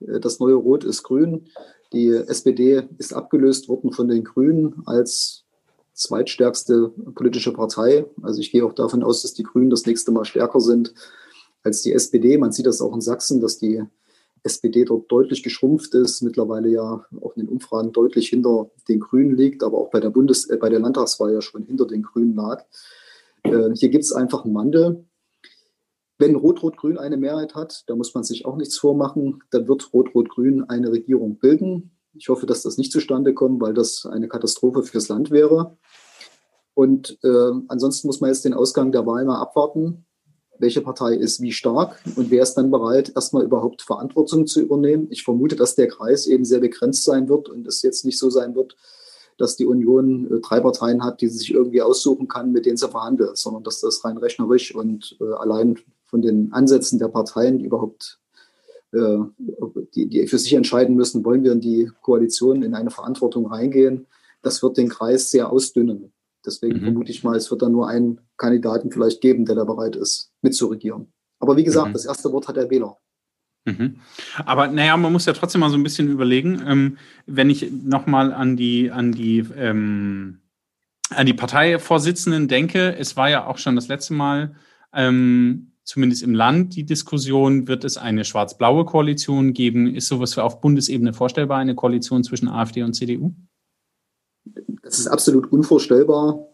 äh, 0.00 0.20
das 0.20 0.38
neue 0.38 0.54
Rot 0.54 0.84
ist 0.84 1.02
grün. 1.02 1.48
Die 1.92 2.08
SPD 2.08 2.88
ist 2.96 3.12
abgelöst 3.12 3.68
worden 3.68 3.92
von 3.92 4.08
den 4.08 4.24
Grünen 4.24 4.82
als 4.86 5.41
zweitstärkste 5.94 6.92
politische 7.14 7.52
Partei. 7.52 8.06
Also 8.22 8.40
ich 8.40 8.50
gehe 8.50 8.64
auch 8.64 8.72
davon 8.72 9.02
aus, 9.02 9.22
dass 9.22 9.34
die 9.34 9.42
Grünen 9.42 9.70
das 9.70 9.86
nächste 9.86 10.12
Mal 10.12 10.24
stärker 10.24 10.60
sind 10.60 10.94
als 11.62 11.82
die 11.82 11.92
SPD. 11.92 12.38
Man 12.38 12.52
sieht 12.52 12.66
das 12.66 12.80
auch 12.80 12.94
in 12.94 13.00
Sachsen, 13.00 13.40
dass 13.40 13.58
die 13.58 13.82
SPD 14.44 14.84
dort 14.84 15.10
deutlich 15.10 15.42
geschrumpft 15.42 15.94
ist, 15.94 16.22
mittlerweile 16.22 16.68
ja 16.68 17.04
auch 17.20 17.36
in 17.36 17.46
den 17.46 17.48
Umfragen 17.48 17.92
deutlich 17.92 18.28
hinter 18.28 18.70
den 18.88 19.00
Grünen 19.00 19.36
liegt, 19.36 19.62
aber 19.62 19.78
auch 19.78 19.90
bei 19.90 20.00
der 20.00 20.10
Bundes 20.10 20.48
äh, 20.50 20.56
bei 20.56 20.68
der 20.68 20.80
Landtagswahl 20.80 21.32
ja 21.32 21.40
schon 21.40 21.64
hinter 21.64 21.86
den 21.86 22.02
Grünen 22.02 22.34
lag. 22.34 22.64
Äh, 23.44 23.70
hier 23.74 23.88
gibt 23.88 24.04
es 24.04 24.12
einfach 24.12 24.44
einen 24.44 24.54
Wandel. 24.54 25.04
Wenn 26.18 26.36
Rot-Rot-Grün 26.36 26.98
eine 26.98 27.16
Mehrheit 27.16 27.54
hat, 27.54 27.84
da 27.88 27.96
muss 27.96 28.14
man 28.14 28.24
sich 28.24 28.44
auch 28.44 28.56
nichts 28.56 28.78
vormachen, 28.78 29.42
dann 29.50 29.66
wird 29.66 29.92
Rot-Rot-Grün 29.92 30.64
eine 30.64 30.90
Regierung 30.90 31.38
bilden. 31.38 31.92
Ich 32.14 32.28
hoffe, 32.28 32.46
dass 32.46 32.62
das 32.62 32.76
nicht 32.76 32.92
zustande 32.92 33.34
kommt, 33.34 33.60
weil 33.60 33.74
das 33.74 34.06
eine 34.06 34.28
Katastrophe 34.28 34.82
fürs 34.82 35.08
Land 35.08 35.30
wäre. 35.30 35.76
Und 36.74 37.18
äh, 37.22 37.52
ansonsten 37.68 38.06
muss 38.06 38.20
man 38.20 38.30
jetzt 38.30 38.44
den 38.44 38.54
Ausgang 38.54 38.92
der 38.92 39.06
Wahl 39.06 39.24
mal 39.24 39.40
abwarten. 39.40 40.06
Welche 40.58 40.80
Partei 40.80 41.14
ist 41.14 41.40
wie 41.40 41.52
stark 41.52 42.00
und 42.14 42.30
wer 42.30 42.42
ist 42.42 42.54
dann 42.54 42.70
bereit, 42.70 43.12
erstmal 43.14 43.42
überhaupt 43.42 43.82
Verantwortung 43.82 44.46
zu 44.46 44.60
übernehmen? 44.60 45.08
Ich 45.10 45.24
vermute, 45.24 45.56
dass 45.56 45.74
der 45.74 45.88
Kreis 45.88 46.26
eben 46.26 46.44
sehr 46.44 46.60
begrenzt 46.60 47.04
sein 47.04 47.28
wird 47.28 47.48
und 47.48 47.66
es 47.66 47.82
jetzt 47.82 48.04
nicht 48.04 48.18
so 48.18 48.30
sein 48.30 48.54
wird, 48.54 48.76
dass 49.38 49.56
die 49.56 49.66
Union 49.66 50.30
äh, 50.30 50.40
drei 50.40 50.60
Parteien 50.60 51.02
hat, 51.02 51.20
die 51.20 51.28
sie 51.28 51.38
sich 51.38 51.52
irgendwie 51.52 51.82
aussuchen 51.82 52.28
kann, 52.28 52.52
mit 52.52 52.66
denen 52.66 52.76
sie 52.76 52.88
verhandelt, 52.88 53.36
sondern 53.38 53.64
dass 53.64 53.80
das 53.80 54.04
rein 54.04 54.18
rechnerisch 54.18 54.74
und 54.74 55.16
äh, 55.20 55.32
allein 55.34 55.78
von 56.04 56.22
den 56.22 56.52
Ansätzen 56.52 56.98
der 56.98 57.08
Parteien 57.08 57.58
überhaupt 57.58 58.20
die, 58.92 60.06
die 60.06 60.26
für 60.26 60.38
sich 60.38 60.52
entscheiden 60.52 60.96
müssen, 60.96 61.24
wollen 61.24 61.44
wir 61.44 61.52
in 61.52 61.60
die 61.60 61.90
Koalition, 62.02 62.62
in 62.62 62.74
eine 62.74 62.90
Verantwortung 62.90 63.46
reingehen. 63.46 64.06
Das 64.42 64.62
wird 64.62 64.76
den 64.76 64.88
Kreis 64.88 65.30
sehr 65.30 65.50
ausdünnen. 65.50 66.12
Deswegen 66.44 66.78
mhm. 66.78 66.84
vermute 66.84 67.10
ich 67.10 67.24
mal, 67.24 67.36
es 67.36 67.50
wird 67.50 67.62
dann 67.62 67.72
nur 67.72 67.88
einen 67.88 68.20
Kandidaten 68.36 68.90
vielleicht 68.90 69.20
geben, 69.20 69.44
der 69.44 69.54
da 69.54 69.64
bereit 69.64 69.96
ist, 69.96 70.32
mitzuregieren. 70.42 71.12
Aber 71.38 71.56
wie 71.56 71.64
gesagt, 71.64 71.88
mhm. 71.88 71.92
das 71.92 72.04
erste 72.04 72.32
Wort 72.32 72.48
hat 72.48 72.56
der 72.56 72.70
Wähler. 72.70 72.98
Mhm. 73.64 73.96
Aber 74.44 74.66
naja, 74.66 74.96
man 74.96 75.12
muss 75.12 75.26
ja 75.26 75.32
trotzdem 75.32 75.60
mal 75.60 75.70
so 75.70 75.76
ein 75.76 75.84
bisschen 75.84 76.08
überlegen, 76.08 76.62
ähm, 76.66 76.98
wenn 77.26 77.48
ich 77.48 77.70
nochmal 77.70 78.32
an 78.32 78.56
die, 78.56 78.90
an 78.90 79.12
die, 79.12 79.44
ähm, 79.56 80.40
an 81.10 81.26
die 81.26 81.34
Parteivorsitzenden 81.34 82.48
denke, 82.48 82.96
es 82.96 83.16
war 83.16 83.30
ja 83.30 83.46
auch 83.46 83.58
schon 83.58 83.76
das 83.76 83.88
letzte 83.88 84.14
Mal, 84.14 84.56
ähm, 84.92 85.71
zumindest 85.84 86.22
im 86.22 86.34
Land, 86.34 86.76
die 86.76 86.84
Diskussion, 86.84 87.68
wird 87.68 87.84
es 87.84 87.96
eine 87.96 88.24
schwarz-blaue 88.24 88.84
Koalition 88.84 89.52
geben? 89.52 89.94
Ist 89.94 90.08
sowas 90.08 90.38
auf 90.38 90.60
Bundesebene 90.60 91.12
vorstellbar, 91.12 91.58
eine 91.58 91.74
Koalition 91.74 92.24
zwischen 92.24 92.48
AfD 92.48 92.82
und 92.82 92.94
CDU? 92.94 93.34
Das 94.82 94.98
ist 94.98 95.06
absolut 95.06 95.50
unvorstellbar. 95.52 96.48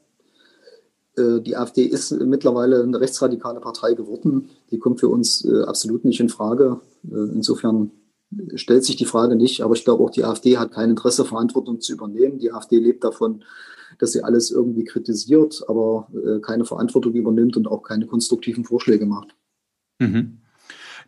Äh, 1.16 1.40
die 1.40 1.56
AfD 1.56 1.84
ist 1.84 2.12
mittlerweile 2.12 2.82
eine 2.82 3.00
rechtsradikale 3.00 3.60
Partei 3.60 3.94
geworden. 3.94 4.50
Die 4.70 4.78
kommt 4.78 5.00
für 5.00 5.08
uns 5.08 5.44
äh, 5.44 5.62
absolut 5.62 6.04
nicht 6.04 6.20
in 6.20 6.28
Frage. 6.28 6.80
Äh, 7.04 7.32
insofern 7.34 7.90
stellt 8.54 8.84
sich 8.84 8.96
die 8.96 9.06
Frage 9.06 9.36
nicht. 9.36 9.62
Aber 9.62 9.74
ich 9.74 9.84
glaube 9.84 10.04
auch, 10.04 10.10
die 10.10 10.24
AfD 10.24 10.58
hat 10.58 10.72
kein 10.72 10.90
Interesse, 10.90 11.24
Verantwortung 11.24 11.80
zu 11.80 11.92
übernehmen. 11.92 12.38
Die 12.38 12.52
AfD 12.52 12.78
lebt 12.78 13.04
davon, 13.04 13.44
dass 13.98 14.12
sie 14.12 14.22
alles 14.22 14.50
irgendwie 14.50 14.84
kritisiert, 14.84 15.62
aber 15.68 16.08
äh, 16.14 16.40
keine 16.40 16.64
Verantwortung 16.64 17.14
übernimmt 17.14 17.56
und 17.56 17.66
auch 17.66 17.82
keine 17.82 18.06
konstruktiven 18.06 18.64
Vorschläge 18.64 19.06
macht. 19.06 19.34
Mhm. 19.98 20.38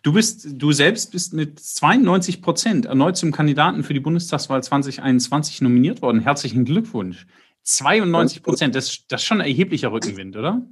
Du 0.03 0.15
bist, 0.15 0.47
du 0.51 0.73
selbst 0.73 1.13
bist 1.13 1.35
mit 1.35 1.61
92 1.61 2.41
Prozent 2.41 2.87
erneut 2.87 3.17
zum 3.17 3.33
Kandidaten 3.33 3.85
für 3.85 3.93
die 3.93 4.01
Bundestagswahl 4.01 4.63
2021 4.63 5.61
nominiert 5.61 6.01
worden. 6.01 6.21
Herzlichen 6.21 6.65
Glückwunsch. 6.65 7.27
92 7.65 8.43
Prozent, 8.43 8.75
das, 8.75 9.07
das 9.09 9.21
ist 9.21 9.27
schon 9.27 9.43
ein 9.43 9.47
erheblicher 9.47 9.93
Rückenwind, 9.93 10.37
oder? 10.37 10.67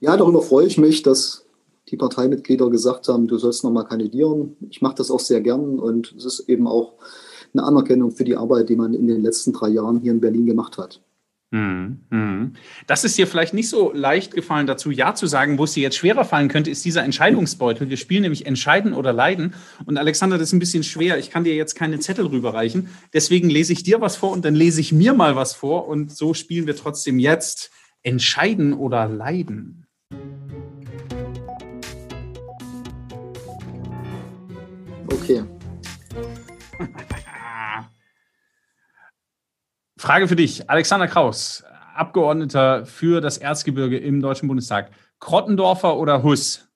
Ja, 0.00 0.16
darüber 0.16 0.42
freue 0.42 0.66
ich 0.66 0.78
mich, 0.78 1.02
dass 1.02 1.46
die 1.88 1.96
Parteimitglieder 1.96 2.68
gesagt 2.70 3.06
haben, 3.08 3.28
du 3.28 3.38
sollst 3.38 3.62
nochmal 3.62 3.86
kandidieren. 3.86 4.56
Ich 4.68 4.82
mache 4.82 4.96
das 4.96 5.10
auch 5.10 5.20
sehr 5.20 5.40
gern 5.40 5.78
und 5.78 6.12
es 6.12 6.24
ist 6.24 6.48
eben 6.48 6.66
auch 6.66 6.94
eine 7.52 7.64
Anerkennung 7.64 8.10
für 8.10 8.24
die 8.24 8.36
Arbeit, 8.36 8.68
die 8.68 8.76
man 8.76 8.94
in 8.94 9.06
den 9.06 9.22
letzten 9.22 9.52
drei 9.52 9.68
Jahren 9.68 10.00
hier 10.00 10.12
in 10.12 10.20
Berlin 10.20 10.46
gemacht 10.46 10.78
hat. 10.78 11.00
Hm, 11.50 12.00
hm. 12.10 12.52
Das 12.86 13.04
ist 13.04 13.16
dir 13.16 13.26
vielleicht 13.26 13.54
nicht 13.54 13.70
so 13.70 13.90
leicht 13.94 14.34
gefallen, 14.34 14.66
dazu 14.66 14.90
Ja 14.90 15.14
zu 15.14 15.26
sagen. 15.26 15.56
Wo 15.58 15.64
es 15.64 15.72
dir 15.72 15.82
jetzt 15.82 15.96
schwerer 15.96 16.26
fallen 16.26 16.48
könnte, 16.48 16.70
ist 16.70 16.84
dieser 16.84 17.02
Entscheidungsbeutel. 17.04 17.88
Wir 17.88 17.96
spielen 17.96 18.20
nämlich 18.20 18.44
Entscheiden 18.44 18.92
oder 18.92 19.14
Leiden. 19.14 19.54
Und 19.86 19.96
Alexander, 19.96 20.36
das 20.36 20.48
ist 20.48 20.52
ein 20.52 20.58
bisschen 20.58 20.82
schwer. 20.82 21.18
Ich 21.18 21.30
kann 21.30 21.44
dir 21.44 21.54
jetzt 21.54 21.74
keine 21.74 22.00
Zettel 22.00 22.26
rüberreichen. 22.26 22.88
Deswegen 23.14 23.48
lese 23.48 23.72
ich 23.72 23.82
dir 23.82 24.02
was 24.02 24.16
vor 24.16 24.32
und 24.32 24.44
dann 24.44 24.54
lese 24.54 24.82
ich 24.82 24.92
mir 24.92 25.14
mal 25.14 25.36
was 25.36 25.54
vor. 25.54 25.88
Und 25.88 26.14
so 26.14 26.34
spielen 26.34 26.66
wir 26.66 26.76
trotzdem 26.76 27.18
jetzt 27.18 27.70
Entscheiden 28.02 28.74
oder 28.74 29.08
Leiden. 29.08 29.86
Okay. 35.10 35.44
Frage 39.98 40.28
für 40.28 40.36
dich, 40.36 40.70
Alexander 40.70 41.08
Kraus, 41.08 41.64
Abgeordneter 41.96 42.86
für 42.86 43.20
das 43.20 43.36
Erzgebirge 43.36 43.98
im 43.98 44.22
Deutschen 44.22 44.46
Bundestag. 44.46 44.92
Krottendorfer 45.18 45.98
oder 45.98 46.22
Huss? 46.22 46.68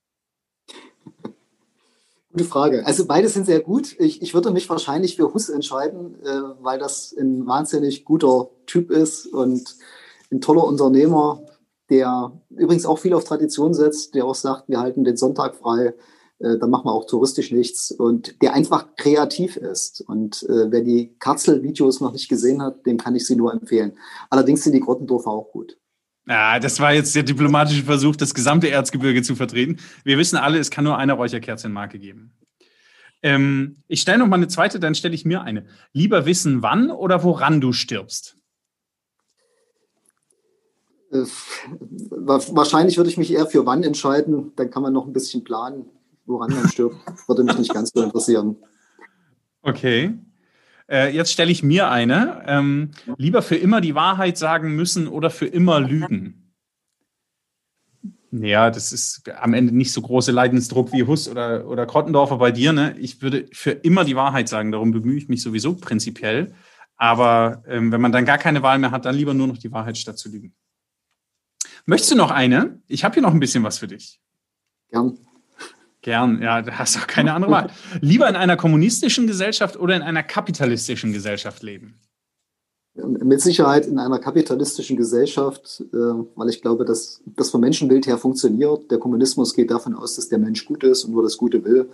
Gute 2.32 2.44
Frage. 2.44 2.84
Also 2.84 3.06
beide 3.06 3.28
sind 3.28 3.46
sehr 3.46 3.60
gut. 3.60 3.94
Ich, 4.00 4.22
ich 4.22 4.34
würde 4.34 4.50
mich 4.50 4.68
wahrscheinlich 4.68 5.14
für 5.14 5.32
Huss 5.32 5.50
entscheiden, 5.50 6.16
äh, 6.24 6.40
weil 6.62 6.80
das 6.80 7.14
ein 7.16 7.46
wahnsinnig 7.46 8.04
guter 8.04 8.48
Typ 8.66 8.90
ist 8.90 9.26
und 9.26 9.76
ein 10.32 10.40
toller 10.40 10.64
Unternehmer, 10.64 11.42
der 11.90 12.32
übrigens 12.50 12.86
auch 12.86 12.98
viel 12.98 13.14
auf 13.14 13.22
Tradition 13.22 13.72
setzt, 13.72 14.16
der 14.16 14.24
auch 14.24 14.34
sagt, 14.34 14.68
wir 14.68 14.80
halten 14.80 15.04
den 15.04 15.16
Sonntag 15.16 15.54
frei, 15.54 15.94
äh, 16.42 16.58
dann 16.58 16.70
machen 16.70 16.86
wir 16.86 16.92
auch 16.92 17.06
touristisch 17.06 17.52
nichts 17.52 17.92
und 17.92 18.42
der 18.42 18.54
einfach 18.54 18.96
kreativ 18.96 19.56
ist. 19.56 20.00
Und 20.00 20.42
äh, 20.44 20.70
wer 20.70 20.82
die 20.82 21.14
Katzel-Videos 21.18 22.00
noch 22.00 22.12
nicht 22.12 22.28
gesehen 22.28 22.62
hat, 22.62 22.84
dem 22.84 22.98
kann 22.98 23.14
ich 23.14 23.26
sie 23.26 23.36
nur 23.36 23.52
empfehlen. 23.52 23.92
Allerdings 24.28 24.64
sind 24.64 24.72
die 24.72 24.80
Grottendorfer 24.80 25.30
auch 25.30 25.52
gut. 25.52 25.78
Ja, 26.26 26.58
das 26.58 26.78
war 26.80 26.92
jetzt 26.92 27.14
der 27.14 27.22
diplomatische 27.22 27.84
Versuch, 27.84 28.16
das 28.16 28.34
gesamte 28.34 28.70
Erzgebirge 28.70 29.22
zu 29.22 29.34
vertreten. 29.34 29.78
Wir 30.04 30.18
wissen 30.18 30.36
alle, 30.36 30.58
es 30.58 30.70
kann 30.70 30.84
nur 30.84 30.96
eine 30.96 31.14
Räucherkerze 31.14 31.66
in 31.68 31.72
Marke 31.72 31.98
geben. 31.98 32.32
Ähm, 33.22 33.76
ich 33.86 34.00
stelle 34.00 34.18
noch 34.18 34.26
mal 34.26 34.36
eine 34.36 34.48
zweite, 34.48 34.80
dann 34.80 34.94
stelle 34.94 35.14
ich 35.14 35.24
mir 35.24 35.42
eine. 35.42 35.66
Lieber 35.92 36.26
wissen, 36.26 36.62
wann 36.62 36.90
oder 36.90 37.22
woran 37.22 37.60
du 37.60 37.72
stirbst? 37.72 38.36
Äh, 41.12 41.24
wahrscheinlich 42.10 42.96
würde 42.96 43.10
ich 43.10 43.18
mich 43.18 43.32
eher 43.32 43.46
für 43.46 43.66
wann 43.66 43.82
entscheiden. 43.84 44.52
Dann 44.56 44.70
kann 44.70 44.82
man 44.82 44.92
noch 44.92 45.06
ein 45.06 45.12
bisschen 45.12 45.44
planen 45.44 45.86
woran 46.26 46.50
man 46.50 46.68
stirbt, 46.68 46.96
würde 47.26 47.44
mich 47.44 47.58
nicht 47.58 47.74
ganz 47.74 47.90
so 47.92 48.02
interessieren. 48.02 48.56
Okay. 49.62 50.14
Äh, 50.88 51.14
jetzt 51.14 51.32
stelle 51.32 51.50
ich 51.50 51.62
mir 51.62 51.90
eine. 51.90 52.42
Ähm, 52.46 52.90
lieber 53.16 53.42
für 53.42 53.56
immer 53.56 53.80
die 53.80 53.94
Wahrheit 53.94 54.36
sagen 54.36 54.74
müssen 54.74 55.08
oder 55.08 55.30
für 55.30 55.46
immer 55.46 55.80
lügen? 55.80 56.54
Ja, 58.32 58.70
das 58.70 58.92
ist 58.92 59.28
am 59.28 59.52
Ende 59.52 59.74
nicht 59.74 59.92
so 59.92 60.00
große 60.00 60.32
Leidensdruck 60.32 60.92
wie 60.92 61.04
Huss 61.04 61.28
oder, 61.28 61.66
oder 61.68 61.84
Krottendorfer 61.86 62.38
bei 62.38 62.50
dir. 62.50 62.72
Ne? 62.72 62.96
Ich 62.98 63.20
würde 63.20 63.46
für 63.52 63.72
immer 63.72 64.04
die 64.04 64.16
Wahrheit 64.16 64.48
sagen, 64.48 64.72
darum 64.72 64.90
bemühe 64.90 65.18
ich 65.18 65.28
mich 65.28 65.42
sowieso 65.42 65.74
prinzipiell. 65.74 66.54
Aber 66.96 67.62
ähm, 67.66 67.92
wenn 67.92 68.00
man 68.00 68.12
dann 68.12 68.24
gar 68.24 68.38
keine 68.38 68.62
Wahl 68.62 68.78
mehr 68.78 68.90
hat, 68.90 69.04
dann 69.04 69.16
lieber 69.16 69.34
nur 69.34 69.48
noch 69.48 69.58
die 69.58 69.70
Wahrheit 69.70 69.98
statt 69.98 70.18
zu 70.18 70.30
lügen. 70.30 70.54
Möchtest 71.84 72.12
du 72.12 72.16
noch 72.16 72.30
eine? 72.30 72.80
Ich 72.86 73.04
habe 73.04 73.14
hier 73.14 73.22
noch 73.22 73.34
ein 73.34 73.40
bisschen 73.40 73.64
was 73.64 73.78
für 73.78 73.88
dich. 73.88 74.20
Gern. 74.90 75.18
Gern, 76.02 76.42
ja, 76.42 76.62
da 76.62 76.72
hast 76.72 76.96
du 76.96 77.00
auch 77.00 77.06
keine 77.06 77.32
andere 77.32 77.52
Wahl. 77.52 77.70
Lieber 78.00 78.28
in 78.28 78.34
einer 78.34 78.56
kommunistischen 78.56 79.28
Gesellschaft 79.28 79.78
oder 79.78 79.94
in 79.94 80.02
einer 80.02 80.24
kapitalistischen 80.24 81.12
Gesellschaft 81.12 81.62
leben? 81.62 81.94
Mit 82.94 83.40
Sicherheit 83.40 83.86
in 83.86 83.98
einer 83.98 84.18
kapitalistischen 84.18 84.96
Gesellschaft, 84.96 85.82
äh, 85.92 85.96
weil 85.96 86.50
ich 86.50 86.60
glaube, 86.60 86.84
dass 86.84 87.22
das 87.24 87.50
vom 87.50 87.62
Menschenbild 87.62 88.06
her 88.06 88.18
funktioniert. 88.18 88.90
Der 88.90 88.98
Kommunismus 88.98 89.54
geht 89.54 89.70
davon 89.70 89.94
aus, 89.94 90.16
dass 90.16 90.28
der 90.28 90.38
Mensch 90.38 90.66
gut 90.66 90.84
ist 90.84 91.04
und 91.04 91.12
nur 91.12 91.22
das 91.22 91.38
Gute 91.38 91.64
will. 91.64 91.88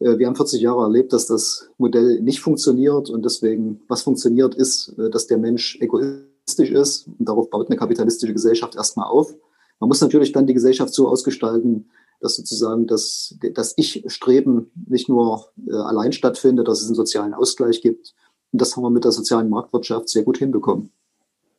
Äh, 0.00 0.18
wir 0.18 0.26
haben 0.26 0.36
40 0.36 0.60
Jahre 0.60 0.82
erlebt, 0.82 1.12
dass 1.12 1.26
das 1.26 1.70
Modell 1.78 2.20
nicht 2.20 2.40
funktioniert 2.40 3.10
und 3.10 3.24
deswegen, 3.24 3.80
was 3.88 4.02
funktioniert, 4.02 4.54
ist, 4.54 4.94
äh, 4.98 5.10
dass 5.10 5.26
der 5.26 5.38
Mensch 5.38 5.78
egoistisch 5.80 6.70
ist 6.70 7.08
und 7.18 7.28
darauf 7.28 7.50
baut 7.50 7.68
eine 7.68 7.76
kapitalistische 7.76 8.34
Gesellschaft 8.34 8.76
erstmal 8.76 9.08
auf. 9.08 9.34
Man 9.80 9.88
muss 9.88 10.00
natürlich 10.00 10.32
dann 10.32 10.46
die 10.46 10.54
Gesellschaft 10.54 10.92
so 10.92 11.08
ausgestalten, 11.08 11.88
dass 12.20 12.36
sozusagen 12.36 12.86
das, 12.86 13.36
das 13.54 13.74
Ich-Streben 13.76 14.70
nicht 14.88 15.08
nur 15.08 15.48
äh, 15.68 15.74
allein 15.74 16.12
stattfindet, 16.12 16.68
dass 16.68 16.80
es 16.80 16.86
einen 16.86 16.94
sozialen 16.94 17.34
Ausgleich 17.34 17.80
gibt. 17.80 18.14
Und 18.52 18.60
das 18.60 18.76
haben 18.76 18.82
wir 18.82 18.90
mit 18.90 19.04
der 19.04 19.12
sozialen 19.12 19.48
Marktwirtschaft 19.48 20.08
sehr 20.08 20.22
gut 20.22 20.38
hinbekommen. 20.38 20.90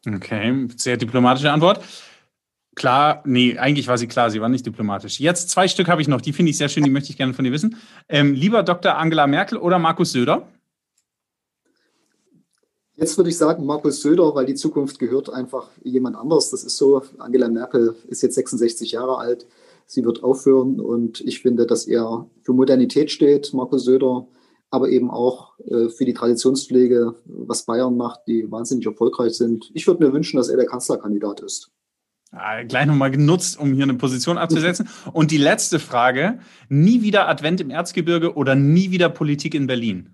Okay, 0.07 0.67
sehr 0.77 0.97
diplomatische 0.97 1.51
Antwort. 1.51 1.83
Klar, 2.75 3.23
nee, 3.25 3.57
eigentlich 3.57 3.87
war 3.87 3.97
sie 3.97 4.07
klar, 4.07 4.31
sie 4.31 4.39
war 4.39 4.47
nicht 4.47 4.65
diplomatisch. 4.65 5.19
Jetzt 5.19 5.49
zwei 5.49 5.67
Stück 5.67 5.89
habe 5.89 6.01
ich 6.01 6.07
noch, 6.07 6.21
die 6.21 6.31
finde 6.31 6.51
ich 6.51 6.57
sehr 6.57 6.69
schön, 6.69 6.83
die 6.83 6.89
möchte 6.89 7.09
ich 7.09 7.17
gerne 7.17 7.33
von 7.33 7.43
dir 7.43 7.51
wissen. 7.51 7.75
Ähm, 8.07 8.33
lieber 8.33 8.63
Dr. 8.63 8.97
Angela 8.97 9.27
Merkel 9.27 9.57
oder 9.57 9.79
Markus 9.79 10.13
Söder? 10.13 10.47
Jetzt 12.95 13.17
würde 13.17 13.29
ich 13.29 13.37
sagen 13.37 13.65
Markus 13.65 14.01
Söder, 14.01 14.35
weil 14.35 14.45
die 14.45 14.55
Zukunft 14.55 14.99
gehört 14.99 15.29
einfach 15.29 15.69
jemand 15.83 16.15
anders. 16.15 16.51
Das 16.51 16.63
ist 16.63 16.77
so. 16.77 17.01
Angela 17.17 17.47
Merkel 17.47 17.95
ist 18.07 18.21
jetzt 18.21 18.35
66 18.35 18.91
Jahre 18.91 19.17
alt 19.17 19.45
sie 19.89 20.05
wird 20.05 20.23
aufhören. 20.23 20.79
Und 20.79 21.19
ich 21.21 21.41
finde, 21.41 21.65
dass 21.65 21.85
er 21.85 22.29
für 22.43 22.53
Modernität 22.53 23.11
steht, 23.11 23.53
Markus 23.53 23.83
Söder, 23.83 24.27
aber 24.69 24.89
eben 24.89 25.09
auch 25.09 25.59
äh, 25.59 25.89
für 25.89 26.05
die 26.05 26.13
Traditionspflege, 26.13 27.15
was 27.25 27.65
Bayern 27.65 27.97
macht, 27.97 28.21
die 28.27 28.49
wahnsinnig 28.51 28.85
erfolgreich 28.85 29.33
sind. 29.33 29.71
Ich 29.73 29.87
würde 29.87 30.05
mir 30.05 30.13
wünschen, 30.13 30.37
dass 30.37 30.47
er 30.47 30.57
der 30.57 30.67
Kanzlerkandidat 30.67 31.41
ist. 31.41 31.71
Ja, 32.31 32.61
gleich 32.61 32.85
nochmal 32.85 33.09
genutzt, 33.09 33.59
um 33.59 33.73
hier 33.73 33.83
eine 33.83 33.95
Position 33.95 34.37
abzusetzen. 34.37 34.87
Und 35.13 35.31
die 35.31 35.37
letzte 35.37 35.79
Frage: 35.79 36.39
Nie 36.69 37.01
wieder 37.01 37.27
Advent 37.27 37.59
im 37.59 37.71
Erzgebirge 37.71 38.35
oder 38.35 38.53
nie 38.53 38.91
wieder 38.91 39.09
Politik 39.09 39.55
in 39.55 39.65
Berlin? 39.65 40.11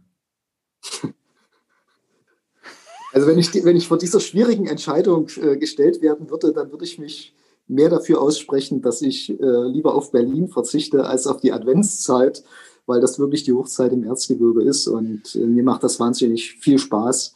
Also, 3.12 3.28
wenn 3.28 3.38
ich, 3.38 3.54
wenn 3.66 3.76
ich 3.76 3.90
vor 3.90 3.98
dieser 3.98 4.22
schwierigen 4.22 4.68
Entscheidung 4.68 5.28
äh, 5.42 5.58
gestellt 5.58 6.02
werden 6.02 6.30
würde, 6.30 6.54
dann 6.54 6.72
würde 6.72 6.86
ich 6.86 6.98
mich 6.98 7.36
mehr 7.68 7.90
dafür 7.90 8.22
aussprechen, 8.22 8.82
dass 8.82 9.02
ich 9.02 9.30
äh, 9.40 9.68
lieber 9.68 9.96
auf 9.96 10.12
Berlin 10.12 10.48
verzichte 10.48 11.06
als 11.06 11.28
auf 11.28 11.42
die 11.42 11.52
Adventszeit, 11.52 12.44
weil 12.86 13.02
das 13.02 13.20
wirklich 13.20 13.44
die 13.44 13.54
Hochzeit 13.54 13.92
im 13.92 14.04
Erzgebirge 14.04 14.64
ist. 14.64 14.88
Und 14.88 15.36
äh, 15.36 15.46
mir 15.46 15.64
macht 15.64 15.84
das 15.84 16.00
wahnsinnig 16.00 16.58
viel 16.60 16.78
Spaß, 16.78 17.34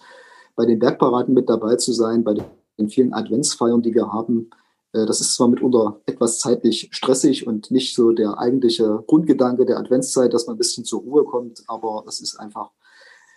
bei 0.55 0.65
den 0.65 0.80
Bergparaden 0.80 1.34
mit 1.34 1.49
dabei 1.49 1.77
zu 1.77 1.93
sein, 1.93 2.23
bei 2.23 2.36
den 2.77 2.89
vielen 2.89 3.13
Adventsfeiern, 3.13 3.82
die 3.82 3.93
wir 3.93 4.11
haben. 4.11 4.49
Äh, 4.93 5.05
das 5.05 5.21
ist 5.21 5.36
zwar 5.36 5.47
mitunter 5.47 6.01
etwas 6.05 6.39
zeitlich 6.39 6.89
stressig 6.91 7.47
und 7.47 7.71
nicht 7.71 7.95
so 7.95 8.11
der 8.11 8.38
eigentliche 8.38 9.03
Grundgedanke 9.07 9.65
der 9.65 9.80
Adventszeit, 9.80 10.34
dass 10.34 10.47
man 10.47 10.55
ein 10.55 10.59
bisschen 10.59 10.86
zur 10.86 11.01
Ruhe 11.01 11.25
kommt, 11.25 11.63
aber 11.67 12.03
es 12.07 12.21
ist 12.21 12.39
einfach 12.39 12.71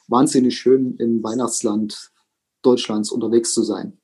wahnsinnig 0.09 0.59
schön, 0.59 0.97
im 0.97 1.23
Weihnachtsland 1.23 2.11
Deutschlands 2.63 3.11
unterwegs 3.11 3.55
zu 3.55 3.63
sein. 3.63 4.02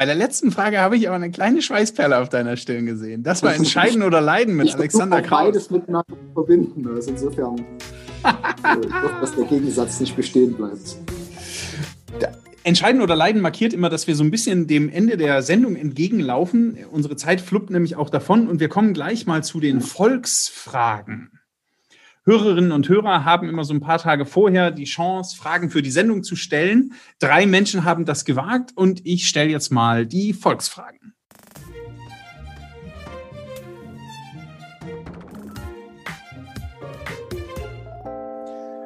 Bei 0.00 0.06
der 0.06 0.14
letzten 0.14 0.50
Frage 0.50 0.78
habe 0.78 0.96
ich 0.96 1.08
aber 1.08 1.16
eine 1.16 1.30
kleine 1.30 1.60
Schweißperle 1.60 2.16
auf 2.16 2.30
deiner 2.30 2.56
Stirn 2.56 2.86
gesehen. 2.86 3.22
Das 3.22 3.42
war 3.42 3.54
Entscheiden 3.54 4.02
oder 4.02 4.22
Leiden 4.22 4.56
mit 4.56 4.68
ich 4.68 4.74
Alexander 4.74 5.20
Kraus. 5.20 5.48
beides 5.48 5.70
miteinander 5.70 6.16
verbinden. 6.32 6.88
Also 6.88 7.10
insofern, 7.10 7.58
äh, 8.24 9.20
dass 9.20 9.36
der 9.36 9.44
Gegensatz 9.44 10.00
nicht 10.00 10.16
bestehen 10.16 10.54
bleibt. 10.54 10.96
Entscheiden 12.64 13.02
oder 13.02 13.14
Leiden 13.14 13.42
markiert 13.42 13.74
immer, 13.74 13.90
dass 13.90 14.06
wir 14.06 14.16
so 14.16 14.24
ein 14.24 14.30
bisschen 14.30 14.66
dem 14.66 14.88
Ende 14.88 15.18
der 15.18 15.42
Sendung 15.42 15.76
entgegenlaufen. 15.76 16.78
Unsere 16.90 17.16
Zeit 17.16 17.42
fluppt 17.42 17.68
nämlich 17.68 17.96
auch 17.96 18.08
davon 18.08 18.48
und 18.48 18.58
wir 18.58 18.70
kommen 18.70 18.94
gleich 18.94 19.26
mal 19.26 19.44
zu 19.44 19.60
den 19.60 19.82
Volksfragen. 19.82 21.39
Hörerinnen 22.24 22.72
und 22.72 22.86
Hörer 22.86 23.24
haben 23.24 23.48
immer 23.48 23.64
so 23.64 23.72
ein 23.72 23.80
paar 23.80 23.98
Tage 23.98 24.26
vorher 24.26 24.70
die 24.70 24.84
Chance, 24.84 25.34
Fragen 25.34 25.70
für 25.70 25.80
die 25.80 25.90
Sendung 25.90 26.22
zu 26.22 26.36
stellen. 26.36 26.92
Drei 27.18 27.46
Menschen 27.46 27.84
haben 27.84 28.04
das 28.04 28.26
gewagt 28.26 28.72
und 28.76 29.00
ich 29.06 29.26
stelle 29.26 29.48
jetzt 29.48 29.70
mal 29.70 30.06
die 30.06 30.34
Volksfragen. 30.34 31.14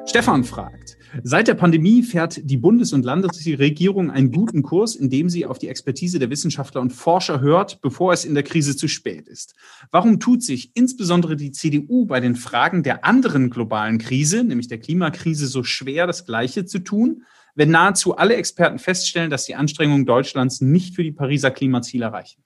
Stefan 0.07 0.45
fragt, 0.45 0.84
Seit 1.23 1.47
der 1.47 1.53
Pandemie 1.53 2.03
fährt 2.03 2.41
die 2.43 2.57
Bundes- 2.57 2.91
und 2.91 3.05
Landesregierung 3.05 4.11
einen 4.11 4.31
guten 4.31 4.63
Kurs, 4.63 4.95
indem 4.95 5.29
sie 5.29 5.45
auf 5.45 5.59
die 5.59 5.69
Expertise 5.69 6.19
der 6.19 6.29
Wissenschaftler 6.29 6.81
und 6.81 6.91
Forscher 6.91 7.39
hört, 7.39 7.81
bevor 7.81 8.11
es 8.11 8.25
in 8.25 8.33
der 8.33 8.43
Krise 8.43 8.75
zu 8.75 8.87
spät 8.87 9.27
ist. 9.27 9.55
Warum 9.91 10.19
tut 10.19 10.43
sich 10.43 10.71
insbesondere 10.75 11.35
die 11.35 11.51
CDU 11.51 12.05
bei 12.05 12.19
den 12.19 12.35
Fragen 12.35 12.83
der 12.83 13.05
anderen 13.05 13.49
globalen 13.49 13.97
Krise, 13.97 14.43
nämlich 14.43 14.67
der 14.67 14.79
Klimakrise, 14.79 15.47
so 15.47 15.63
schwer, 15.63 16.05
das 16.07 16.25
Gleiche 16.25 16.65
zu 16.65 16.79
tun, 16.79 17.23
wenn 17.55 17.71
nahezu 17.71 18.17
alle 18.17 18.35
Experten 18.35 18.79
feststellen, 18.79 19.29
dass 19.29 19.45
die 19.45 19.55
Anstrengungen 19.55 20.05
Deutschlands 20.05 20.59
nicht 20.59 20.95
für 20.95 21.03
die 21.03 21.13
Pariser 21.13 21.51
Klimaziele 21.51 22.11
reichen? 22.11 22.43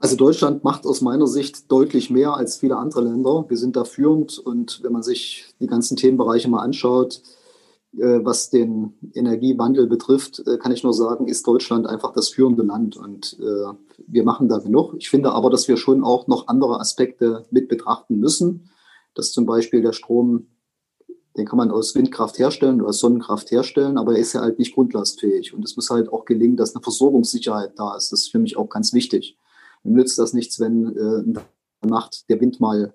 Also 0.00 0.14
Deutschland 0.14 0.62
macht 0.62 0.86
aus 0.86 1.00
meiner 1.00 1.26
Sicht 1.26 1.70
deutlich 1.72 2.08
mehr 2.08 2.34
als 2.34 2.58
viele 2.58 2.76
andere 2.76 3.02
Länder. 3.02 3.46
Wir 3.48 3.56
sind 3.56 3.74
da 3.74 3.82
führend 3.82 4.38
und 4.38 4.80
wenn 4.84 4.92
man 4.92 5.02
sich 5.02 5.52
die 5.60 5.66
ganzen 5.66 5.96
Themenbereiche 5.96 6.48
mal 6.48 6.62
anschaut, 6.62 7.20
äh, 7.96 8.20
was 8.22 8.48
den 8.48 8.94
Energiewandel 9.12 9.88
betrifft, 9.88 10.40
äh, 10.46 10.56
kann 10.56 10.70
ich 10.70 10.84
nur 10.84 10.94
sagen, 10.94 11.26
ist 11.26 11.44
Deutschland 11.48 11.88
einfach 11.88 12.12
das 12.12 12.28
führende 12.28 12.62
Land 12.62 12.96
und 12.96 13.38
äh, 13.40 13.74
wir 14.06 14.22
machen 14.22 14.48
da 14.48 14.58
genug. 14.58 14.94
Ich 14.98 15.10
finde 15.10 15.32
aber, 15.32 15.50
dass 15.50 15.66
wir 15.66 15.76
schon 15.76 16.04
auch 16.04 16.28
noch 16.28 16.46
andere 16.46 16.78
Aspekte 16.78 17.44
mit 17.50 17.66
betrachten 17.68 18.20
müssen, 18.20 18.70
dass 19.14 19.32
zum 19.32 19.46
Beispiel 19.46 19.82
der 19.82 19.92
Strom, 19.92 20.46
den 21.36 21.44
kann 21.44 21.56
man 21.56 21.72
aus 21.72 21.96
Windkraft 21.96 22.38
herstellen 22.38 22.80
oder 22.80 22.90
aus 22.90 23.00
Sonnenkraft 23.00 23.50
herstellen, 23.50 23.98
aber 23.98 24.12
er 24.12 24.20
ist 24.20 24.32
ja 24.32 24.42
halt 24.42 24.60
nicht 24.60 24.74
grundlastfähig 24.74 25.54
und 25.54 25.64
es 25.64 25.74
muss 25.74 25.90
halt 25.90 26.12
auch 26.12 26.24
gelingen, 26.24 26.56
dass 26.56 26.76
eine 26.76 26.84
Versorgungssicherheit 26.84 27.72
da 27.76 27.96
ist. 27.96 28.12
Das 28.12 28.20
ist 28.20 28.30
für 28.30 28.38
mich 28.38 28.56
auch 28.56 28.68
ganz 28.68 28.92
wichtig 28.92 29.36
nützt 29.92 30.18
das 30.18 30.32
nichts, 30.32 30.60
wenn 30.60 30.96
äh, 30.96 31.86
Nacht 31.86 32.28
der 32.28 32.40
Wind 32.40 32.60
mal, 32.60 32.94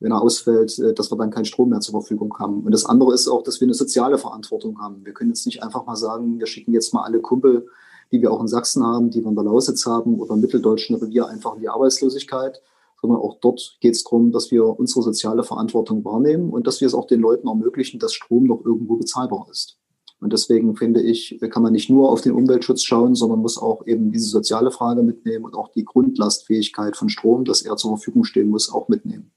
wenn 0.00 0.12
er 0.12 0.22
ausfällt, 0.22 0.78
äh, 0.78 0.94
dass 0.94 1.10
wir 1.10 1.16
dann 1.16 1.30
keinen 1.30 1.44
Strom 1.44 1.70
mehr 1.70 1.80
zur 1.80 2.00
Verfügung 2.00 2.38
haben. 2.38 2.62
Und 2.64 2.72
das 2.72 2.86
andere 2.86 3.14
ist 3.14 3.28
auch, 3.28 3.42
dass 3.42 3.60
wir 3.60 3.66
eine 3.66 3.74
soziale 3.74 4.18
Verantwortung 4.18 4.80
haben. 4.80 5.04
Wir 5.04 5.12
können 5.12 5.30
jetzt 5.30 5.46
nicht 5.46 5.62
einfach 5.62 5.86
mal 5.86 5.96
sagen, 5.96 6.38
wir 6.38 6.46
schicken 6.46 6.72
jetzt 6.72 6.92
mal 6.92 7.02
alle 7.02 7.20
Kumpel, 7.20 7.66
die 8.12 8.22
wir 8.22 8.30
auch 8.30 8.40
in 8.40 8.48
Sachsen 8.48 8.84
haben, 8.84 9.10
die 9.10 9.22
wir 9.22 9.28
in 9.28 9.34
der 9.34 9.44
Lausitz 9.44 9.86
haben 9.86 10.20
oder 10.20 10.34
im 10.34 10.40
mitteldeutschen 10.40 10.96
Revier 10.96 11.26
einfach 11.26 11.54
in 11.54 11.60
die 11.60 11.68
Arbeitslosigkeit, 11.68 12.60
sondern 13.00 13.20
auch 13.20 13.38
dort 13.40 13.78
geht 13.80 13.94
es 13.94 14.04
darum, 14.04 14.32
dass 14.32 14.50
wir 14.50 14.64
unsere 14.64 15.02
soziale 15.02 15.42
Verantwortung 15.42 16.04
wahrnehmen 16.04 16.50
und 16.50 16.66
dass 16.66 16.80
wir 16.80 16.86
es 16.86 16.94
auch 16.94 17.06
den 17.06 17.20
Leuten 17.20 17.48
ermöglichen, 17.48 17.98
dass 17.98 18.14
Strom 18.14 18.44
noch 18.44 18.64
irgendwo 18.64 18.96
bezahlbar 18.96 19.46
ist. 19.50 19.78
Und 20.26 20.32
deswegen 20.32 20.74
finde 20.74 21.00
ich, 21.00 21.38
kann 21.52 21.62
man 21.62 21.70
nicht 21.72 21.88
nur 21.88 22.10
auf 22.10 22.20
den 22.20 22.32
Umweltschutz 22.32 22.82
schauen, 22.82 23.14
sondern 23.14 23.38
muss 23.38 23.58
auch 23.58 23.86
eben 23.86 24.10
diese 24.10 24.26
soziale 24.26 24.72
Frage 24.72 25.04
mitnehmen 25.04 25.44
und 25.44 25.54
auch 25.54 25.68
die 25.68 25.84
Grundlastfähigkeit 25.84 26.96
von 26.96 27.08
Strom, 27.08 27.44
dass 27.44 27.62
er 27.62 27.76
zur 27.76 27.96
Verfügung 27.96 28.24
stehen 28.24 28.48
muss, 28.48 28.68
auch 28.68 28.88
mitnehmen. 28.88 29.30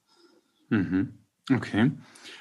Mhm. 0.69 1.09
Okay. 1.53 1.91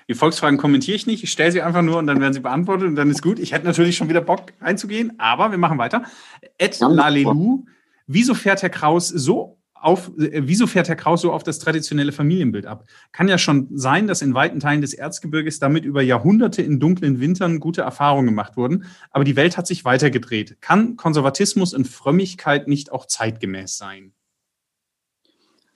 Die 0.09 0.15
Volksfragen 0.15 0.57
kommentiere 0.57 0.97
ich 0.97 1.07
nicht. 1.07 1.23
Ich 1.23 1.31
stelle 1.31 1.53
sie 1.53 1.61
einfach 1.61 1.83
nur 1.83 1.99
und 1.99 2.07
dann 2.07 2.23
werden 2.23 2.33
sie 2.33 2.41
beantwortet 2.41 2.89
und 2.89 2.95
dann 2.95 3.11
ist 3.11 3.21
gut. 3.21 3.39
Ich 3.39 3.53
hätte 3.53 3.67
natürlich 3.67 3.99
schon 3.99 4.09
wieder 4.09 4.23
Bock 4.23 4.55
einzugehen, 4.61 5.13
aber 5.19 5.51
wir 5.51 5.59
machen 5.59 5.77
weiter. 5.77 6.05
Ed 6.57 6.81
Lalelu. 6.81 7.67
Wieso 8.07 8.33
fährt 8.33 8.63
Herr 8.63 8.71
Kraus 8.71 9.09
so 9.09 9.58
auf, 9.81 10.11
äh, 10.19 10.43
wieso 10.45 10.67
fährt 10.67 10.89
Herr 10.89 10.97
Kraus 10.97 11.21
so 11.23 11.33
auf 11.33 11.43
das 11.43 11.59
traditionelle 11.59 12.13
Familienbild 12.13 12.67
ab? 12.67 12.85
Kann 13.13 13.29
ja 13.29 13.39
schon 13.39 13.69
sein, 13.73 14.07
dass 14.07 14.23
in 14.23 14.35
weiten 14.35 14.61
Teilen 14.61 14.81
des 14.81 14.95
Erzgebirges 14.95 15.59
damit 15.59 15.85
über 15.85 16.03
Jahrhunderte 16.03 16.63
in 16.63 16.81
dunklen 16.81 17.21
Wintern 17.21 17.61
gute 17.61 17.83
Erfahrungen 17.83 18.27
gemacht 18.27 18.57
wurden. 18.57 18.85
Aber 19.11 19.25
die 19.25 19.37
Welt 19.37 19.57
hat 19.57 19.67
sich 19.67 19.85
weitergedreht. 19.85 20.61
Kann 20.61 20.97
Konservatismus 20.97 21.75
und 21.75 21.87
Frömmigkeit 21.87 22.69
nicht 22.69 22.93
auch 22.93 23.07
zeitgemäß 23.07 23.77
sein? 23.77 24.13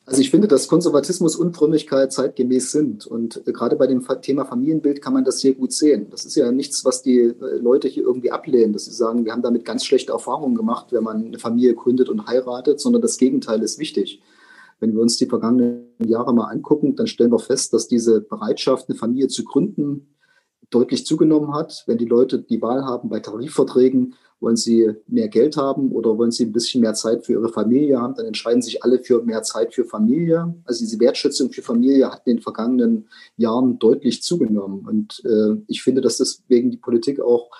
Also 0.04 0.20
ich 0.20 0.30
finde, 0.30 0.48
dass 0.48 0.66
Konservatismus 0.66 1.36
und 1.36 1.56
Frömmigkeit 1.56 2.12
zeitgemäß 2.12 2.72
sind. 2.72 3.06
Und 3.06 3.46
äh, 3.46 3.52
gerade 3.52 3.76
bei 3.76 3.86
dem 3.86 4.04
Thema 4.20 4.44
Familienbild 4.44 5.00
kann 5.00 5.12
man 5.12 5.24
das 5.24 5.40
sehr 5.40 5.54
gut 5.54 5.72
sehen. 5.72 6.08
Das 6.10 6.24
ist 6.24 6.34
ja 6.34 6.50
nichts, 6.50 6.84
was 6.84 7.02
die 7.02 7.18
äh, 7.18 7.34
Leute 7.58 7.86
hier 7.86 8.02
irgendwie 8.02 8.32
ablehnen, 8.32 8.72
dass 8.72 8.86
sie 8.86 8.92
sagen, 8.92 9.24
wir 9.24 9.32
haben 9.32 9.42
damit 9.42 9.64
ganz 9.64 9.84
schlechte 9.84 10.12
Erfahrungen 10.12 10.56
gemacht, 10.56 10.88
wenn 10.90 11.04
man 11.04 11.26
eine 11.26 11.38
Familie 11.38 11.74
gründet 11.74 12.08
und 12.08 12.26
heiratet, 12.26 12.80
sondern 12.80 13.00
das 13.00 13.16
Gegenteil 13.16 13.62
ist 13.62 13.78
wichtig. 13.78 14.20
Wenn 14.80 14.92
wir 14.92 15.00
uns 15.00 15.16
die 15.16 15.26
vergangenen 15.26 15.86
Jahre 16.04 16.34
mal 16.34 16.48
angucken, 16.48 16.96
dann 16.96 17.06
stellen 17.06 17.30
wir 17.30 17.38
fest, 17.38 17.72
dass 17.72 17.86
diese 17.86 18.20
Bereitschaft, 18.20 18.88
eine 18.88 18.98
Familie 18.98 19.28
zu 19.28 19.44
gründen, 19.44 20.08
deutlich 20.72 21.06
zugenommen 21.06 21.54
hat. 21.54 21.84
Wenn 21.86 21.98
die 21.98 22.06
Leute 22.06 22.38
die 22.40 22.60
Wahl 22.60 22.84
haben 22.84 23.08
bei 23.08 23.20
Tarifverträgen, 23.20 24.14
wollen 24.40 24.56
Sie 24.56 24.90
mehr 25.06 25.28
Geld 25.28 25.56
haben 25.56 25.92
oder 25.92 26.18
wollen 26.18 26.32
Sie 26.32 26.44
ein 26.44 26.52
bisschen 26.52 26.80
mehr 26.80 26.94
Zeit 26.94 27.24
für 27.24 27.32
Ihre 27.32 27.48
Familie 27.48 28.00
haben? 28.00 28.14
Dann 28.16 28.26
entscheiden 28.26 28.60
sich 28.60 28.82
alle 28.82 28.98
für 28.98 29.22
mehr 29.22 29.42
Zeit 29.44 29.72
für 29.72 29.84
Familie. 29.84 30.54
Also 30.64 30.80
diese 30.80 30.98
Wertschätzung 30.98 31.52
für 31.52 31.62
Familie 31.62 32.10
hat 32.10 32.22
in 32.26 32.36
den 32.36 32.42
vergangenen 32.42 33.08
Jahren 33.36 33.78
deutlich 33.78 34.22
zugenommen. 34.22 34.84
Und 34.86 35.22
äh, 35.24 35.62
ich 35.68 35.82
finde, 35.82 36.00
dass 36.00 36.16
deswegen 36.16 36.72
die 36.72 36.76
Politik 36.76 37.20
auch 37.20 37.50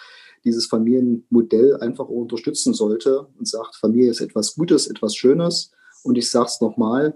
dieses 0.45 0.67
Familienmodell 0.67 1.77
einfach 1.77 2.09
unterstützen 2.09 2.75
sollte 2.75 3.29
und 3.39 3.47
sagt, 3.47 3.77
Familie 3.77 4.11
ist 4.11 4.21
etwas 4.21 4.57
Gutes, 4.57 4.89
etwas 4.89 5.15
Schönes. 5.15 5.71
Und 6.03 6.19
ich 6.19 6.29
sage 6.29 6.47
es 6.47 6.61
nochmal, 6.61 7.15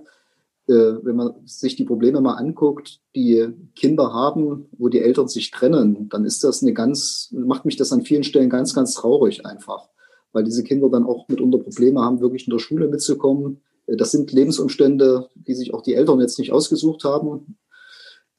wenn 0.68 1.14
man 1.14 1.34
sich 1.44 1.76
die 1.76 1.84
Probleme 1.84 2.20
mal 2.20 2.34
anguckt, 2.34 3.00
die 3.14 3.46
Kinder 3.76 4.12
haben, 4.12 4.66
wo 4.76 4.88
die 4.88 5.00
Eltern 5.00 5.28
sich 5.28 5.50
trennen, 5.50 6.08
dann 6.08 6.24
ist 6.24 6.42
das 6.42 6.62
eine 6.62 6.72
ganz, 6.72 7.32
macht 7.32 7.64
mich 7.64 7.76
das 7.76 7.92
an 7.92 8.02
vielen 8.02 8.24
Stellen 8.24 8.50
ganz, 8.50 8.74
ganz 8.74 8.94
traurig 8.94 9.46
einfach, 9.46 9.88
weil 10.32 10.44
diese 10.44 10.64
Kinder 10.64 10.88
dann 10.90 11.04
auch 11.04 11.28
mitunter 11.28 11.58
Probleme 11.58 12.00
haben, 12.00 12.20
wirklich 12.20 12.48
in 12.48 12.52
der 12.52 12.58
Schule 12.58 12.88
mitzukommen. 12.88 13.62
Äh, 13.86 13.96
das 13.96 14.10
sind 14.10 14.32
Lebensumstände, 14.32 15.28
die 15.34 15.54
sich 15.54 15.72
auch 15.72 15.82
die 15.82 15.94
Eltern 15.94 16.20
jetzt 16.20 16.38
nicht 16.38 16.52
ausgesucht 16.52 17.04
haben, 17.04 17.58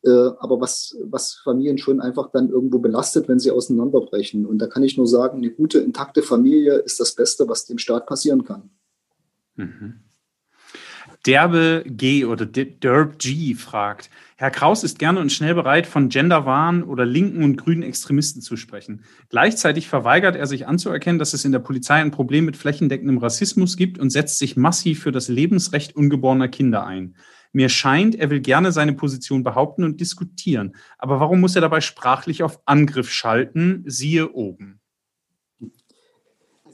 äh, 0.04 0.10
aber 0.40 0.62
was, 0.62 0.98
was 1.04 1.34
Familien 1.34 1.78
schon 1.78 2.02
einfach 2.02 2.32
dann 2.32 2.50
irgendwo 2.50 2.80
belastet, 2.80 3.28
wenn 3.28 3.40
sie 3.40 3.52
auseinanderbrechen. 3.52 4.46
Und 4.46 4.60
da 4.60 4.68
kann 4.68 4.84
ich 4.84 4.98
nur 4.98 5.08
sagen, 5.08 5.38
eine 5.38 5.52
gute, 5.52 5.80
intakte 5.80 6.22
Familie 6.22 6.76
ist 6.76 7.00
das 7.00 7.16
Beste, 7.16 7.48
was 7.48 7.66
dem 7.66 7.78
Staat 7.78 8.06
passieren 8.06 8.44
kann. 8.44 8.70
Mhm. 9.56 10.02
Derbe 11.28 11.84
G 11.86 12.24
oder 12.24 12.46
Derb 12.46 13.20
G 13.20 13.54
fragt, 13.54 14.10
Herr 14.38 14.50
Kraus 14.50 14.86
ist 14.86 14.98
gerne 14.98 15.20
und 15.20 15.30
schnell 15.30 15.56
bereit, 15.56 15.86
von 15.86 16.08
Genderwahn 16.08 16.84
oder 16.84 17.06
linken 17.06 17.44
und 17.44 17.58
grünen 17.58 17.84
Extremisten 17.84 18.42
zu 18.42 18.56
sprechen. 18.56 19.04
Gleichzeitig 19.30 19.90
verweigert 19.90 20.38
er 20.38 20.48
sich 20.48 20.68
anzuerkennen, 20.68 21.20
dass 21.20 21.34
es 21.34 21.44
in 21.44 21.52
der 21.52 21.60
Polizei 21.60 21.96
ein 21.96 22.12
Problem 22.12 22.46
mit 22.46 22.56
flächendeckendem 22.56 23.18
Rassismus 23.18 23.76
gibt 23.76 24.00
und 24.00 24.10
setzt 24.10 24.40
sich 24.40 24.56
massiv 24.56 25.02
für 25.02 25.12
das 25.12 25.28
Lebensrecht 25.28 25.98
ungeborener 25.98 26.48
Kinder 26.48 26.86
ein. 26.86 27.18
Mir 27.52 27.68
scheint, 27.68 28.16
er 28.16 28.30
will 28.30 28.40
gerne 28.40 28.72
seine 28.72 28.94
Position 28.94 29.44
behaupten 29.44 29.84
und 29.84 30.00
diskutieren. 30.00 30.76
Aber 30.98 31.20
warum 31.20 31.42
muss 31.42 31.56
er 31.56 31.62
dabei 31.62 31.82
sprachlich 31.82 32.42
auf 32.42 32.62
Angriff 32.66 33.12
schalten? 33.12 33.84
Siehe 33.86 34.32
oben. 34.32 34.77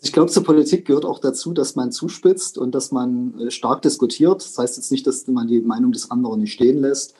Ich 0.04 0.12
glaube, 0.12 0.30
zur 0.30 0.44
Politik 0.44 0.86
gehört 0.86 1.06
auch 1.06 1.20
dazu, 1.20 1.54
dass 1.54 1.78
man 1.78 1.94
zuspitzt 1.94 2.58
und 2.58 2.76
dass 2.76 2.92
man 2.92 3.40
äh, 3.40 3.52
stark 3.52 3.82
diskutiert. 3.84 4.44
Das 4.44 4.58
heißt 4.58 4.76
jetzt 4.76 4.92
nicht, 4.92 5.08
dass 5.08 5.26
man 5.28 5.48
die 5.48 5.62
Meinung 5.62 5.94
des 5.94 6.12
anderen 6.12 6.42
nicht 6.42 6.52
stehen 6.52 6.80
lässt. 6.80 7.16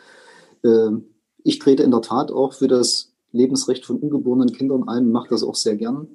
Ähm, 0.66 1.06
ich 1.46 1.60
trete 1.60 1.82
in 1.84 1.92
der 1.92 2.02
Tat 2.02 2.30
auch 2.30 2.52
für 2.52 2.68
das 2.68 3.14
Lebensrecht 3.32 3.86
von 3.86 4.00
ungeborenen 4.00 4.52
Kindern 4.52 4.90
ein 4.90 5.06
und 5.06 5.12
mache 5.14 5.30
das 5.30 5.44
auch 5.44 5.56
sehr 5.56 5.78
gern. 5.78 6.10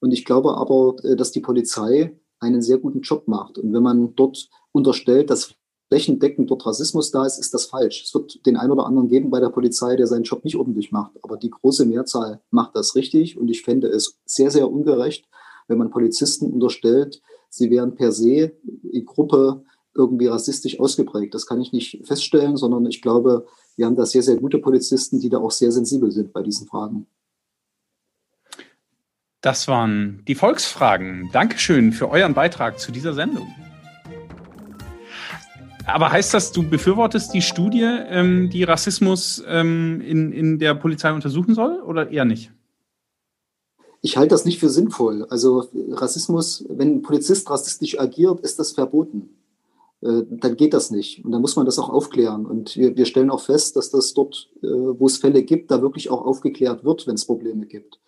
Und 0.00 0.12
ich 0.12 0.24
glaube 0.24 0.56
aber, 0.56 0.96
äh, 1.04 1.16
dass 1.16 1.32
die 1.32 1.40
Polizei 1.40 2.18
einen 2.40 2.62
sehr 2.62 2.78
guten 2.78 3.02
Job 3.02 3.28
macht. 3.28 3.58
Und 3.58 3.74
wenn 3.74 3.82
man 3.82 4.14
dort 4.16 4.48
unterstellt, 4.72 5.28
dass 5.28 5.54
flächendeckend 5.88 6.50
dort 6.50 6.64
Rassismus 6.64 7.10
da 7.10 7.26
ist, 7.26 7.38
ist 7.38 7.52
das 7.52 7.66
falsch. 7.66 8.04
Es 8.04 8.14
wird 8.14 8.46
den 8.46 8.56
einen 8.56 8.72
oder 8.72 8.86
anderen 8.86 9.08
geben 9.08 9.28
bei 9.28 9.38
der 9.38 9.50
Polizei, 9.50 9.96
der 9.96 10.06
seinen 10.06 10.24
Job 10.24 10.44
nicht 10.46 10.56
ordentlich 10.56 10.92
macht. 10.92 11.12
Aber 11.22 11.36
die 11.36 11.50
große 11.50 11.84
Mehrzahl 11.84 12.40
macht 12.50 12.74
das 12.74 12.94
richtig. 12.94 13.36
Und 13.36 13.48
ich 13.48 13.60
fände 13.60 13.88
es 13.88 14.18
sehr, 14.24 14.50
sehr 14.50 14.70
ungerecht, 14.70 15.28
wenn 15.68 15.78
man 15.78 15.90
Polizisten 15.90 16.52
unterstellt, 16.52 17.20
sie 17.48 17.70
wären 17.70 17.94
per 17.94 18.12
se 18.12 18.52
in 18.90 19.04
Gruppe 19.04 19.64
irgendwie 19.94 20.26
rassistisch 20.26 20.78
ausgeprägt. 20.78 21.34
Das 21.34 21.46
kann 21.46 21.60
ich 21.60 21.72
nicht 21.72 22.06
feststellen, 22.06 22.56
sondern 22.56 22.86
ich 22.86 23.02
glaube, 23.02 23.46
wir 23.76 23.86
haben 23.86 23.96
da 23.96 24.06
sehr, 24.06 24.22
sehr 24.22 24.36
gute 24.36 24.58
Polizisten, 24.58 25.20
die 25.20 25.28
da 25.28 25.38
auch 25.38 25.50
sehr 25.50 25.72
sensibel 25.72 26.10
sind 26.10 26.32
bei 26.32 26.42
diesen 26.42 26.66
Fragen. 26.66 27.06
Das 29.40 29.68
waren 29.68 30.22
die 30.26 30.34
Volksfragen. 30.34 31.30
Dankeschön 31.32 31.92
für 31.92 32.10
euren 32.10 32.34
Beitrag 32.34 32.80
zu 32.80 32.90
dieser 32.90 33.14
Sendung. 33.14 33.46
Aber 35.86 36.10
heißt 36.10 36.34
das, 36.34 36.50
du 36.50 36.68
befürwortest 36.68 37.32
die 37.32 37.42
Studie, 37.42 37.84
ähm, 37.84 38.50
die 38.50 38.64
Rassismus 38.64 39.42
ähm, 39.46 40.00
in, 40.00 40.32
in 40.32 40.58
der 40.58 40.74
Polizei 40.74 41.12
untersuchen 41.12 41.54
soll 41.54 41.80
oder 41.80 42.10
eher 42.10 42.24
nicht? 42.24 42.50
Ich 44.06 44.16
halte 44.16 44.36
das 44.36 44.44
nicht 44.44 44.60
für 44.60 44.68
sinnvoll. 44.68 45.26
Also 45.30 45.64
Rassismus, 45.90 46.64
wenn 46.68 46.98
ein 46.98 47.02
Polizist 47.02 47.50
rassistisch 47.50 47.98
agiert, 47.98 48.38
ist 48.38 48.56
das 48.60 48.70
verboten. 48.70 49.30
Äh, 50.00 50.22
dann 50.30 50.56
geht 50.56 50.74
das 50.74 50.92
nicht. 50.92 51.24
Und 51.24 51.32
dann 51.32 51.40
muss 51.40 51.56
man 51.56 51.66
das 51.66 51.80
auch 51.80 51.88
aufklären. 51.88 52.46
Und 52.46 52.76
wir, 52.76 52.96
wir 52.96 53.04
stellen 53.04 53.30
auch 53.30 53.40
fest, 53.40 53.74
dass 53.74 53.90
das 53.90 54.14
dort, 54.14 54.48
äh, 54.62 54.68
wo 54.68 55.06
es 55.06 55.16
Fälle 55.16 55.42
gibt, 55.42 55.72
da 55.72 55.82
wirklich 55.82 56.08
auch 56.08 56.24
aufgeklärt 56.24 56.84
wird, 56.84 57.08
wenn 57.08 57.16
es 57.16 57.24
Probleme 57.24 57.66
gibt. 57.66 57.98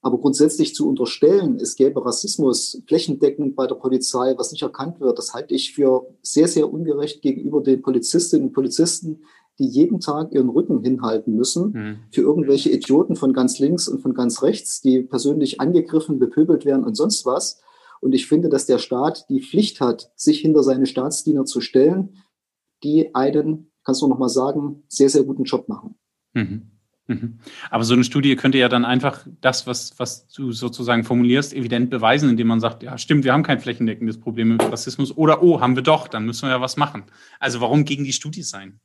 Aber 0.00 0.18
grundsätzlich 0.18 0.76
zu 0.76 0.88
unterstellen, 0.88 1.56
es 1.56 1.74
gäbe 1.74 2.04
Rassismus 2.04 2.80
flächendeckend 2.86 3.56
bei 3.56 3.66
der 3.66 3.74
Polizei, 3.74 4.34
was 4.36 4.52
nicht 4.52 4.62
erkannt 4.62 5.00
wird, 5.00 5.18
das 5.18 5.34
halte 5.34 5.54
ich 5.54 5.74
für 5.74 6.06
sehr, 6.22 6.46
sehr 6.46 6.72
ungerecht 6.72 7.20
gegenüber 7.20 7.60
den 7.60 7.82
Polizistinnen 7.82 8.46
und 8.46 8.52
Polizisten, 8.52 9.22
die 9.58 9.66
jeden 9.66 10.00
Tag 10.00 10.32
ihren 10.32 10.48
Rücken 10.48 10.82
hinhalten 10.82 11.34
müssen 11.34 11.72
mhm. 11.72 11.96
für 12.10 12.22
irgendwelche 12.22 12.70
Idioten 12.70 13.16
von 13.16 13.32
ganz 13.32 13.58
links 13.58 13.88
und 13.88 14.00
von 14.00 14.14
ganz 14.14 14.42
rechts, 14.42 14.80
die 14.80 15.02
persönlich 15.02 15.60
angegriffen, 15.60 16.18
bepöbelt 16.18 16.64
werden 16.64 16.84
und 16.84 16.94
sonst 16.94 17.26
was. 17.26 17.60
Und 18.00 18.14
ich 18.14 18.26
finde, 18.26 18.48
dass 18.48 18.66
der 18.66 18.78
Staat 18.78 19.28
die 19.28 19.42
Pflicht 19.42 19.80
hat, 19.80 20.10
sich 20.16 20.40
hinter 20.40 20.62
seine 20.62 20.86
Staatsdiener 20.86 21.44
zu 21.44 21.60
stellen, 21.60 22.16
die 22.82 23.14
einen, 23.14 23.70
kannst 23.84 24.02
du 24.02 24.08
noch 24.08 24.18
mal 24.18 24.28
sagen, 24.28 24.82
sehr, 24.88 25.08
sehr 25.08 25.22
guten 25.22 25.44
Job 25.44 25.68
machen. 25.68 25.94
Mhm. 26.32 26.72
Mhm. 27.06 27.38
Aber 27.70 27.84
so 27.84 27.94
eine 27.94 28.04
Studie 28.04 28.36
könnte 28.36 28.58
ja 28.58 28.68
dann 28.68 28.84
einfach 28.84 29.26
das, 29.40 29.66
was, 29.66 29.98
was 29.98 30.28
du 30.28 30.52
sozusagen 30.52 31.04
formulierst, 31.04 31.52
evident 31.52 31.90
beweisen, 31.90 32.30
indem 32.30 32.46
man 32.46 32.60
sagt, 32.60 32.82
ja, 32.82 32.96
stimmt, 32.96 33.24
wir 33.24 33.32
haben 33.32 33.42
kein 33.42 33.60
flächendeckendes 33.60 34.18
Problem 34.18 34.48
mit 34.48 34.62
Rassismus 34.62 35.16
oder, 35.16 35.42
oh, 35.42 35.60
haben 35.60 35.76
wir 35.76 35.82
doch, 35.82 36.08
dann 36.08 36.24
müssen 36.24 36.48
wir 36.48 36.50
ja 36.50 36.60
was 36.60 36.76
machen. 36.76 37.04
Also 37.40 37.60
warum 37.60 37.84
gegen 37.84 38.04
die 38.04 38.12
Studie 38.12 38.42
sein? 38.42 38.80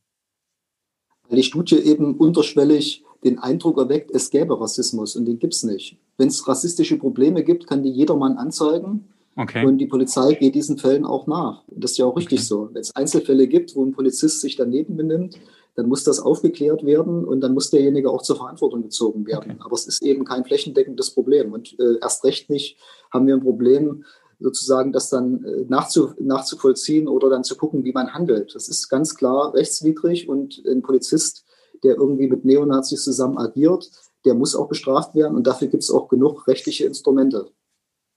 Weil 1.29 1.37
die 1.37 1.43
Studie 1.43 1.77
eben 1.77 2.15
unterschwellig 2.15 3.03
den 3.23 3.39
Eindruck 3.39 3.77
erweckt, 3.77 4.11
es 4.11 4.29
gäbe 4.29 4.59
Rassismus 4.59 5.15
und 5.15 5.25
den 5.25 5.39
gibt 5.39 5.53
es 5.53 5.63
nicht. 5.63 5.97
Wenn 6.17 6.27
es 6.27 6.47
rassistische 6.47 6.97
Probleme 6.97 7.43
gibt, 7.43 7.67
kann 7.67 7.83
die 7.83 7.89
jedermann 7.89 8.37
anzeigen. 8.37 9.05
Okay. 9.35 9.65
Und 9.65 9.77
die 9.77 9.85
Polizei 9.85 10.33
geht 10.33 10.55
diesen 10.55 10.77
Fällen 10.77 11.05
auch 11.05 11.27
nach. 11.27 11.63
Und 11.67 11.83
das 11.83 11.91
ist 11.91 11.97
ja 11.97 12.05
auch 12.05 12.17
richtig 12.17 12.39
okay. 12.39 12.47
so. 12.47 12.69
Wenn 12.73 12.81
es 12.81 12.95
Einzelfälle 12.95 13.47
gibt, 13.47 13.75
wo 13.75 13.85
ein 13.85 13.91
Polizist 13.91 14.41
sich 14.41 14.55
daneben 14.55 14.97
benimmt, 14.97 15.39
dann 15.75 15.87
muss 15.87 16.03
das 16.03 16.19
aufgeklärt 16.19 16.83
werden 16.83 17.23
und 17.23 17.41
dann 17.41 17.53
muss 17.53 17.69
derjenige 17.69 18.09
auch 18.09 18.23
zur 18.23 18.35
Verantwortung 18.35 18.81
gezogen 18.81 19.27
werden. 19.27 19.51
Okay. 19.51 19.61
Aber 19.63 19.75
es 19.75 19.85
ist 19.85 20.01
eben 20.01 20.25
kein 20.25 20.43
flächendeckendes 20.43 21.11
Problem. 21.11 21.53
Und 21.53 21.79
äh, 21.79 21.99
erst 22.01 22.23
recht 22.23 22.49
nicht 22.49 22.77
haben 23.11 23.27
wir 23.27 23.35
ein 23.35 23.43
Problem, 23.43 24.03
sozusagen 24.39 24.91
das 24.91 25.09
dann 25.09 25.43
äh, 25.43 25.65
nachzu, 25.67 26.13
nachzuvollziehen 26.19 27.07
oder 27.07 27.29
dann 27.29 27.43
zu 27.43 27.55
gucken, 27.55 27.83
wie 27.83 27.91
man 27.91 28.13
handelt. 28.13 28.53
Das 28.55 28.67
ist 28.67 28.89
ganz 28.89 29.15
klar 29.15 29.53
rechtswidrig 29.53 30.29
und 30.29 30.61
ein 30.65 30.81
Polizist, 30.81 31.45
der 31.83 31.95
irgendwie 31.95 32.27
mit 32.27 32.45
Neonazis 32.45 33.03
zusammen 33.03 33.37
agiert, 33.37 33.89
der 34.25 34.33
muss 34.33 34.55
auch 34.55 34.67
bestraft 34.67 35.15
werden 35.15 35.35
und 35.35 35.47
dafür 35.47 35.67
gibt 35.67 35.83
es 35.83 35.91
auch 35.91 36.07
genug 36.07 36.47
rechtliche 36.47 36.85
Instrumente. 36.85 37.51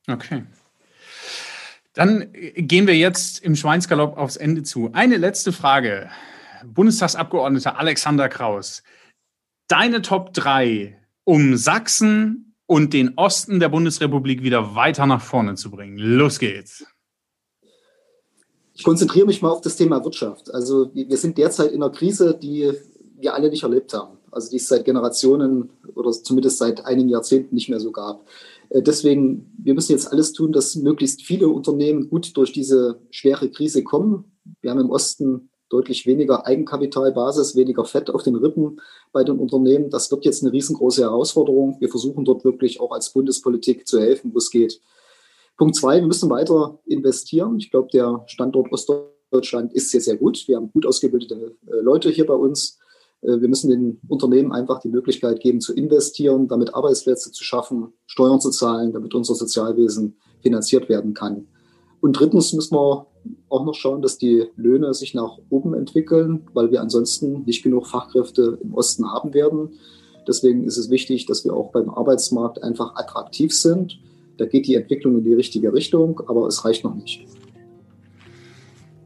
Okay. 0.09 0.45
Dann 1.93 2.33
gehen 2.33 2.87
wir 2.87 2.97
jetzt 2.97 3.43
im 3.43 3.57
Schweinsgalopp 3.57 4.17
aufs 4.17 4.37
Ende 4.37 4.63
zu. 4.63 4.91
Eine 4.93 5.17
letzte 5.17 5.53
Frage. 5.53 6.09
Bundestagsabgeordneter 6.65 7.79
Alexander 7.79 8.29
Kraus, 8.29 8.83
deine 9.69 10.03
Top 10.03 10.35
3, 10.35 10.97
um 11.25 11.57
Sachsen 11.57 12.50
und 12.71 12.93
den 12.93 13.15
Osten 13.17 13.59
der 13.59 13.69
Bundesrepublik 13.69 14.45
wieder 14.45 14.77
weiter 14.77 15.05
nach 15.05 15.21
vorne 15.21 15.57
zu 15.57 15.73
bringen. 15.73 15.99
Los 15.99 16.39
geht's. 16.39 16.85
Ich 18.75 18.85
konzentriere 18.85 19.27
mich 19.27 19.43
mal 19.43 19.51
auf 19.51 19.61
das 19.61 19.75
Thema 19.75 20.05
Wirtschaft. 20.05 20.55
Also 20.55 20.89
wir 20.95 21.17
sind 21.17 21.37
derzeit 21.37 21.73
in 21.73 21.83
einer 21.83 21.91
Krise, 21.91 22.39
die 22.41 22.71
wir 23.19 23.35
alle 23.35 23.51
nicht 23.51 23.65
erlebt 23.65 23.93
haben. 23.93 24.19
Also 24.31 24.51
die 24.51 24.59
es 24.59 24.69
seit 24.69 24.85
Generationen 24.85 25.71
oder 25.97 26.13
zumindest 26.13 26.59
seit 26.59 26.87
einigen 26.87 27.09
Jahrzehnten 27.09 27.57
nicht 27.57 27.69
mehr 27.69 27.81
so 27.81 27.91
gab. 27.91 28.25
Äh, 28.69 28.83
deswegen, 28.83 29.53
wir 29.59 29.75
müssen 29.75 29.91
jetzt 29.91 30.13
alles 30.13 30.33
tun, 30.33 30.53
dass 30.53 30.77
möglichst 30.77 31.23
viele 31.23 31.49
Unternehmen 31.49 32.09
gut 32.09 32.37
durch 32.37 32.53
diese 32.53 33.01
schwere 33.11 33.51
Krise 33.51 33.83
kommen. 33.83 34.37
Wir 34.61 34.71
haben 34.71 34.79
im 34.79 34.91
Osten 34.91 35.51
deutlich 35.71 36.05
weniger 36.05 36.47
Eigenkapitalbasis, 36.47 37.57
weniger 37.57 37.85
Fett 37.85 38.11
auf 38.11 38.23
den 38.23 38.35
Rippen 38.35 38.81
bei 39.13 39.25
den 39.25 39.39
Unternehmen. 39.39 39.89
Das 39.89 40.11
wird 40.11 40.25
jetzt 40.25 40.43
eine 40.43 40.53
riesengroße 40.53 41.03
Herausforderung. 41.03 41.77
Wir 41.81 41.89
versuchen 41.89 42.25
dort 42.25 42.45
wirklich 42.45 42.81
auch 42.81 42.93
als 42.93 43.11
Bundespolitik 43.13 43.87
zu 43.87 43.99
helfen, 44.01 44.35
wo 44.35 44.39
es 44.39 44.51
geht. 44.51 44.81
Punkt 45.57 45.77
zwei, 45.77 46.01
wir 46.01 46.07
müssen 46.07 46.29
weiter 46.29 46.81
investieren. 46.87 47.57
Ich 47.59 47.71
glaube, 47.71 47.89
der 47.93 48.25
Standort 48.27 48.73
Ostdeutschland 48.73 49.73
ist 49.73 49.91
sehr, 49.91 50.01
sehr 50.01 50.17
gut. 50.17 50.47
Wir 50.49 50.57
haben 50.57 50.71
gut 50.73 50.87
ausgebildete 50.87 51.57
äh, 51.67 51.81
Leute 51.83 52.11
hier 52.11 52.27
bei 52.27 52.35
uns. 52.35 52.79
Äh, 53.23 53.41
wir 53.41 53.49
müssen 53.49 53.71
den 53.71 54.01
Unternehmen 54.09 54.53
einfach 54.53 54.81
die 54.81 54.89
Möglichkeit 54.89 55.41
geben, 55.41 55.61
zu 55.61 55.75
investieren, 55.75 56.49
damit 56.49 56.75
Arbeitsplätze 56.75 57.31
zu 57.31 57.45
schaffen, 57.45 57.93
Steuern 58.07 58.41
zu 58.41 58.51
zahlen, 58.51 58.93
damit 58.93 59.15
unser 59.15 59.35
Sozialwesen 59.35 60.17
finanziert 60.41 60.89
werden 60.89 61.15
kann. 61.15 61.47
Und 62.01 62.19
drittens 62.19 62.53
müssen 62.53 62.75
wir 62.75 63.07
auch 63.49 63.65
noch 63.65 63.75
schauen, 63.75 64.03
dass 64.03 64.19
die 64.19 64.47
Löhne 64.57 64.95
sich 64.95 65.15
nach 65.15 65.39
oben 65.51 65.75
entwickeln, 65.75 66.49
weil 66.55 66.71
wir 66.71 66.81
ansonsten 66.81 67.43
nicht 67.45 67.63
genug 67.63 67.87
Fachkräfte 67.87 68.59
im 68.63 68.75
Osten 68.75 69.11
haben 69.11 69.35
werden. 69.35 69.71
Deswegen 70.27 70.65
ist 70.65 70.77
es 70.77 70.91
wichtig, 70.91 71.27
dass 71.27 71.45
wir 71.45 71.55
auch 71.55 71.73
beim 71.73 71.91
Arbeitsmarkt 71.91 72.63
einfach 72.63 72.95
attraktiv 72.97 73.55
sind. 73.55 73.99
Da 74.37 74.47
geht 74.47 74.67
die 74.67 74.75
Entwicklung 74.75 75.19
in 75.19 75.25
die 75.25 75.35
richtige 75.35 75.73
Richtung, 75.73 76.21
aber 76.27 76.47
es 76.47 76.65
reicht 76.65 76.85
noch 76.85 76.95
nicht. 76.95 77.27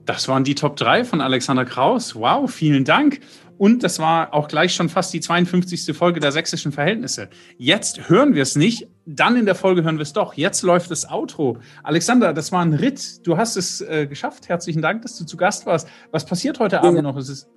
Das 0.07 0.29
waren 0.29 0.45
die 0.45 0.55
Top 0.55 0.77
3 0.77 1.05
von 1.05 1.21
Alexander 1.21 1.65
Kraus. 1.65 2.15
Wow, 2.15 2.51
vielen 2.51 2.85
Dank. 2.85 3.21
Und 3.59 3.83
das 3.83 3.99
war 3.99 4.35
auch 4.35 4.49
gleich 4.49 4.75
schon 4.75 4.89
fast 4.89 5.13
die 5.13 5.21
52. 5.21 5.97
Folge 5.97 6.21
der 6.21 6.33
sächsischen 6.33 6.73
Verhältnisse. 6.73 7.29
Jetzt 7.57 8.09
hören 8.09 8.35
wir 8.35 8.43
es 8.43 8.57
nicht, 8.57 8.89
dann 9.07 9.37
in 9.37 9.47
der 9.47 9.55
Folge 9.55 9.85
hören 9.85 9.97
wir 9.97 10.03
es 10.03 10.13
doch. 10.13 10.35
Jetzt 10.35 10.63
läuft 10.63 10.91
das 10.91 11.09
Outro. 11.09 11.59
Alexander, 11.83 12.33
das 12.33 12.53
war 12.53 12.63
ein 12.63 12.73
Ritt. 12.73 13.27
Du 13.27 13.37
hast 13.37 13.57
es 13.57 13.81
äh, 13.81 14.07
geschafft. 14.07 14.49
Herzlichen 14.49 14.83
Dank, 14.83 15.03
dass 15.03 15.17
du 15.17 15.25
zu 15.25 15.37
Gast 15.37 15.67
warst. 15.67 15.89
Was 16.11 16.25
passiert 16.25 16.59
heute 16.59 16.81
Abend 16.81 16.97
ja. 16.97 17.03
noch? 17.03 17.17
Ist 17.17 17.29
es 17.29 17.49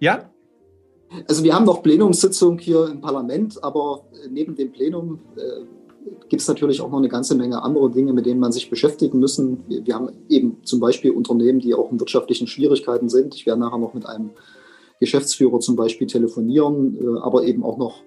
ja? 0.00 0.30
Also 1.26 1.42
wir 1.42 1.54
haben 1.54 1.64
noch 1.64 1.82
Plenumssitzung 1.82 2.58
hier 2.58 2.86
im 2.86 3.00
Parlament, 3.00 3.62
aber 3.64 4.04
äh, 4.12 4.28
neben 4.28 4.54
dem 4.54 4.72
Plenum 4.72 5.20
äh, 5.36 5.64
gibt 6.28 6.42
es 6.42 6.48
natürlich 6.48 6.80
auch 6.80 6.90
noch 6.90 6.98
eine 6.98 7.08
ganze 7.08 7.34
Menge 7.34 7.62
andere 7.62 7.90
Dinge, 7.90 8.12
mit 8.12 8.26
denen 8.26 8.40
man 8.40 8.52
sich 8.52 8.68
beschäftigen 8.68 9.18
müssen. 9.18 9.64
Wir, 9.68 9.86
wir 9.86 9.94
haben 9.94 10.10
eben 10.28 10.58
zum 10.64 10.80
Beispiel 10.80 11.10
Unternehmen, 11.10 11.60
die 11.60 11.74
auch 11.74 11.90
in 11.90 11.98
wirtschaftlichen 11.98 12.46
Schwierigkeiten 12.46 13.08
sind. 13.08 13.34
Ich 13.34 13.46
werde 13.46 13.60
nachher 13.60 13.78
noch 13.78 13.94
mit 13.94 14.06
einem 14.06 14.30
Geschäftsführer 15.00 15.60
zum 15.60 15.76
Beispiel 15.76 16.06
telefonieren, 16.06 16.98
äh, 17.00 17.20
aber 17.20 17.44
eben 17.44 17.64
auch 17.64 17.78
noch 17.78 18.02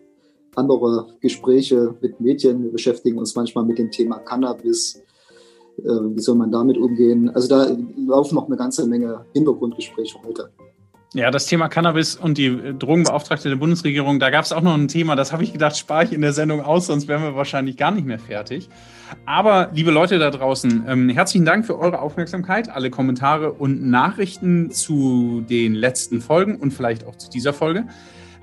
andere 0.55 1.07
Gespräche 1.21 1.95
mit 2.01 2.19
Medien. 2.19 2.63
Wir 2.63 2.71
beschäftigen 2.71 3.17
uns 3.17 3.35
manchmal 3.35 3.65
mit 3.65 3.77
dem 3.77 3.91
Thema 3.91 4.19
Cannabis. 4.19 5.01
Äh, 5.77 5.83
wie 5.83 6.21
soll 6.21 6.35
man 6.35 6.51
damit 6.51 6.77
umgehen? 6.77 7.29
Also 7.29 7.47
da 7.47 7.75
laufen 8.07 8.35
noch 8.35 8.47
eine 8.47 8.57
ganze 8.57 8.85
Menge 8.85 9.25
Hintergrundgespräche 9.33 10.17
heute. 10.25 10.49
Ja, 11.13 11.29
das 11.29 11.45
Thema 11.45 11.67
Cannabis 11.67 12.15
und 12.15 12.37
die 12.37 12.73
Drogenbeauftragte 12.79 13.49
der 13.49 13.57
Bundesregierung, 13.57 14.21
da 14.21 14.29
gab 14.29 14.45
es 14.45 14.53
auch 14.53 14.61
noch 14.61 14.75
ein 14.75 14.87
Thema, 14.87 15.17
das 15.17 15.33
habe 15.33 15.43
ich 15.43 15.51
gedacht, 15.51 15.75
spare 15.75 16.05
ich 16.05 16.13
in 16.13 16.21
der 16.21 16.31
Sendung 16.31 16.61
aus, 16.61 16.85
sonst 16.85 17.09
wären 17.09 17.21
wir 17.21 17.35
wahrscheinlich 17.35 17.75
gar 17.75 17.91
nicht 17.91 18.07
mehr 18.07 18.17
fertig. 18.17 18.69
Aber 19.25 19.71
liebe 19.73 19.91
Leute 19.91 20.19
da 20.19 20.29
draußen, 20.29 20.85
ähm, 20.87 21.09
herzlichen 21.09 21.43
Dank 21.43 21.65
für 21.65 21.77
eure 21.77 21.99
Aufmerksamkeit, 21.99 22.69
alle 22.69 22.89
Kommentare 22.89 23.51
und 23.51 23.89
Nachrichten 23.89 24.71
zu 24.71 25.43
den 25.49 25.75
letzten 25.75 26.21
Folgen 26.21 26.55
und 26.55 26.71
vielleicht 26.71 27.05
auch 27.05 27.17
zu 27.17 27.29
dieser 27.29 27.51
Folge. 27.51 27.87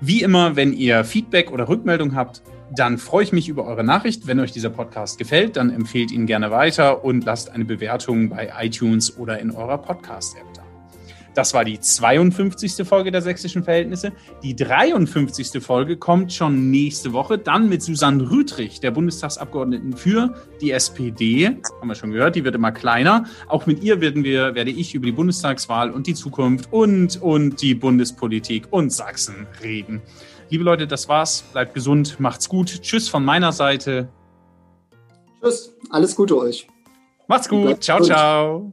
Wie 0.02 0.20
immer, 0.20 0.54
wenn 0.54 0.74
ihr 0.74 1.04
Feedback 1.04 1.50
oder 1.50 1.70
Rückmeldung 1.70 2.14
habt, 2.14 2.42
dann 2.76 2.98
freue 2.98 3.24
ich 3.24 3.32
mich 3.32 3.48
über 3.48 3.64
eure 3.64 3.82
Nachricht. 3.82 4.26
Wenn 4.26 4.40
euch 4.40 4.52
dieser 4.52 4.68
Podcast 4.68 5.16
gefällt, 5.16 5.56
dann 5.56 5.70
empfehlt 5.70 6.12
ihn 6.12 6.26
gerne 6.26 6.50
weiter 6.50 7.02
und 7.02 7.24
lasst 7.24 7.50
eine 7.50 7.64
Bewertung 7.64 8.28
bei 8.28 8.52
iTunes 8.60 9.16
oder 9.16 9.38
in 9.38 9.52
eurer 9.52 9.78
Podcast-App. 9.78 10.47
Das 11.38 11.54
war 11.54 11.64
die 11.64 11.78
52. 11.78 12.84
Folge 12.84 13.12
der 13.12 13.22
sächsischen 13.22 13.62
Verhältnisse. 13.62 14.10
Die 14.42 14.56
53. 14.56 15.62
Folge 15.62 15.96
kommt 15.96 16.32
schon 16.32 16.72
nächste 16.72 17.12
Woche, 17.12 17.38
dann 17.38 17.68
mit 17.68 17.80
Susanne 17.80 18.28
Rütrich, 18.28 18.80
der 18.80 18.90
Bundestagsabgeordneten 18.90 19.96
für 19.96 20.34
die 20.60 20.72
SPD. 20.72 21.46
Haben 21.46 21.86
wir 21.86 21.94
schon 21.94 22.10
gehört, 22.10 22.34
die 22.34 22.42
wird 22.42 22.56
immer 22.56 22.72
kleiner. 22.72 23.26
Auch 23.46 23.66
mit 23.66 23.84
ihr 23.84 24.00
werden 24.00 24.24
wir, 24.24 24.56
werde 24.56 24.72
ich 24.72 24.96
über 24.96 25.06
die 25.06 25.12
Bundestagswahl 25.12 25.92
und 25.92 26.08
die 26.08 26.14
Zukunft 26.14 26.72
und, 26.72 27.22
und 27.22 27.62
die 27.62 27.76
Bundespolitik 27.76 28.66
und 28.72 28.92
Sachsen 28.92 29.46
reden. 29.62 30.02
Liebe 30.50 30.64
Leute, 30.64 30.88
das 30.88 31.08
war's. 31.08 31.44
Bleibt 31.52 31.72
gesund, 31.72 32.18
macht's 32.18 32.48
gut. 32.48 32.82
Tschüss 32.82 33.08
von 33.08 33.24
meiner 33.24 33.52
Seite. 33.52 34.08
Tschüss, 35.40 35.72
alles 35.90 36.16
Gute 36.16 36.36
euch. 36.36 36.66
Macht's 37.28 37.48
gut. 37.48 37.84
Ciao, 37.84 38.02
ciao. 38.02 38.72